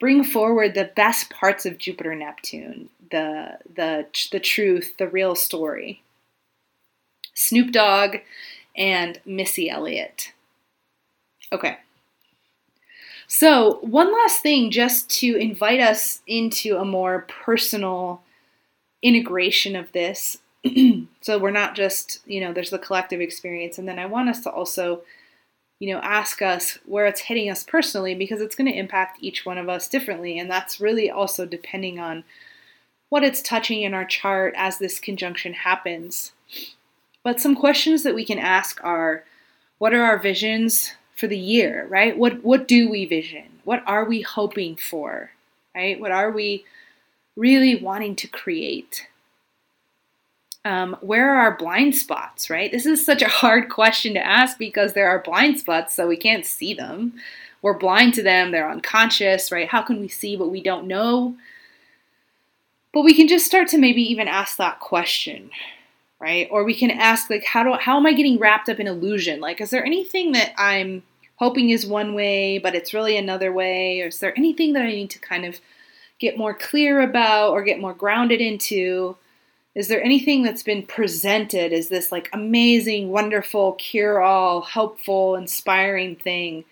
bring 0.00 0.24
forward 0.24 0.74
the 0.74 0.90
best 0.96 1.30
parts 1.30 1.66
of 1.66 1.78
Jupiter 1.78 2.14
Neptune, 2.14 2.88
the 3.10 3.58
the 3.74 4.06
the 4.32 4.40
truth, 4.40 4.96
the 4.98 5.08
real 5.08 5.34
story. 5.34 6.02
Snoop 7.34 7.70
Dogg 7.70 8.16
and 8.76 9.20
Missy 9.24 9.70
Elliott. 9.70 10.32
Okay. 11.52 11.78
So, 13.28 13.78
one 13.82 14.12
last 14.12 14.42
thing 14.42 14.70
just 14.70 15.10
to 15.20 15.36
invite 15.36 15.80
us 15.80 16.22
into 16.26 16.78
a 16.78 16.84
more 16.84 17.26
personal 17.44 18.22
integration 19.02 19.76
of 19.76 19.92
this. 19.92 20.38
so, 21.20 21.38
we're 21.38 21.50
not 21.50 21.76
just, 21.76 22.20
you 22.26 22.40
know, 22.40 22.52
there's 22.52 22.70
the 22.70 22.78
collective 22.78 23.20
experience, 23.20 23.78
and 23.78 23.86
then 23.86 23.98
I 23.98 24.06
want 24.06 24.30
us 24.30 24.40
to 24.42 24.50
also 24.50 25.02
you 25.78 25.92
know, 25.92 26.00
ask 26.00 26.42
us 26.42 26.78
where 26.86 27.06
it's 27.06 27.20
hitting 27.20 27.50
us 27.50 27.64
personally 27.64 28.14
because 28.14 28.40
it's 28.40 28.56
going 28.56 28.70
to 28.70 28.78
impact 28.78 29.18
each 29.20 29.46
one 29.46 29.58
of 29.58 29.68
us 29.68 29.88
differently. 29.88 30.38
And 30.38 30.50
that's 30.50 30.80
really 30.80 31.10
also 31.10 31.46
depending 31.46 31.98
on 32.00 32.24
what 33.08 33.24
it's 33.24 33.40
touching 33.40 33.82
in 33.82 33.94
our 33.94 34.04
chart 34.04 34.54
as 34.56 34.78
this 34.78 34.98
conjunction 34.98 35.54
happens. 35.54 36.32
But 37.22 37.40
some 37.40 37.54
questions 37.54 38.02
that 38.02 38.14
we 38.14 38.24
can 38.24 38.38
ask 38.38 38.82
are 38.82 39.24
what 39.78 39.94
are 39.94 40.02
our 40.02 40.18
visions 40.18 40.94
for 41.16 41.26
the 41.26 41.38
year, 41.38 41.86
right? 41.88 42.16
What 42.16 42.44
what 42.44 42.68
do 42.68 42.88
we 42.88 43.04
vision? 43.04 43.60
What 43.64 43.82
are 43.86 44.04
we 44.04 44.22
hoping 44.22 44.76
for? 44.76 45.30
Right? 45.74 46.00
What 46.00 46.12
are 46.12 46.30
we 46.30 46.64
really 47.36 47.76
wanting 47.76 48.16
to 48.16 48.28
create? 48.28 49.07
Um, 50.68 50.98
where 51.00 51.32
are 51.32 51.38
our 51.40 51.56
blind 51.56 51.96
spots, 51.96 52.50
right? 52.50 52.70
This 52.70 52.84
is 52.84 53.04
such 53.04 53.22
a 53.22 53.28
hard 53.28 53.70
question 53.70 54.12
to 54.12 54.24
ask 54.24 54.58
because 54.58 54.92
there 54.92 55.08
are 55.08 55.22
blind 55.22 55.58
spots, 55.58 55.94
so 55.94 56.06
we 56.06 56.18
can't 56.18 56.44
see 56.44 56.74
them. 56.74 57.14
We're 57.62 57.78
blind 57.78 58.12
to 58.14 58.22
them, 58.22 58.50
they're 58.50 58.70
unconscious, 58.70 59.50
right? 59.50 59.66
How 59.66 59.80
can 59.80 59.98
we 59.98 60.08
see 60.08 60.36
what 60.36 60.50
we 60.50 60.62
don't 60.62 60.86
know? 60.86 61.36
But 62.92 63.02
we 63.02 63.14
can 63.14 63.28
just 63.28 63.46
start 63.46 63.68
to 63.68 63.78
maybe 63.78 64.02
even 64.02 64.28
ask 64.28 64.58
that 64.58 64.78
question, 64.78 65.50
right? 66.20 66.46
Or 66.50 66.64
we 66.64 66.74
can 66.74 66.90
ask 66.90 67.30
like 67.30 67.44
how 67.44 67.62
do 67.62 67.72
how 67.72 67.96
am 67.96 68.04
I 68.04 68.12
getting 68.12 68.38
wrapped 68.38 68.68
up 68.68 68.78
in 68.78 68.86
illusion? 68.86 69.40
Like 69.40 69.62
is 69.62 69.70
there 69.70 69.84
anything 69.84 70.32
that 70.32 70.52
I'm 70.58 71.02
hoping 71.36 71.70
is 71.70 71.86
one 71.86 72.14
way 72.14 72.58
but 72.58 72.74
it's 72.74 72.94
really 72.94 73.16
another 73.16 73.52
way? 73.52 74.02
Or 74.02 74.08
is 74.08 74.20
there 74.20 74.36
anything 74.36 74.74
that 74.74 74.82
I 74.82 74.88
need 74.88 75.10
to 75.10 75.18
kind 75.18 75.46
of 75.46 75.60
get 76.18 76.36
more 76.36 76.52
clear 76.52 77.00
about 77.00 77.52
or 77.52 77.62
get 77.62 77.80
more 77.80 77.94
grounded 77.94 78.40
into? 78.42 79.16
Is 79.78 79.86
there 79.86 80.02
anything 80.02 80.42
that's 80.42 80.64
been 80.64 80.82
presented 80.82 81.72
as 81.72 81.88
this 81.88 82.10
like 82.10 82.28
amazing, 82.32 83.10
wonderful, 83.10 83.74
cure 83.74 84.20
all, 84.20 84.60
helpful, 84.60 85.36
inspiring 85.36 86.16
thing 86.16 86.64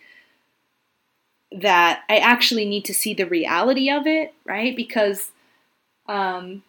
that 1.53 2.03
I 2.09 2.17
actually 2.17 2.65
need 2.65 2.85
to 2.87 2.93
see 2.93 3.15
the 3.15 3.29
reality 3.29 3.89
of 3.89 4.09
it, 4.09 4.35
right? 4.45 4.75
Because 4.75 5.31
um, 6.09 6.65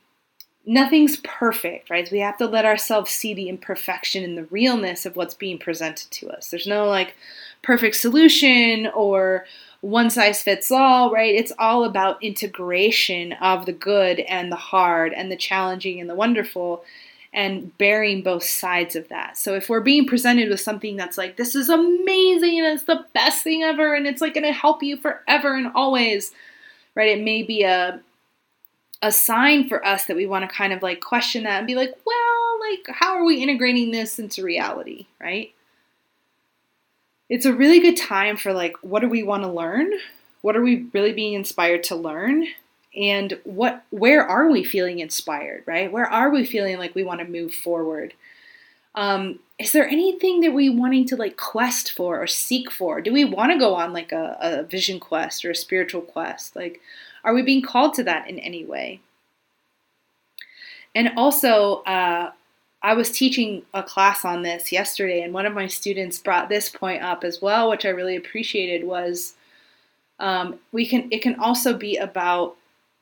nothing's 0.64 1.18
perfect, 1.24 1.90
right? 1.90 2.08
We 2.12 2.20
have 2.20 2.38
to 2.38 2.46
let 2.46 2.66
ourselves 2.66 3.10
see 3.10 3.34
the 3.34 3.50
imperfection 3.50 4.24
and 4.24 4.38
the 4.38 4.46
realness 4.46 5.08
of 5.08 5.16
what's 5.16 5.34
being 5.34 5.58
presented 5.58 6.12
to 6.12 6.30
us. 6.30 6.52
There's 6.52 6.68
no 6.68 6.86
like 6.86 7.16
perfect 7.64 7.96
solution 7.96 8.86
or 8.94 9.46
one 9.82 10.10
size 10.10 10.42
fits 10.42 10.72
all, 10.72 11.12
right? 11.12 11.34
It's 11.34 11.54
all 11.60 11.84
about 11.84 12.22
integration 12.24 13.34
of 13.34 13.66
the 13.66 13.74
good 13.74 14.20
and 14.22 14.52
the 14.52 14.56
hard 14.58 15.14
and 15.14 15.32
the 15.32 15.36
challenging 15.36 16.02
and 16.02 16.10
the 16.10 16.16
wonderful 16.16 16.84
and 17.34 17.78
bearing 17.78 18.24
both 18.24 18.44
sides 18.44 18.96
of 18.96 19.10
that. 19.10 19.38
So 19.38 19.54
if 19.54 19.70
we're 19.70 19.82
being 19.82 20.08
presented 20.08 20.50
with 20.50 20.60
something 20.60 20.96
that's 20.96 21.18
like, 21.18 21.38
this 21.38 21.56
is 21.56 21.70
amazing 21.70 22.58
and 22.60 22.68
it's 22.68 22.84
the 22.84 23.06
best 23.14 23.44
thing 23.44 23.64
ever 23.64 23.94
and 23.94 24.08
it's 24.08 24.22
like 24.22 24.34
going 24.34 24.44
to 24.44 24.54
help 24.54 24.82
you 24.82 24.98
forever 24.98 25.56
and 25.56 25.72
always, 25.76 26.32
right? 26.96 27.10
It 27.10 27.24
may 27.24 27.44
be 27.44 27.64
a 27.64 28.02
a 29.04 29.12
sign 29.12 29.68
for 29.68 29.86
us 29.86 30.06
that 30.06 30.16
we 30.16 30.26
want 30.26 30.50
to 30.50 30.56
kind 30.56 30.74
of 30.74 30.82
like 30.82 31.02
question 31.02 31.44
that 31.44 31.60
and 31.60 31.68
be 31.68 31.76
like, 31.76 31.94
well, 32.04 32.60
like, 32.60 32.88
how 32.96 33.16
are 33.16 33.26
we 33.26 33.44
integrating 33.44 33.92
this 33.92 34.18
into 34.18 34.44
reality, 34.44 35.06
right? 35.22 35.54
It's 37.30 37.46
a 37.46 37.54
really 37.54 37.80
good 37.80 37.98
time 37.98 38.38
for 38.38 38.54
like, 38.54 38.76
what 38.82 39.02
do 39.02 39.10
we 39.10 39.24
want 39.24 39.44
to 39.44 39.52
learn? 39.52 39.92
What 40.42 40.56
are 40.56 40.62
we 40.62 40.88
really 40.94 41.12
being 41.12 41.34
inspired 41.34 41.84
to 41.86 41.96
learn? 41.96 42.48
And 42.96 43.40
what, 43.44 43.84
where 43.90 44.26
are 44.26 44.50
we 44.50 44.64
feeling 44.64 45.00
inspired, 45.00 45.64
right? 45.66 45.92
Where 45.92 46.06
are 46.06 46.30
we 46.30 46.46
feeling 46.46 46.78
like 46.78 46.96
we 46.96 47.04
want 47.04 47.20
to 47.20 47.28
move 47.28 47.54
forward? 47.54 48.14
Um, 48.96 49.40
is 49.60 49.72
there 49.72 49.88
anything 49.88 50.40
that 50.42 50.54
we 50.54 50.70
wanting 50.70 51.06
to 51.08 51.16
like 51.16 51.38
quest 51.38 51.92
for 51.92 52.22
or 52.22 52.28
seek 52.28 52.72
for? 52.72 53.02
Do 53.02 53.14
we 53.14 53.26
want 53.26 53.52
to 53.52 53.60
go 53.60 53.76
on 53.76 53.94
like 53.94 54.12
a, 54.12 54.38
a 54.40 54.64
vision 54.64 55.00
quest 55.00 55.46
or 55.46 55.52
a 55.52 55.56
spiritual 55.56 56.02
quest? 56.02 56.56
Like, 56.56 56.82
are 57.24 57.34
we 57.34 57.42
being 57.42 57.62
called 57.62 57.94
to 57.96 58.04
that 58.06 58.30
in 58.30 58.40
any 58.40 58.66
way? 58.66 59.02
And 60.96 61.12
also, 61.18 61.84
uh, 61.84 62.32
I 62.88 62.94
was 62.94 63.12
teaching 63.12 63.64
a 63.74 63.84
class 63.84 64.24
on 64.24 64.44
this 64.44 64.72
yesterday, 64.72 65.22
and 65.22 65.34
one 65.34 65.46
of 65.46 65.54
my 65.54 65.68
students 65.68 66.20
brought 66.20 66.48
this 66.48 66.70
point 66.70 67.04
up 67.04 67.26
as 67.26 67.42
well, 67.42 67.70
which 67.70 67.86
I 67.86 67.90
really 67.90 68.16
appreciated. 68.16 68.88
Was 68.88 69.34
um, 70.22 70.60
we 70.72 70.88
can 70.88 71.10
it 71.12 71.22
can 71.22 71.38
also 71.38 71.78
be 71.78 71.98
about 71.98 72.56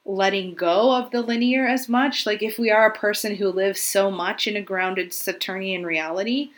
letting 0.04 0.56
go 0.56 0.92
of 0.92 1.12
the 1.12 1.22
linear 1.22 1.68
as 1.68 1.88
much. 1.88 2.26
Like 2.26 2.42
if 2.42 2.58
we 2.58 2.72
are 2.72 2.88
a 2.88 2.98
person 2.98 3.36
who 3.36 3.50
lives 3.50 3.80
so 3.80 4.10
much 4.10 4.48
in 4.48 4.56
a 4.56 4.62
grounded 4.62 5.14
Saturnian 5.14 5.86
reality, 5.86 6.50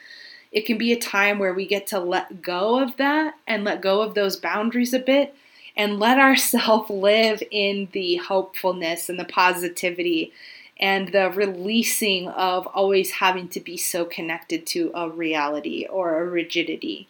it 0.54 0.66
can 0.66 0.78
be 0.78 0.94
a 0.94 0.98
time 0.98 1.38
where 1.38 1.54
we 1.54 1.68
get 1.68 1.86
to 1.88 2.00
let 2.00 2.42
go 2.42 2.82
of 2.82 2.96
that 2.96 3.34
and 3.46 3.66
let 3.66 3.82
go 3.82 4.02
of 4.02 4.14
those 4.14 4.38
boundaries 4.38 4.94
a 4.94 5.00
bit 5.00 5.36
and 5.76 6.00
let 6.00 6.18
ourselves 6.18 6.90
live 6.90 7.44
in 7.52 7.90
the 7.92 8.16
hopefulness 8.16 9.10
and 9.10 9.20
the 9.20 9.26
positivity 9.26 10.32
and 10.80 11.12
the 11.12 11.32
releasing 11.32 12.28
of 12.30 12.68
always 12.68 13.12
having 13.12 13.50
to 13.50 13.60
be 13.60 13.78
so 13.78 14.06
connected 14.06 14.66
to 14.68 14.92
a 14.94 15.10
reality 15.10 15.86
or 15.90 16.22
a 16.22 16.26
rigidity. 16.26 17.08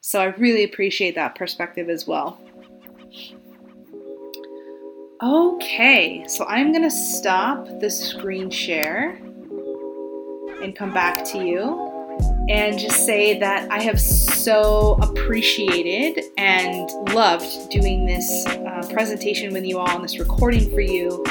So 0.00 0.20
I 0.20 0.26
really 0.26 0.64
appreciate 0.64 1.14
that 1.14 1.34
perspective 1.34 1.88
as 1.88 2.06
well. 2.06 2.40
Okay, 5.22 6.24
so 6.26 6.44
I'm 6.46 6.72
to 6.82 6.90
stop 6.90 7.64
the 7.80 7.88
screen 7.88 8.50
share 8.50 9.10
and 10.60 10.74
come 10.74 10.92
back 10.92 11.24
to 11.26 11.38
you 11.38 11.88
and 12.48 12.78
just 12.78 13.06
say 13.06 13.38
that 13.38 13.70
I 13.70 13.80
have 13.80 14.00
so 14.00 14.98
appreciated 15.00 16.24
and 16.36 16.90
loved 17.14 17.70
doing 17.70 18.04
this 18.04 18.46
uh, 18.46 18.88
presentation 18.92 19.52
with 19.52 19.64
you 19.64 19.78
all 19.78 19.94
and 19.94 20.02
this 20.02 20.18
recording 20.18 20.70
for 20.72 20.80
you. 20.80 21.24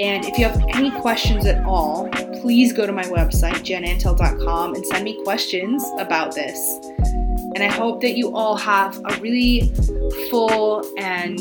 And 0.00 0.24
if 0.24 0.38
you 0.38 0.46
have 0.46 0.64
any 0.70 0.90
questions 0.90 1.44
at 1.44 1.62
all, 1.66 2.08
please 2.40 2.72
go 2.72 2.86
to 2.86 2.92
my 2.92 3.02
website, 3.02 3.56
jenantill.com, 3.56 4.74
and 4.74 4.86
send 4.86 5.04
me 5.04 5.22
questions 5.24 5.84
about 5.98 6.34
this. 6.34 6.58
And 7.54 7.62
I 7.62 7.66
hope 7.66 8.00
that 8.00 8.16
you 8.16 8.34
all 8.34 8.56
have 8.56 8.96
a 8.96 9.20
really 9.20 9.70
full 10.30 10.90
and 10.96 11.38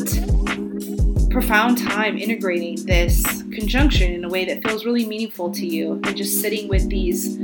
profound 1.32 1.78
time 1.78 2.18
integrating 2.18 2.86
this 2.86 3.24
conjunction 3.44 4.12
in 4.12 4.26
a 4.26 4.30
way 4.30 4.44
that 4.44 4.62
feels 4.68 4.84
really 4.84 5.06
meaningful 5.06 5.50
to 5.52 5.66
you 5.66 5.94
and 6.04 6.18
just 6.18 6.42
sitting 6.42 6.68
with 6.68 6.90
these 6.90 7.40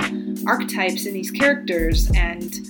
archetypes 0.46 1.06
and 1.06 1.16
these 1.16 1.30
characters 1.30 2.10
and 2.14 2.60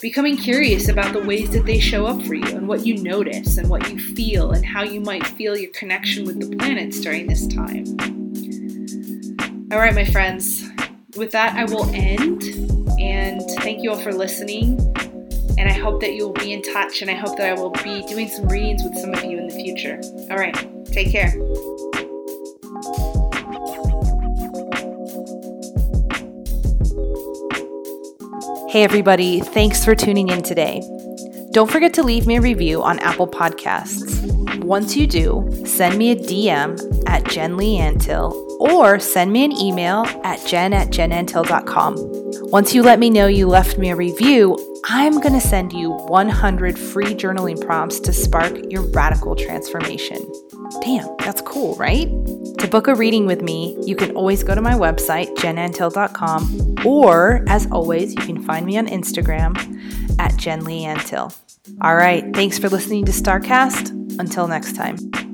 becoming 0.00 0.36
curious 0.36 0.88
about 0.88 1.12
the 1.12 1.22
ways 1.22 1.50
that 1.50 1.66
they 1.66 1.78
show 1.78 2.06
up 2.06 2.22
for 2.22 2.34
you 2.34 2.46
and 2.56 2.66
what 2.66 2.86
you 2.86 3.02
notice 3.02 3.58
and 3.58 3.68
what 3.68 3.90
you 3.90 3.98
feel 4.14 4.52
and 4.52 4.64
how 4.64 4.82
you 4.82 5.00
might 5.00 5.26
feel 5.26 5.56
your 5.56 5.70
connection 5.72 6.24
with 6.24 6.40
the 6.40 6.56
planets 6.56 7.00
during 7.00 7.26
this 7.26 7.46
time. 7.46 7.84
All 9.70 9.78
right, 9.78 9.94
my 9.94 10.04
friends, 10.04 10.68
with 11.16 11.30
that, 11.32 11.54
I 11.54 11.64
will 11.64 11.88
end 11.94 12.42
and 12.98 13.42
thank 13.60 13.82
you 13.82 13.90
all 13.90 13.98
for 13.98 14.12
listening. 14.12 14.78
And 15.58 15.68
I 15.68 15.72
hope 15.72 16.00
that 16.00 16.14
you 16.14 16.26
will 16.26 16.34
be 16.34 16.54
in 16.54 16.62
touch 16.62 17.02
and 17.02 17.10
I 17.10 17.14
hope 17.14 17.36
that 17.36 17.46
I 17.50 17.60
will 17.60 17.70
be 17.70 18.02
doing 18.06 18.28
some 18.28 18.48
readings 18.48 18.82
with 18.82 18.96
some 18.98 19.12
of 19.12 19.22
you 19.24 19.38
in 19.38 19.46
the 19.46 19.54
future. 19.54 20.00
All 20.30 20.38
right, 20.38 20.56
take 20.86 21.12
care. 21.12 21.34
Hey, 28.70 28.84
everybody, 28.84 29.40
thanks 29.40 29.84
for 29.84 29.96
tuning 29.96 30.28
in 30.28 30.44
today. 30.44 30.80
Don't 31.50 31.68
forget 31.68 31.92
to 31.94 32.04
leave 32.04 32.28
me 32.28 32.36
a 32.36 32.40
review 32.40 32.84
on 32.84 33.00
Apple 33.00 33.26
Podcasts. 33.26 34.62
Once 34.62 34.94
you 34.94 35.08
do, 35.08 35.64
send 35.66 35.98
me 35.98 36.12
a 36.12 36.14
DM 36.14 37.02
at 37.08 37.24
Jen 37.24 37.56
Leigh 37.56 37.78
Antill 37.78 38.32
or 38.60 39.00
send 39.00 39.32
me 39.32 39.44
an 39.44 39.50
email 39.50 40.04
at 40.22 40.46
jen 40.46 40.72
at 40.72 40.90
jenantill.com. 40.90 41.96
Once 42.52 42.72
you 42.72 42.84
let 42.84 43.00
me 43.00 43.10
know 43.10 43.26
you 43.26 43.48
left 43.48 43.76
me 43.76 43.90
a 43.90 43.96
review, 43.96 44.56
I'm 44.84 45.14
going 45.14 45.32
to 45.32 45.40
send 45.40 45.72
you 45.72 45.90
100 45.90 46.78
free 46.78 47.12
journaling 47.12 47.60
prompts 47.60 47.98
to 47.98 48.12
spark 48.12 48.56
your 48.70 48.82
radical 48.82 49.34
transformation. 49.34 50.18
Damn, 50.80 51.16
that's 51.18 51.40
cool, 51.40 51.74
right? 51.74 52.08
To 52.60 52.68
book 52.68 52.88
a 52.88 52.94
reading 52.94 53.24
with 53.24 53.40
me, 53.40 53.76
you 53.86 53.96
can 53.96 54.14
always 54.14 54.42
go 54.44 54.54
to 54.54 54.60
my 54.60 54.74
website, 54.74 55.34
jenantill.com, 55.36 56.76
or 56.84 57.42
as 57.48 57.66
always, 57.70 58.14
you 58.14 58.20
can 58.20 58.42
find 58.42 58.66
me 58.66 58.76
on 58.76 58.86
Instagram 58.86 59.56
at 60.18 60.32
jenleighantill. 60.32 61.34
All 61.80 61.96
right, 61.96 62.22
thanks 62.34 62.58
for 62.58 62.68
listening 62.68 63.06
to 63.06 63.12
StarCast. 63.12 64.18
Until 64.18 64.46
next 64.46 64.76
time. 64.76 65.29